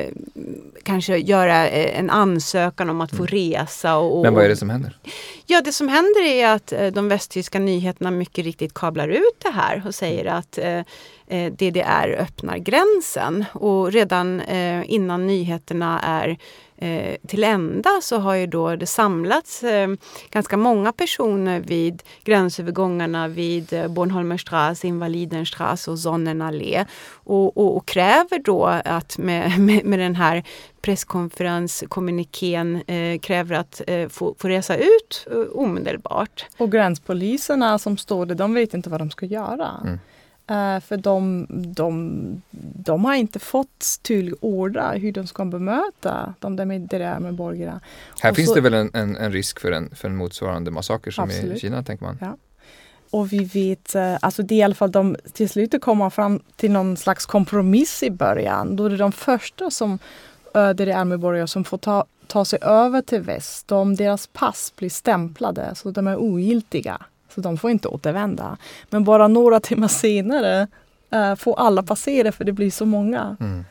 kanske 0.83 1.17
göra 1.17 1.69
eh, 1.69 1.99
en 1.99 2.09
ansökan 2.09 2.89
om 2.89 3.01
att 3.01 3.15
få 3.15 3.25
resa. 3.25 3.95
Och, 3.95 4.17
och, 4.17 4.23
Men 4.23 4.33
vad 4.33 4.45
är 4.45 4.49
det 4.49 4.55
som 4.55 4.69
händer? 4.69 4.97
Ja, 5.45 5.61
det 5.61 5.71
som 5.71 5.87
händer 5.87 6.25
är 6.25 6.47
att 6.47 6.71
eh, 6.71 6.87
de 6.87 7.07
västtyska 7.07 7.59
nyheterna 7.59 8.11
mycket 8.11 8.45
riktigt 8.45 8.73
kablar 8.73 9.07
ut 9.07 9.39
det 9.43 9.49
här 9.49 9.83
och 9.85 9.95
säger 9.95 10.25
att 10.25 10.57
eh, 10.57 10.81
eh, 11.27 11.51
DDR 11.53 12.15
öppnar 12.19 12.57
gränsen. 12.57 13.45
Och 13.53 13.91
redan 13.91 14.41
innan 14.85 15.27
nyheterna 15.27 15.99
är 15.99 16.37
eh, 16.77 17.15
till 17.27 17.43
ända 17.43 17.89
så 18.01 18.17
har 18.17 18.35
ju 18.35 18.47
då 18.47 18.75
det 18.75 18.85
samlats 18.85 19.63
eh, 19.63 19.89
ganska 20.31 20.57
många 20.57 20.91
personer 20.91 21.59
vid 21.59 22.03
gränsövergångarna 22.23 23.27
vid 23.27 23.73
eh, 23.73 23.87
Bornholmerstraße, 23.87 24.87
Invalidenstraße 24.87 25.91
och 25.91 25.99
Sonnenallé 25.99 26.85
och, 27.13 27.57
och, 27.57 27.77
och 27.77 27.85
kräver 27.85 28.43
då 28.43 28.65
att 28.65 29.17
med, 29.17 29.59
med, 29.59 29.85
med 29.85 29.99
den 29.99 30.15
här 30.15 30.43
presskonferenskommunikén 30.81 32.81
eh, 32.87 33.19
kräver 33.19 33.55
att 33.55 33.81
eh, 33.87 34.09
få, 34.09 34.35
få 34.37 34.47
resa 34.47 34.77
ut 34.77 35.27
eh, 35.31 35.37
omedelbart. 35.37 36.45
Och 36.57 36.71
gränspoliserna 36.71 37.79
som 37.79 37.97
står 37.97 38.25
där, 38.25 38.35
de 38.35 38.53
vet 38.53 38.73
inte 38.73 38.89
vad 38.89 39.01
de 39.01 39.11
ska 39.11 39.25
göra. 39.25 39.69
Mm. 39.83 39.99
Eh, 40.49 40.79
för 40.79 40.97
de, 40.97 41.47
de, 41.75 42.41
de 42.75 43.05
har 43.05 43.15
inte 43.15 43.39
fått 43.39 43.69
order 44.41 44.99
hur 44.99 45.11
de 45.11 45.27
ska 45.27 45.45
bemöta 45.45 46.33
de 46.39 46.55
där 46.55 46.65
med, 46.65 46.81
det 46.81 46.97
där 46.97 47.19
med 47.19 47.33
borgare. 47.33 47.79
Här 48.21 48.29
Och 48.31 48.35
finns 48.35 48.49
så- 48.49 48.55
det 48.55 48.61
väl 48.61 48.73
en, 48.73 48.91
en, 48.93 49.17
en 49.17 49.31
risk 49.31 49.59
för 49.59 49.71
en, 49.71 49.95
för 49.95 50.07
en 50.07 50.15
motsvarande 50.15 50.71
massaker 50.71 51.11
som 51.11 51.29
i 51.29 51.33
Absolut. 51.33 51.61
Kina, 51.61 51.83
tänker 51.83 52.05
man. 52.05 52.37
Och 53.09 53.33
vi 53.33 53.43
vet, 53.45 53.95
eh, 53.95 54.17
alltså 54.21 54.43
det 54.43 54.55
är 54.55 54.59
i 54.59 54.63
alla 54.63 54.75
fall 54.75 54.91
de 54.91 55.15
till 55.33 55.49
slut 55.49 55.81
kommer 55.81 56.09
fram 56.09 56.39
till 56.55 56.71
någon 56.71 56.97
slags 56.97 57.25
kompromiss 57.25 58.03
i 58.03 58.11
början. 58.11 58.75
Då 58.75 58.85
är 58.85 58.89
det 58.89 58.97
de 58.97 59.11
första 59.11 59.71
som 59.71 59.99
eh, 60.55 60.69
DDR-medborgare 60.69 61.47
som 61.47 61.63
får 61.63 61.77
ta, 61.77 62.05
ta 62.27 62.45
sig 62.45 62.59
över 62.61 63.01
till 63.01 63.21
väst. 63.21 63.67
De, 63.67 63.95
deras 63.95 64.27
pass 64.27 64.73
blir 64.77 64.89
stämplade 64.89 65.75
så 65.75 65.91
de 65.91 66.07
är 66.07 66.17
ogiltiga. 66.17 67.01
Så 67.35 67.41
de 67.41 67.57
får 67.57 67.71
inte 67.71 67.87
återvända. 67.87 68.57
Men 68.89 69.03
bara 69.03 69.27
några 69.27 69.59
timmar 69.59 69.87
senare 69.87 70.67
eh, 71.11 71.35
får 71.35 71.59
alla 71.59 71.83
passera 71.83 72.31
för 72.31 72.43
det 72.45 72.51
blir 72.51 72.71
så 72.71 72.85
många. 72.85 73.37
Mm. 73.39 73.65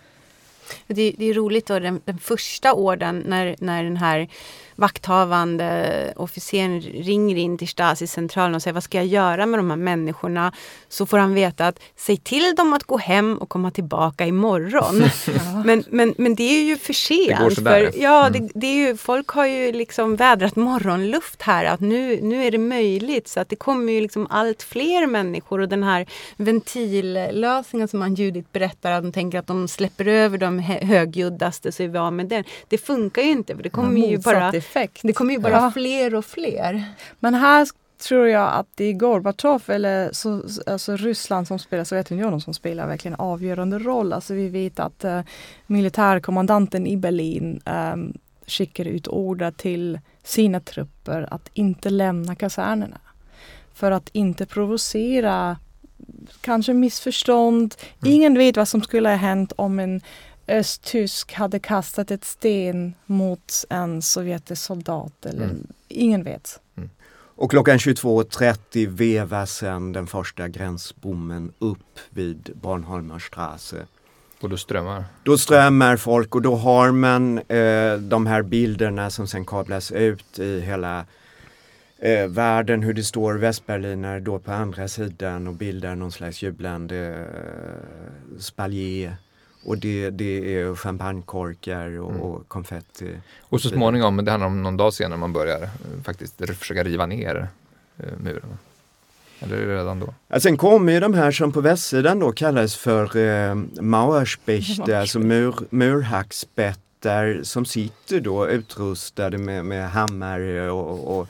Det, 0.87 1.15
det 1.19 1.25
är 1.25 1.35
roligt 1.35 1.67
då 1.67 1.79
den, 1.79 2.01
den 2.05 2.19
första 2.19 2.75
orden 2.75 3.25
när, 3.27 3.57
när 3.59 3.85
den 3.85 3.97
här 3.97 4.29
vakthavande 4.77 6.13
officeren 6.17 6.81
ringer 6.81 7.37
in 7.37 7.59
till 7.59 7.69
Stasi-centralen 7.69 8.55
och 8.55 8.63
säger 8.63 8.75
vad 8.75 8.83
ska 8.83 8.99
jag 8.99 9.07
göra 9.07 9.47
med 9.47 9.59
de 9.59 9.71
här 9.71 9.77
människorna? 9.77 10.53
Så 10.89 11.07
får 11.07 11.19
han 11.19 11.35
veta 11.35 11.67
att 11.67 11.79
säg 11.97 12.17
till 12.17 12.55
dem 12.57 12.73
att 12.73 12.85
gå 12.85 12.99
hem 12.99 13.37
och 13.39 13.49
komma 13.49 13.71
tillbaka 13.71 14.27
imorgon. 14.27 15.03
Men, 15.65 15.85
men, 15.89 16.15
men 16.19 16.35
det 16.35 16.43
är 16.43 16.65
ju 16.65 16.77
för 16.77 16.93
sent. 16.93 17.55
För, 17.55 17.91
ja, 18.03 18.27
Mm. 18.27 18.33
det, 18.47 18.53
det 18.61 18.67
är 18.67 18.89
ju, 18.89 18.97
folk 18.97 19.29
har 19.29 19.47
ju 19.47 19.73
liksom 19.73 20.17
vädrat 20.17 20.57
morgonluft 20.57 21.43
här. 21.43 21.65
Att 21.65 21.81
nu, 21.81 22.21
nu 22.23 22.45
är 22.45 22.51
det 22.51 22.59
möjligt. 22.59 23.29
Så 23.29 23.41
att 23.41 23.49
det 23.49 23.57
kommer 23.57 23.93
ju 23.93 24.01
liksom 24.01 24.27
allt 24.31 24.63
fler 24.63 25.07
människor. 25.07 25.61
Och 25.61 25.69
den 25.69 25.83
här 25.83 26.07
ventillösningen 26.37 27.89
som 27.89 28.01
han 28.01 28.15
Judith 28.15 28.49
berättar. 28.53 28.93
Att 28.93 29.03
de 29.03 29.13
tänker 29.13 29.39
att 29.39 29.47
de 29.47 29.69
släpper 29.69 30.07
över 30.09 30.39
liksom 30.39 30.59
högljuddaste 30.59 31.73
så 31.73 31.83
är 31.83 31.89
vi 31.89 31.99
av 31.99 32.13
med 32.13 32.27
den. 32.27 32.45
Det 32.69 32.79
funkar 32.79 33.23
ju 33.23 33.31
inte 33.31 33.57
för 33.57 33.63
det 33.63 33.71
kommer 33.71 34.01
ju 34.01 34.19
bara, 34.19 34.53
effekt. 34.63 35.01
det 35.03 35.13
kommer 35.13 35.33
ju 35.33 35.39
bara 35.39 35.53
ja. 35.53 35.71
fler 35.71 36.15
och 36.15 36.25
fler. 36.25 36.85
Men 37.21 37.35
här 37.35 37.69
tror 38.03 38.29
jag 38.29 38.53
att 38.53 38.67
det 38.75 38.85
är 38.85 38.93
Gorbatjov 38.93 39.63
eller 39.67 40.13
så, 40.13 40.43
alltså 40.67 40.97
Ryssland 40.97 41.49
som 41.49 41.59
spelar, 41.59 41.85
Sovjetunionen 41.85 42.41
som 42.41 42.55
spelar 42.55 42.87
verkligen 42.87 43.15
avgörande 43.15 43.79
roll. 43.79 44.13
Alltså 44.13 44.35
vi 44.35 44.49
vet 44.49 44.81
att 44.81 45.05
uh, 45.05 45.21
militärkommandanten 45.67 46.87
i 46.87 46.97
Berlin 46.97 47.61
um, 47.67 48.13
skickar 48.47 48.85
ut 48.85 49.09
order 49.09 49.51
till 49.51 49.99
sina 50.23 50.61
trupper 50.61 51.29
att 51.31 51.51
inte 51.53 51.91
lämna 51.91 52.35
kasernerna. 52.35 53.01
För 53.75 53.91
att 53.91 54.09
inte 54.13 54.47
provocera 54.47 55.57
kanske 56.41 56.75
missförstånd. 56.75 57.75
Mm. 58.03 58.15
Ingen 58.15 58.39
vet 58.39 58.57
vad 58.57 58.69
som 58.69 58.83
skulle 58.83 59.09
ha 59.09 59.17
hänt 59.17 59.53
om 59.57 59.79
en 59.79 60.01
östtysk 60.53 61.33
hade 61.33 61.59
kastat 61.59 62.11
ett 62.11 62.25
sten 62.25 62.95
mot 63.07 63.65
en 63.71 64.03
sovjetisk 64.03 64.63
soldat. 64.63 65.27
Eller, 65.27 65.45
mm. 65.45 65.67
Ingen 65.89 66.25
vet. 66.25 66.61
Mm. 66.77 66.91
Och 67.35 67.51
klockan 67.51 67.79
22.30 67.79 68.87
vevas 68.89 69.53
sen 69.53 69.93
den 69.93 70.07
första 70.07 70.49
gränsbommen 70.49 71.53
upp 71.59 71.99
vid 72.11 72.51
Bornholmerstrasse. 72.55 73.87
Och 74.41 74.49
då 74.49 74.57
strömmar? 74.57 75.05
Då 75.23 75.39
strömmar 75.39 75.97
folk 75.97 76.35
och 76.35 76.43
då 76.43 76.57
har 76.57 76.91
man 76.91 77.39
eh, 77.39 77.95
de 77.99 78.27
här 78.27 78.43
bilderna 78.43 79.11
som 79.11 79.27
sen 79.27 79.45
kablas 79.45 79.93
ut 79.93 80.39
i 80.39 80.61
hela 80.61 81.07
eh, 81.99 82.27
världen, 82.27 82.83
hur 82.83 82.95
det 82.95 83.05
står 83.05 83.35
Västberliner 83.35 84.21
då 84.21 84.39
på 84.39 84.53
andra 84.53 84.89
sidan 84.89 85.47
och 85.47 85.55
bildar 85.55 85.95
någon 85.95 86.13
slags 86.13 86.43
jublande 86.43 86.97
eh, 86.97 88.39
spaljer. 88.39 89.17
Och 89.65 89.79
det, 89.79 90.11
det 90.11 90.57
är 90.57 90.75
champagnekorkar 90.75 92.01
och, 92.01 92.11
mm. 92.11 92.23
och 92.23 92.49
konfetti. 92.49 93.17
Och 93.41 93.61
så 93.61 93.69
småningom, 93.69 94.25
det 94.25 94.31
handlar 94.31 94.47
om 94.47 94.63
någon 94.63 94.77
dag 94.77 94.95
senare, 94.95 95.19
man 95.19 95.33
börjar 95.33 95.63
eh, 95.63 95.69
faktiskt 96.05 96.59
försöka 96.59 96.85
riva 96.85 97.07
ner 97.07 97.49
eh, 97.99 98.05
muren. 98.23 98.59
Eller 99.41 99.57
är 99.57 99.67
det 99.67 99.77
redan 99.77 100.01
då? 100.01 100.15
Ja, 100.29 100.41
sen 100.41 100.57
kommer 100.57 100.93
ju 100.93 101.01
de 101.01 101.15
här 101.15 101.31
som 101.31 101.53
på 101.53 101.61
västsidan 101.61 102.19
då 102.19 102.33
kallas 102.33 102.77
för 102.77 103.17
eh, 103.17 103.55
Mauerspechte, 103.81 105.01
alltså 105.01 105.19
mur, 105.19 105.55
murhackspettar 105.71 107.41
som 107.43 107.65
sitter 107.65 108.21
då 108.21 108.49
utrustade 108.49 109.39
med, 109.39 109.65
med 109.65 109.91
hammare 109.91 110.71
och, 110.71 111.19
och 111.19 111.29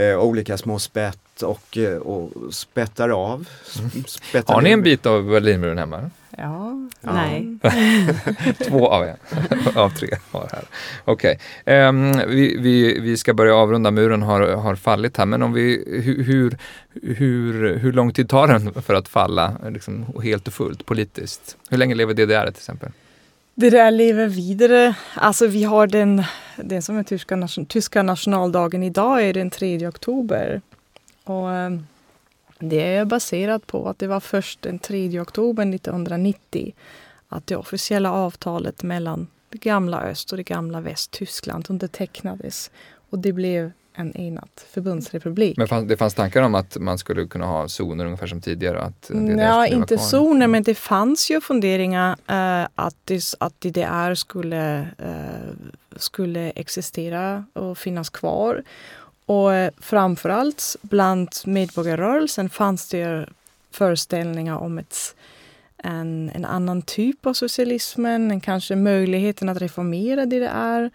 eh, 0.00 0.18
olika 0.18 0.58
små 0.58 0.78
spett 0.78 1.42
och, 1.42 1.78
eh, 1.78 1.98
och 1.98 2.54
spettar 2.54 3.08
av. 3.08 3.48
Mm. 3.78 3.90
Spettar 4.06 4.54
Har 4.54 4.62
ni 4.62 4.70
en 4.70 4.82
bit 4.82 5.06
av 5.06 5.24
Berlinmuren 5.24 5.78
hemma? 5.78 6.10
Ja, 6.38 6.88
ja. 7.00 7.12
nej. 7.12 7.58
Två 8.68 8.88
av 8.88 9.04
en, 9.04 9.16
av 9.74 9.90
tre 9.90 10.08
har 10.30 10.48
här. 10.52 10.64
Okej, 11.04 11.38
okay. 11.64 11.88
um, 11.88 12.12
ehm, 12.12 12.30
vi, 12.30 12.56
vi, 12.58 13.00
vi 13.00 13.16
ska 13.16 13.34
börja 13.34 13.54
avrunda. 13.54 13.90
Muren 13.90 14.22
har, 14.22 14.40
har 14.40 14.74
fallit 14.74 15.16
här, 15.16 15.26
men 15.26 15.42
om 15.42 15.52
vi, 15.52 15.84
hur, 16.26 16.56
hur, 17.14 17.76
hur 17.76 17.92
lång 17.92 18.12
tid 18.12 18.28
tar 18.28 18.46
den 18.46 18.82
för 18.82 18.94
att 18.94 19.08
falla 19.08 19.56
liksom, 19.68 20.06
helt 20.22 20.46
och 20.46 20.54
fullt 20.54 20.86
politiskt? 20.86 21.56
Hur 21.70 21.78
länge 21.78 21.94
lever 21.94 22.14
DDR 22.14 22.44
till 22.44 22.48
exempel? 22.48 22.90
Det 23.54 23.70
där 23.70 23.90
lever 23.90 24.26
vidare. 24.26 24.94
Alltså 25.14 25.46
vi 25.46 25.64
har 25.64 25.86
den, 25.86 26.22
den 26.56 26.82
som 26.82 26.98
är 26.98 27.02
tyska, 27.02 27.48
tyska 27.68 28.02
nationaldagen 28.02 28.82
idag 28.82 29.22
är 29.22 29.32
den 29.32 29.50
3 29.50 29.88
oktober. 29.88 30.60
Och 31.24 31.50
ehm, 31.50 31.86
det 32.58 32.96
är 32.96 33.04
baserat 33.04 33.66
på 33.66 33.88
att 33.88 33.98
det 33.98 34.06
var 34.06 34.20
först 34.20 34.62
den 34.62 34.78
3 34.78 35.20
oktober 35.20 35.74
1990 35.74 36.74
att 37.28 37.46
det 37.46 37.56
officiella 37.56 38.12
avtalet 38.12 38.82
mellan 38.82 39.26
det 39.48 39.58
gamla 39.58 40.02
Öst 40.02 40.32
och 40.32 40.36
det 40.36 40.42
gamla 40.42 40.80
Västtyskland 40.80 41.66
undertecknades. 41.68 42.70
Och 43.10 43.18
det 43.18 43.32
blev 43.32 43.72
en 43.96 44.16
enad 44.16 44.48
förbundsrepublik. 44.68 45.56
Men 45.56 45.88
det 45.88 45.96
fanns 45.96 46.14
tankar 46.14 46.42
om 46.42 46.54
att 46.54 46.78
man 46.78 46.98
skulle 46.98 47.26
kunna 47.26 47.46
ha 47.46 47.68
zoner 47.68 48.04
ungefär 48.04 48.26
som 48.26 48.40
tidigare? 48.40 48.80
Att 48.80 49.10
ja, 49.38 49.66
inte 49.66 49.98
zoner, 49.98 50.46
men 50.46 50.62
det 50.62 50.74
fanns 50.74 51.30
ju 51.30 51.40
funderingar 51.40 52.10
uh, 52.10 52.68
att, 52.74 52.96
det, 53.04 53.22
att 53.40 53.60
DDR 53.60 54.14
skulle, 54.14 54.80
uh, 54.80 55.56
skulle 55.96 56.50
existera 56.50 57.44
och 57.52 57.78
finnas 57.78 58.10
kvar. 58.10 58.62
Och 59.26 59.54
eh, 59.54 59.70
framförallt 59.78 60.76
bland 60.82 61.28
medborgarrörelsen 61.44 62.50
fanns 62.50 62.88
det 62.88 63.28
föreställningar 63.70 64.56
om 64.56 64.78
ett, 64.78 65.14
en, 65.76 66.30
en 66.34 66.44
annan 66.44 66.82
typ 66.82 67.26
av 67.26 67.32
socialismen, 67.32 68.40
kanske 68.40 68.76
möjligheten 68.76 69.48
att 69.48 69.60
reformera 69.62 70.26
DDR 70.26 70.90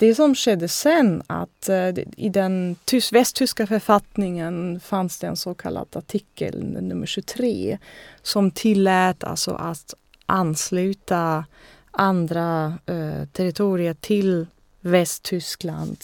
det 0.00 0.14
som 0.14 0.34
skedde 0.34 0.68
sen 0.68 1.22
att 1.26 1.68
uh, 1.70 2.04
i 2.16 2.28
den 2.28 2.76
tyst, 2.84 3.12
västtyska 3.12 3.66
författningen 3.66 4.80
fanns 4.80 5.18
det 5.18 5.26
en 5.26 5.36
så 5.36 5.54
kallad 5.54 5.86
artikel 5.92 6.64
nummer 6.64 7.06
23 7.06 7.78
som 8.22 8.50
tillät 8.50 9.24
alltså 9.24 9.54
att 9.54 9.94
ansluta 10.26 11.44
andra 11.90 12.78
uh, 12.90 13.24
territorier 13.32 13.94
till 13.94 14.46
Västtyskland 14.80 15.98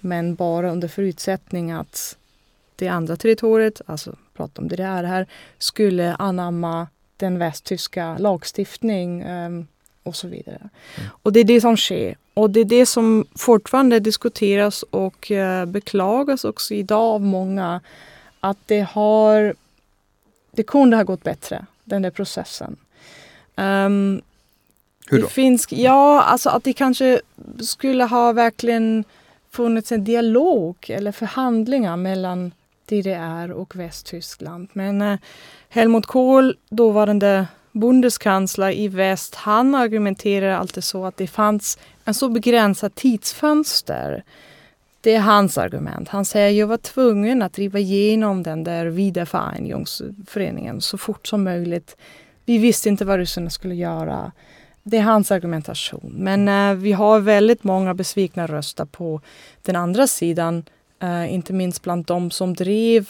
men 0.00 0.34
bara 0.34 0.70
under 0.72 0.88
förutsättning 0.88 1.70
att 1.70 2.16
det 2.76 2.88
andra 2.88 3.16
territoriet, 3.16 3.80
alltså 3.86 4.16
prata 4.34 4.62
om 4.62 4.68
det 4.68 4.84
här, 4.84 5.26
skulle 5.58 6.14
anamma 6.14 6.88
den 7.16 7.38
västtyska 7.38 8.18
lagstiftning 8.18 9.24
um, 9.24 9.66
och 10.02 10.16
så 10.16 10.28
vidare. 10.28 10.68
Mm. 10.96 11.10
Och 11.22 11.32
det 11.32 11.40
är 11.40 11.44
det 11.44 11.60
som 11.60 11.76
sker. 11.76 12.16
Och 12.34 12.50
det 12.50 12.60
är 12.60 12.64
det 12.64 12.86
som 12.86 13.26
fortfarande 13.34 14.00
diskuteras 14.00 14.82
och 14.82 15.30
uh, 15.30 15.64
beklagas 15.64 16.44
också 16.44 16.74
idag 16.74 17.02
av 17.02 17.20
många. 17.20 17.80
Att 18.40 18.58
det 18.66 18.80
har... 18.80 19.54
Det 20.52 20.62
kunde 20.62 20.96
ha 20.96 21.04
gått 21.04 21.22
bättre, 21.22 21.66
den 21.84 22.02
där 22.02 22.10
processen. 22.10 22.76
Um, 23.56 24.22
Hur 25.06 25.18
då? 25.18 25.26
Det 25.26 25.32
finns, 25.32 25.72
ja, 25.72 26.22
alltså 26.22 26.48
att 26.50 26.64
det 26.64 26.72
kanske 26.72 27.20
skulle 27.60 28.04
ha 28.04 28.32
verkligen 28.32 29.04
funnits 29.52 29.92
en 29.92 30.04
dialog 30.04 30.76
eller 30.88 31.12
förhandlingar 31.12 31.96
mellan 31.96 32.52
DDR 32.88 33.50
och 33.52 33.76
Västtyskland. 33.76 34.68
Men 34.72 35.02
eh, 35.02 35.18
Helmut 35.68 36.06
Kohl, 36.06 36.56
dåvarande 36.68 37.46
bundeskansler 37.72 38.72
i 38.72 38.88
väst, 38.88 39.34
han 39.34 39.74
argumenterar 39.74 40.52
alltid 40.52 40.84
så 40.84 41.04
att 41.04 41.16
det 41.16 41.26
fanns 41.26 41.78
en 42.04 42.14
så 42.14 42.28
begränsad 42.28 42.94
tidsfönster. 42.94 44.24
Det 45.00 45.14
är 45.14 45.20
hans 45.20 45.58
argument. 45.58 46.08
Han 46.08 46.24
säger 46.24 46.48
att 46.48 46.54
jag 46.54 46.66
var 46.66 46.76
tvungen 46.76 47.42
att 47.42 47.52
driva 47.52 47.78
igenom 47.78 48.42
den 48.42 48.64
där 48.64 48.86
Wiedervereinigungsföreningen 48.86 50.80
så 50.80 50.98
fort 50.98 51.26
som 51.26 51.44
möjligt. 51.44 51.96
Vi 52.44 52.58
visste 52.58 52.88
inte 52.88 53.04
vad 53.04 53.18
ryssarna 53.18 53.50
skulle 53.50 53.74
göra. 53.74 54.32
Det 54.82 54.96
är 54.96 55.02
hans 55.02 55.30
argumentation. 55.30 56.12
Men 56.16 56.48
eh, 56.48 56.74
vi 56.74 56.92
har 56.92 57.20
väldigt 57.20 57.64
många 57.64 57.94
besvikna 57.94 58.46
röster 58.46 58.84
på 58.84 59.20
den 59.62 59.76
andra 59.76 60.06
sidan. 60.06 60.64
Eh, 61.00 61.34
inte 61.34 61.52
minst 61.52 61.82
bland 61.82 62.04
de 62.04 62.30
som 62.30 62.54
drev 62.54 63.08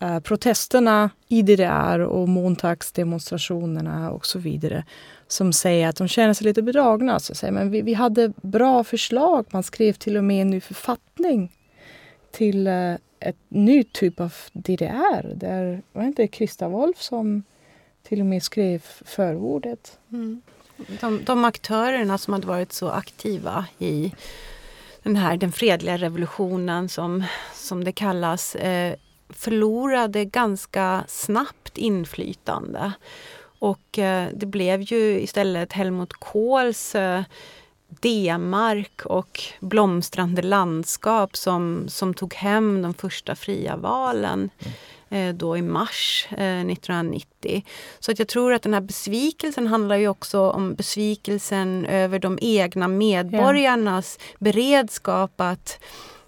eh, 0.00 0.20
protesterna 0.20 1.10
i 1.28 1.42
DDR 1.42 1.98
och 1.98 2.28
måndagsdemonstrationerna 2.28 4.10
och 4.10 4.26
så 4.26 4.38
vidare 4.38 4.84
som 5.28 5.52
säger 5.52 5.88
att 5.88 5.96
de 5.96 6.08
känner 6.08 6.34
sig 6.34 6.44
lite 6.44 6.62
bedragna. 6.62 7.20
Så 7.20 7.34
säger, 7.34 7.52
men 7.52 7.70
vi, 7.70 7.82
vi 7.82 7.94
hade 7.94 8.32
bra 8.42 8.84
förslag. 8.84 9.46
Man 9.50 9.62
skrev 9.62 9.92
till 9.92 10.16
och 10.16 10.24
med 10.24 10.42
en 10.42 10.50
ny 10.50 10.60
författning 10.60 11.52
till 12.30 12.66
eh, 12.66 12.94
ett 13.20 13.36
ny 13.48 13.84
typ 13.84 14.20
av 14.20 14.34
DDR. 14.52 15.34
Där 15.34 15.82
var 15.92 16.02
det 16.02 16.08
inte 16.08 16.26
Krista 16.26 16.68
Wolf 16.68 17.02
som 17.02 17.42
till 18.02 18.20
och 18.20 18.26
med 18.26 18.42
skrev 18.42 18.82
förordet. 19.04 19.98
Mm. 20.12 20.42
De, 21.00 21.24
de 21.24 21.44
aktörerna 21.44 22.18
som 22.18 22.32
hade 22.32 22.46
varit 22.46 22.72
så 22.72 22.88
aktiva 22.88 23.64
i 23.78 24.12
den 25.02 25.16
här 25.16 25.36
den 25.36 25.52
fredliga 25.52 25.96
revolutionen 25.96 26.88
som, 26.88 27.24
som 27.54 27.84
det 27.84 27.92
kallas 27.92 28.54
eh, 28.54 28.94
förlorade 29.28 30.24
ganska 30.24 31.04
snabbt 31.08 31.78
inflytande. 31.78 32.92
Och 33.58 33.98
eh, 33.98 34.28
det 34.34 34.46
blev 34.46 34.82
ju 34.82 35.20
istället 35.20 35.72
Helmut 35.72 36.12
Kohls 36.12 36.94
eh, 36.94 37.22
D-mark 37.88 39.00
och 39.04 39.40
blomstrande 39.60 40.42
landskap 40.42 41.36
som, 41.36 41.84
som 41.88 42.14
tog 42.14 42.34
hem 42.34 42.82
de 42.82 42.94
första 42.94 43.34
fria 43.34 43.76
valen 43.76 44.50
Mm 44.58 44.74
då 45.34 45.56
i 45.56 45.62
mars 45.62 46.26
1990. 46.30 47.64
Så 47.98 48.12
att 48.12 48.18
jag 48.18 48.28
tror 48.28 48.52
att 48.52 48.62
den 48.62 48.74
här 48.74 48.80
besvikelsen 48.80 49.66
handlar 49.66 49.96
ju 49.96 50.08
också 50.08 50.50
om 50.50 50.74
besvikelsen 50.74 51.86
över 51.86 52.18
de 52.18 52.38
egna 52.42 52.88
medborgarnas 52.88 54.18
ja. 54.20 54.36
beredskap 54.38 55.40
att, 55.40 55.84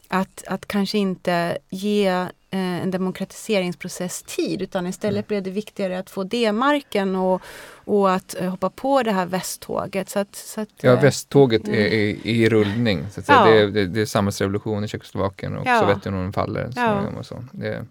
att, 0.08 0.44
att 0.46 0.66
kanske 0.66 0.98
inte 0.98 1.58
ge 1.70 2.06
eh, 2.50 2.82
en 2.82 2.90
demokratiseringsprocess 2.90 4.22
tid 4.22 4.62
utan 4.62 4.86
istället 4.86 5.28
blev 5.28 5.42
det 5.42 5.50
viktigare 5.50 5.98
att 5.98 6.10
få 6.10 6.24
D-marken 6.24 7.16
och, 7.16 7.42
och 7.84 8.12
att 8.12 8.40
eh, 8.40 8.50
hoppa 8.50 8.70
på 8.70 9.02
det 9.02 9.12
här 9.12 9.26
västtåget. 9.26 10.08
Så 10.08 10.18
att, 10.18 10.36
så 10.36 10.60
att, 10.60 10.68
Ja, 10.80 10.92
eh, 10.92 11.00
västtåget 11.00 11.68
är, 11.68 11.72
mm. 11.72 11.80
är 11.80 12.26
i 12.26 12.48
rullning. 12.48 13.06
Så 13.10 13.20
att 13.20 13.26
säga. 13.26 13.38
Ja. 13.38 13.44
Det, 13.44 13.60
är, 13.60 13.66
det, 13.66 13.86
det 13.86 14.00
är 14.00 14.06
samhällsrevolution 14.06 14.84
i 14.84 14.88
Tjeckoslovakien 14.88 15.56
och 15.56 15.66
Ja. 15.66 15.80
Sovjetunionen 15.80 16.32
faller. 16.32 16.70
Så, 16.70 16.80
Ja. 16.80 17.02
och 17.18 17.26
så. 17.26 17.44
Det, 17.52 17.86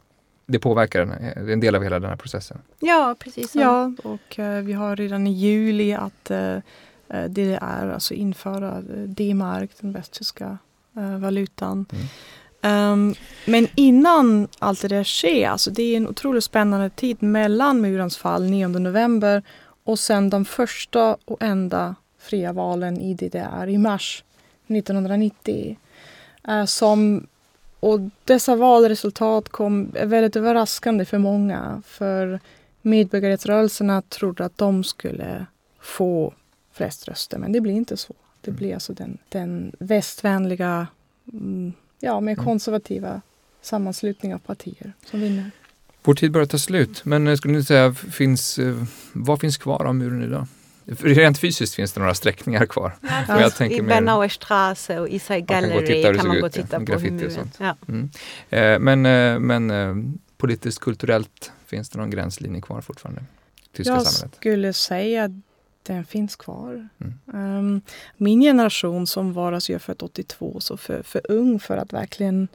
det 0.50 0.60
påverkar 0.60 1.00
den, 1.00 1.10
det 1.10 1.52
är 1.52 1.54
en 1.54 1.60
del 1.60 1.76
av 1.76 1.84
hela 1.84 2.00
den 2.00 2.10
här 2.10 2.18
processen. 2.18 2.58
Ja, 2.80 3.16
precis. 3.20 3.52
så. 3.52 3.60
Ja, 3.60 3.92
och 4.04 4.40
eh, 4.40 4.64
vi 4.64 4.74
har 4.74 4.96
redan 4.96 5.28
i 5.28 5.32
juli 5.32 5.94
att 5.94 6.32
eh, 6.32 6.56
eh, 7.10 7.24
DDR 7.30 7.92
alltså 7.94 8.14
införa 8.14 8.78
eh, 8.78 9.04
D-mark, 9.08 9.72
den 9.80 9.92
västtyska 9.94 10.58
eh, 10.98 11.18
valutan. 11.18 11.86
Mm. 11.92 12.06
Ehm, 12.62 13.16
men 13.46 13.68
innan 13.76 14.48
allt 14.60 14.82
det 14.82 14.88
där 14.88 15.04
sker, 15.04 15.50
alltså 15.50 15.72
det 15.72 15.84
är 15.84 15.98
en 15.98 16.08
otroligt 16.08 16.44
spännande 16.44 16.90
tid 16.90 17.24
mellan 17.24 17.82
murens 17.82 18.18
fall 18.18 18.44
9 18.44 18.68
november 18.68 19.44
och 19.84 20.00
sen 20.00 20.30
de 20.30 20.46
första 20.46 21.18
och 21.26 21.44
enda 21.44 21.96
fria 22.20 22.54
valen 22.54 23.02
i 23.02 23.14
DDR 23.14 23.68
i 23.68 23.78
mars 23.78 24.24
1990. 24.68 25.78
Eh, 26.48 26.66
som, 26.66 27.28
och 27.80 28.00
dessa 28.26 28.56
valresultat 28.56 29.50
kom 29.50 29.92
väldigt 29.92 30.36
överraskande 30.36 31.06
för 31.06 31.18
många. 31.18 31.82
För 31.86 32.40
medborgarrättsrörelserna 32.82 34.02
trodde 34.02 34.46
att 34.46 34.58
de 34.58 34.84
skulle 34.84 35.46
få 35.82 36.34
flest 36.74 37.08
röster, 37.08 37.38
men 37.38 37.52
det 37.52 37.62
blir 37.62 37.74
inte 37.74 37.98
så. 37.98 38.14
Det 38.42 38.52
blir 38.52 38.74
alltså 38.74 38.94
den, 38.94 39.18
den 39.30 39.72
västvänliga, 39.80 40.88
mm, 41.34 41.74
ja, 42.00 42.20
mer 42.20 42.34
Mm. 42.34 42.46
konservativa 42.46 43.22
sammanslutning 43.62 44.34
av 44.34 44.40
partier 44.40 44.94
som 45.06 45.20
vinner. 45.22 45.52
Vår 46.04 46.14
tid 46.14 46.32
börjar 46.32 46.48
ta 46.48 46.58
slut, 46.58 47.06
men 47.06 47.28
eh, 47.28 47.36
skulle 47.36 47.54
ni 47.54 47.64
säga, 47.64 47.94
finns, 47.94 48.60
eh, 48.60 48.84
vad 49.14 49.40
finns 49.40 49.58
kvar 49.58 49.86
av 49.86 49.96
muren 49.96 50.24
idag? 50.24 50.48
För 50.96 51.08
Rent 51.08 51.38
fysiskt 51.38 51.76
finns 51.76 51.94
det 51.94 52.00
några 52.00 52.14
sträckningar 52.14 52.66
kvar. 52.66 52.96
Ja, 53.02 53.24
Men 53.28 53.40
jag 53.40 53.56
tänker 53.56 53.78
I 53.78 53.82
Bernauer 53.82 54.30
Straße 54.30 55.00
och 55.00 55.10
Isai 55.10 55.40
Man 55.40 55.48
kan 55.48 55.70
gå 55.70 55.76
och 55.76 55.86
titta 55.86 56.02
Gallery 56.02 56.18
kan 56.18 56.28
man 56.28 56.40
gå 56.40 56.46
och 56.46 56.52
titta 56.52 56.80
på 56.80 56.86
graffiti 56.86 57.14
hur 57.14 57.26
och 57.26 57.32
sånt. 57.32 57.58
Ja. 57.60 57.76
Mm. 57.88 58.10
Eh, 58.50 58.80
men 58.80 59.06
eh, 59.06 59.40
men 59.40 59.72
eh, 59.72 60.20
politiskt, 60.38 60.80
kulturellt, 60.80 61.52
finns 61.66 61.90
det 61.90 62.00
någon 62.00 62.10
gränslinje 62.10 62.62
kvar 62.62 62.82
fortfarande? 62.82 63.24
Tyska 63.72 63.94
Jag 63.94 64.08
samhället? 64.08 64.36
skulle 64.36 64.74
säga 64.74 65.24
att 65.24 65.32
den 65.84 66.06
finns 66.06 66.36
kvar. 66.36 66.90
Mm. 66.98 67.14
Ehm, 67.34 67.82
min 68.18 68.42
generation 68.42 69.08
som 69.08 69.34
var, 69.34 69.54
alltså 69.54 69.72
jag 69.72 69.76
är 69.76 69.84
född 69.84 70.04
82, 70.04 70.60
så 70.60 70.78
för, 70.78 71.04
för 71.04 71.22
ung 71.32 71.60
för 71.60 71.78
att 71.78 71.94
verkligen... 71.94 72.48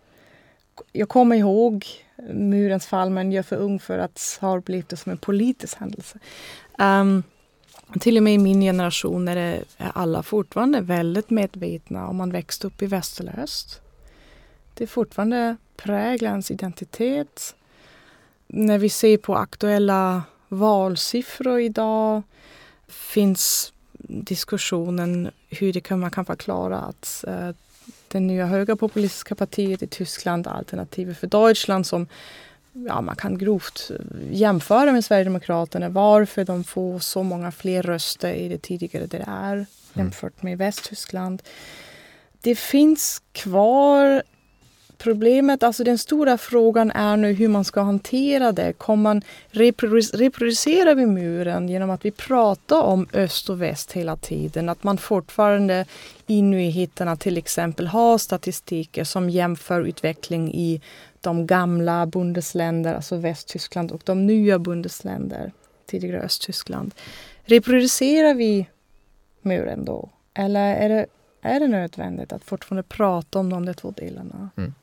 Jag 0.92 1.08
kommer 1.08 1.36
ihåg 1.36 1.86
murens 2.32 2.86
fall, 2.86 3.10
men 3.10 3.32
jag 3.32 3.38
är 3.38 3.42
för 3.42 3.56
ung 3.56 3.80
för 3.80 3.98
att 3.98 4.38
ha 4.40 4.58
upplevt 4.58 4.88
det 4.88 4.96
som 4.96 5.12
en 5.12 5.18
politisk 5.18 5.76
händelse. 5.78 6.18
Ehm, 6.78 7.22
till 8.00 8.16
och 8.16 8.22
med 8.22 8.34
i 8.34 8.38
min 8.38 8.60
generation 8.60 9.28
är, 9.28 9.34
det, 9.34 9.64
är 9.76 9.92
alla 9.94 10.22
fortfarande 10.22 10.80
väldigt 10.80 11.30
medvetna 11.30 12.08
om 12.08 12.16
man 12.16 12.30
växte 12.30 12.66
upp 12.66 12.82
i 12.82 12.86
väst 12.86 13.20
eller 13.20 13.40
öst. 13.40 13.80
Det 14.74 14.84
är 14.84 14.88
fortfarande 14.88 15.56
präglar 15.76 16.30
ens 16.30 16.50
identitet. 16.50 17.54
När 18.46 18.78
vi 18.78 18.88
ser 18.88 19.16
på 19.16 19.36
aktuella 19.36 20.22
valsiffror 20.48 21.60
idag 21.60 22.22
finns 22.88 23.72
diskussionen 24.08 25.30
hur 25.48 25.72
det 25.72 25.80
kan, 25.80 26.00
man 26.00 26.10
kan 26.10 26.24
förklara 26.24 26.78
att 26.78 27.24
eh, 27.26 27.50
det 28.08 28.20
nya 28.20 28.46
högerpopulistiska 28.46 29.34
partiet 29.34 29.82
i 29.82 29.86
Tyskland, 29.86 30.46
Alternativet 30.46 31.18
för 31.18 31.26
Deutschland, 31.26 31.86
som 31.86 32.06
ja, 32.74 33.00
man 33.00 33.16
kan 33.16 33.38
grovt 33.38 33.90
jämföra 34.30 34.92
med 34.92 35.04
Sverigedemokraterna, 35.04 35.88
varför 35.88 36.44
de 36.44 36.64
får 36.64 36.98
så 36.98 37.22
många 37.22 37.52
fler 37.52 37.82
röster 37.82 38.32
i 38.32 38.48
det 38.48 38.58
tidigare 38.58 39.06
DDR 39.06 39.66
jämfört 39.92 40.42
med 40.42 40.58
Västtyskland. 40.58 41.42
Det 42.40 42.54
finns 42.54 43.22
kvar 43.32 44.22
Problemet, 45.04 45.62
alltså 45.62 45.84
den 45.84 45.98
stora 45.98 46.38
frågan 46.38 46.90
är 46.90 47.16
nu 47.16 47.32
hur 47.32 47.48
man 47.48 47.64
ska 47.64 47.80
hantera 47.80 48.52
det. 48.52 48.72
Kommer 48.72 49.02
man 49.02 49.22
reproducera 49.50 50.94
vi 50.94 51.06
muren 51.06 51.68
genom 51.68 51.90
att 51.90 52.04
vi 52.04 52.10
pratar 52.10 52.82
om 52.82 53.06
öst 53.12 53.50
och 53.50 53.62
väst 53.62 53.92
hela 53.92 54.16
tiden? 54.16 54.68
Att 54.68 54.84
man 54.84 54.98
fortfarande 54.98 55.86
i 56.26 56.42
nyheterna 56.42 57.16
till 57.16 57.38
exempel 57.38 57.86
har 57.86 58.18
statistiker 58.18 59.04
som 59.04 59.30
jämför 59.30 59.80
utveckling 59.80 60.54
i 60.54 60.80
de 61.20 61.46
gamla 61.46 62.06
bundesländer, 62.06 62.94
alltså 62.94 63.16
Västtyskland 63.16 63.92
och 63.92 64.02
de 64.04 64.26
nya 64.26 64.58
bundesländer, 64.58 65.52
tidigare 65.86 66.20
Östtyskland. 66.22 66.94
Reproducerar 67.42 68.34
vi 68.34 68.66
muren 69.42 69.84
då? 69.84 70.08
Eller 70.34 70.74
är 70.74 70.88
det, 70.88 71.06
är 71.42 71.60
det 71.60 71.68
nödvändigt 71.68 72.32
att 72.32 72.44
fortfarande 72.44 72.82
prata 72.82 73.38
om 73.38 73.50
de 73.50 73.66
där 73.66 73.74
två 73.74 73.90
delarna? 73.90 74.50
Mm. 74.56 74.74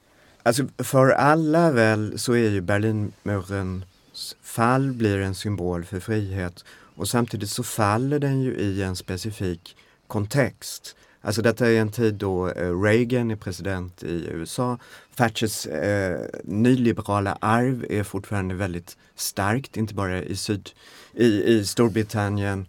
Alltså 0.44 0.64
för 0.78 1.10
alla 1.10 1.72
väl 1.72 2.20
så 2.20 2.34
är 2.34 2.50
ju 2.50 2.62
Berlinmurens 2.62 4.36
fall 4.42 4.94
blir 4.94 5.18
en 5.18 5.36
symbol 5.36 5.86
för 5.86 6.00
frihet 6.00 6.66
och 6.96 7.08
samtidigt 7.08 7.50
så 7.50 7.64
faller 7.64 8.20
den 8.20 8.42
ju 8.42 8.56
i 8.56 8.84
en 8.84 8.96
specifik 8.96 9.76
kontext. 10.08 10.96
Alltså 11.22 11.42
detta 11.42 11.68
är 11.68 11.82
en 11.82 11.92
tid 11.92 12.14
då 12.14 12.50
eh, 12.50 12.82
Reagan 12.82 13.32
är 13.32 13.36
president 13.36 14.04
i 14.04 14.28
USA. 14.32 14.78
Thatchers 15.16 15.68
eh, 15.68 16.20
nyliberala 16.44 17.38
arv 17.42 17.86
är 17.90 18.04
fortfarande 18.04 18.56
väldigt 18.56 18.98
starkt, 19.16 19.78
inte 19.78 19.94
bara 19.94 20.24
i, 20.24 20.36
syd, 20.36 20.70
i, 21.14 21.44
i 21.44 21.66
Storbritannien. 21.66 22.66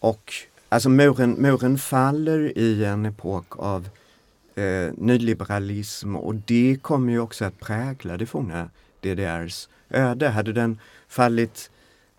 Och 0.00 0.34
alltså 0.68 0.88
muren, 0.88 1.30
muren 1.30 1.78
faller 1.78 2.58
i 2.58 2.84
en 2.84 3.06
epok 3.06 3.58
av 3.58 3.88
eh, 4.54 4.92
nyliberalism 4.96 6.16
och 6.16 6.34
det 6.34 6.76
kommer 6.82 7.12
ju 7.12 7.20
också 7.20 7.44
att 7.44 7.60
prägla 7.60 8.16
det 8.16 8.26
forna 8.26 8.70
DDRs 9.00 9.68
öde. 9.90 10.28
Hade 10.28 10.52
den 10.52 10.78
fallit 11.08 11.70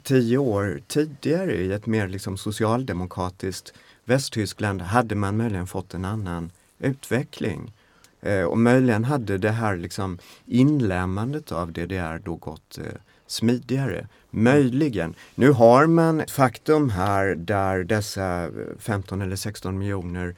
tio 0.04 0.38
år 0.38 0.82
tidigare 0.88 1.56
i 1.56 1.72
ett 1.72 1.86
mer 1.86 2.08
liksom 2.08 2.38
socialdemokratiskt 2.38 3.74
Västtyskland 4.06 4.82
hade 4.82 5.16
man 5.16 5.38
möjligen 5.38 5.68
fått 5.68 5.94
en 5.94 6.06
annan 6.06 6.52
utveckling. 6.80 7.74
Eh, 8.22 8.44
och 8.44 8.58
möjligen 8.58 9.04
hade 9.04 9.38
det 9.38 9.50
här 9.50 9.78
liksom 9.78 10.18
inlämmandet 10.46 11.52
av 11.52 11.72
DDR 11.72 12.22
då 12.26 12.36
gått 12.36 12.78
eh, 12.78 12.86
smidigare. 13.28 14.08
Möjligen. 14.30 15.16
Nu 15.36 15.52
har 15.52 15.88
man 15.88 16.22
ett 16.22 16.32
faktum 16.32 16.90
här 16.90 17.36
där 17.36 17.84
dessa 17.84 18.50
15 18.80 19.22
eller 19.22 19.36
16 19.36 19.78
miljoner 19.78 20.36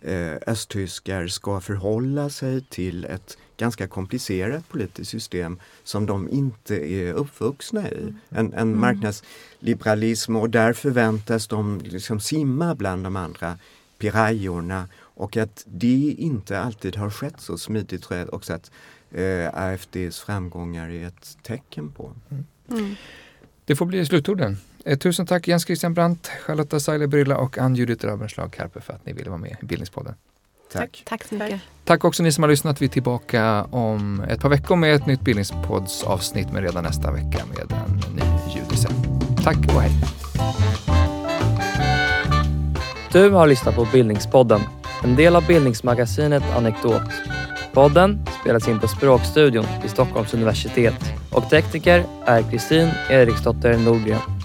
eh, 0.00 0.36
östtyskar 0.46 1.26
ska 1.26 1.60
förhålla 1.60 2.30
sig 2.30 2.60
till 2.60 3.04
ett 3.04 3.38
ganska 3.56 3.88
komplicerat 3.88 4.68
politiskt 4.68 5.10
system 5.10 5.58
som 5.84 6.06
de 6.06 6.28
inte 6.28 6.92
är 6.92 7.12
uppvuxna 7.12 7.90
i. 7.90 8.14
En, 8.28 8.52
en 8.52 8.78
marknadsliberalism 8.80 10.36
och 10.36 10.50
där 10.50 10.72
förväntas 10.72 11.46
de 11.46 11.80
liksom 11.84 12.20
simma 12.20 12.74
bland 12.74 13.04
de 13.04 13.16
andra 13.16 13.58
pirajorna 13.98 14.88
och 14.96 15.36
att 15.36 15.64
det 15.66 16.14
inte 16.18 16.60
alltid 16.60 16.96
har 16.96 17.10
skett 17.10 17.40
så 17.40 17.58
smidigt 17.58 18.02
tror 18.02 18.18
jag 18.18 18.34
också 18.34 18.52
att 18.52 18.70
eh, 19.10 19.54
AFDs 19.54 20.20
framgångar 20.20 20.90
är 20.90 21.06
ett 21.06 21.38
tecken 21.42 21.92
på. 21.92 22.12
Mm. 22.70 22.94
Det 23.64 23.76
får 23.76 23.86
bli 23.86 24.06
slutorden. 24.06 24.56
Eh, 24.84 24.98
tusen 24.98 25.26
tack 25.26 25.48
Jens 25.48 25.64
Christian 25.64 25.94
Brandt, 25.94 26.30
Charlotta 26.46 26.80
Seiler 26.80 27.06
Brylla 27.06 27.36
och 27.36 27.58
Ann-Judith 27.58 28.06
Röbenslag 28.06 28.52
Karpe 28.52 28.80
för 28.80 28.92
att 28.92 29.06
ni 29.06 29.12
ville 29.12 29.30
vara 29.30 29.40
med 29.40 29.56
i 29.62 29.66
Bildningspodden. 29.66 30.14
Tack. 30.72 31.02
Tack 31.06 31.24
så 31.24 31.34
mycket. 31.34 31.60
Tack 31.84 32.04
också 32.04 32.22
ni 32.22 32.32
som 32.32 32.42
har 32.44 32.50
lyssnat. 32.50 32.82
Vi 32.82 32.86
är 32.86 32.90
tillbaka 32.90 33.64
om 33.64 34.20
ett 34.28 34.40
par 34.40 34.48
veckor 34.48 34.76
med 34.76 34.94
ett 34.94 35.06
nytt 35.06 35.20
Bildningspodds 35.20 36.04
avsnitt, 36.04 36.52
men 36.52 36.62
redan 36.62 36.84
nästa 36.84 37.12
vecka 37.12 37.44
med 37.46 37.72
en 37.72 38.14
ny 38.14 38.22
ljudise. 38.54 38.88
Tack 39.44 39.56
och 39.56 39.82
hej! 39.82 39.90
Du 43.12 43.30
har 43.30 43.46
lyssnat 43.46 43.74
på 43.74 43.88
Bildningspodden, 43.92 44.60
en 45.04 45.16
del 45.16 45.36
av 45.36 45.46
bildningsmagasinet 45.46 46.42
Anekdot. 46.56 47.02
Podden 47.72 48.26
spelas 48.40 48.68
in 48.68 48.80
på 48.80 48.88
Språkstudion 48.88 49.66
vid 49.82 49.90
Stockholms 49.90 50.34
universitet 50.34 50.94
och 51.30 51.50
tekniker 51.50 52.04
är 52.24 52.42
Kristin 52.42 52.88
Eriksdotter 53.10 53.78
Nordgren. 53.78 54.39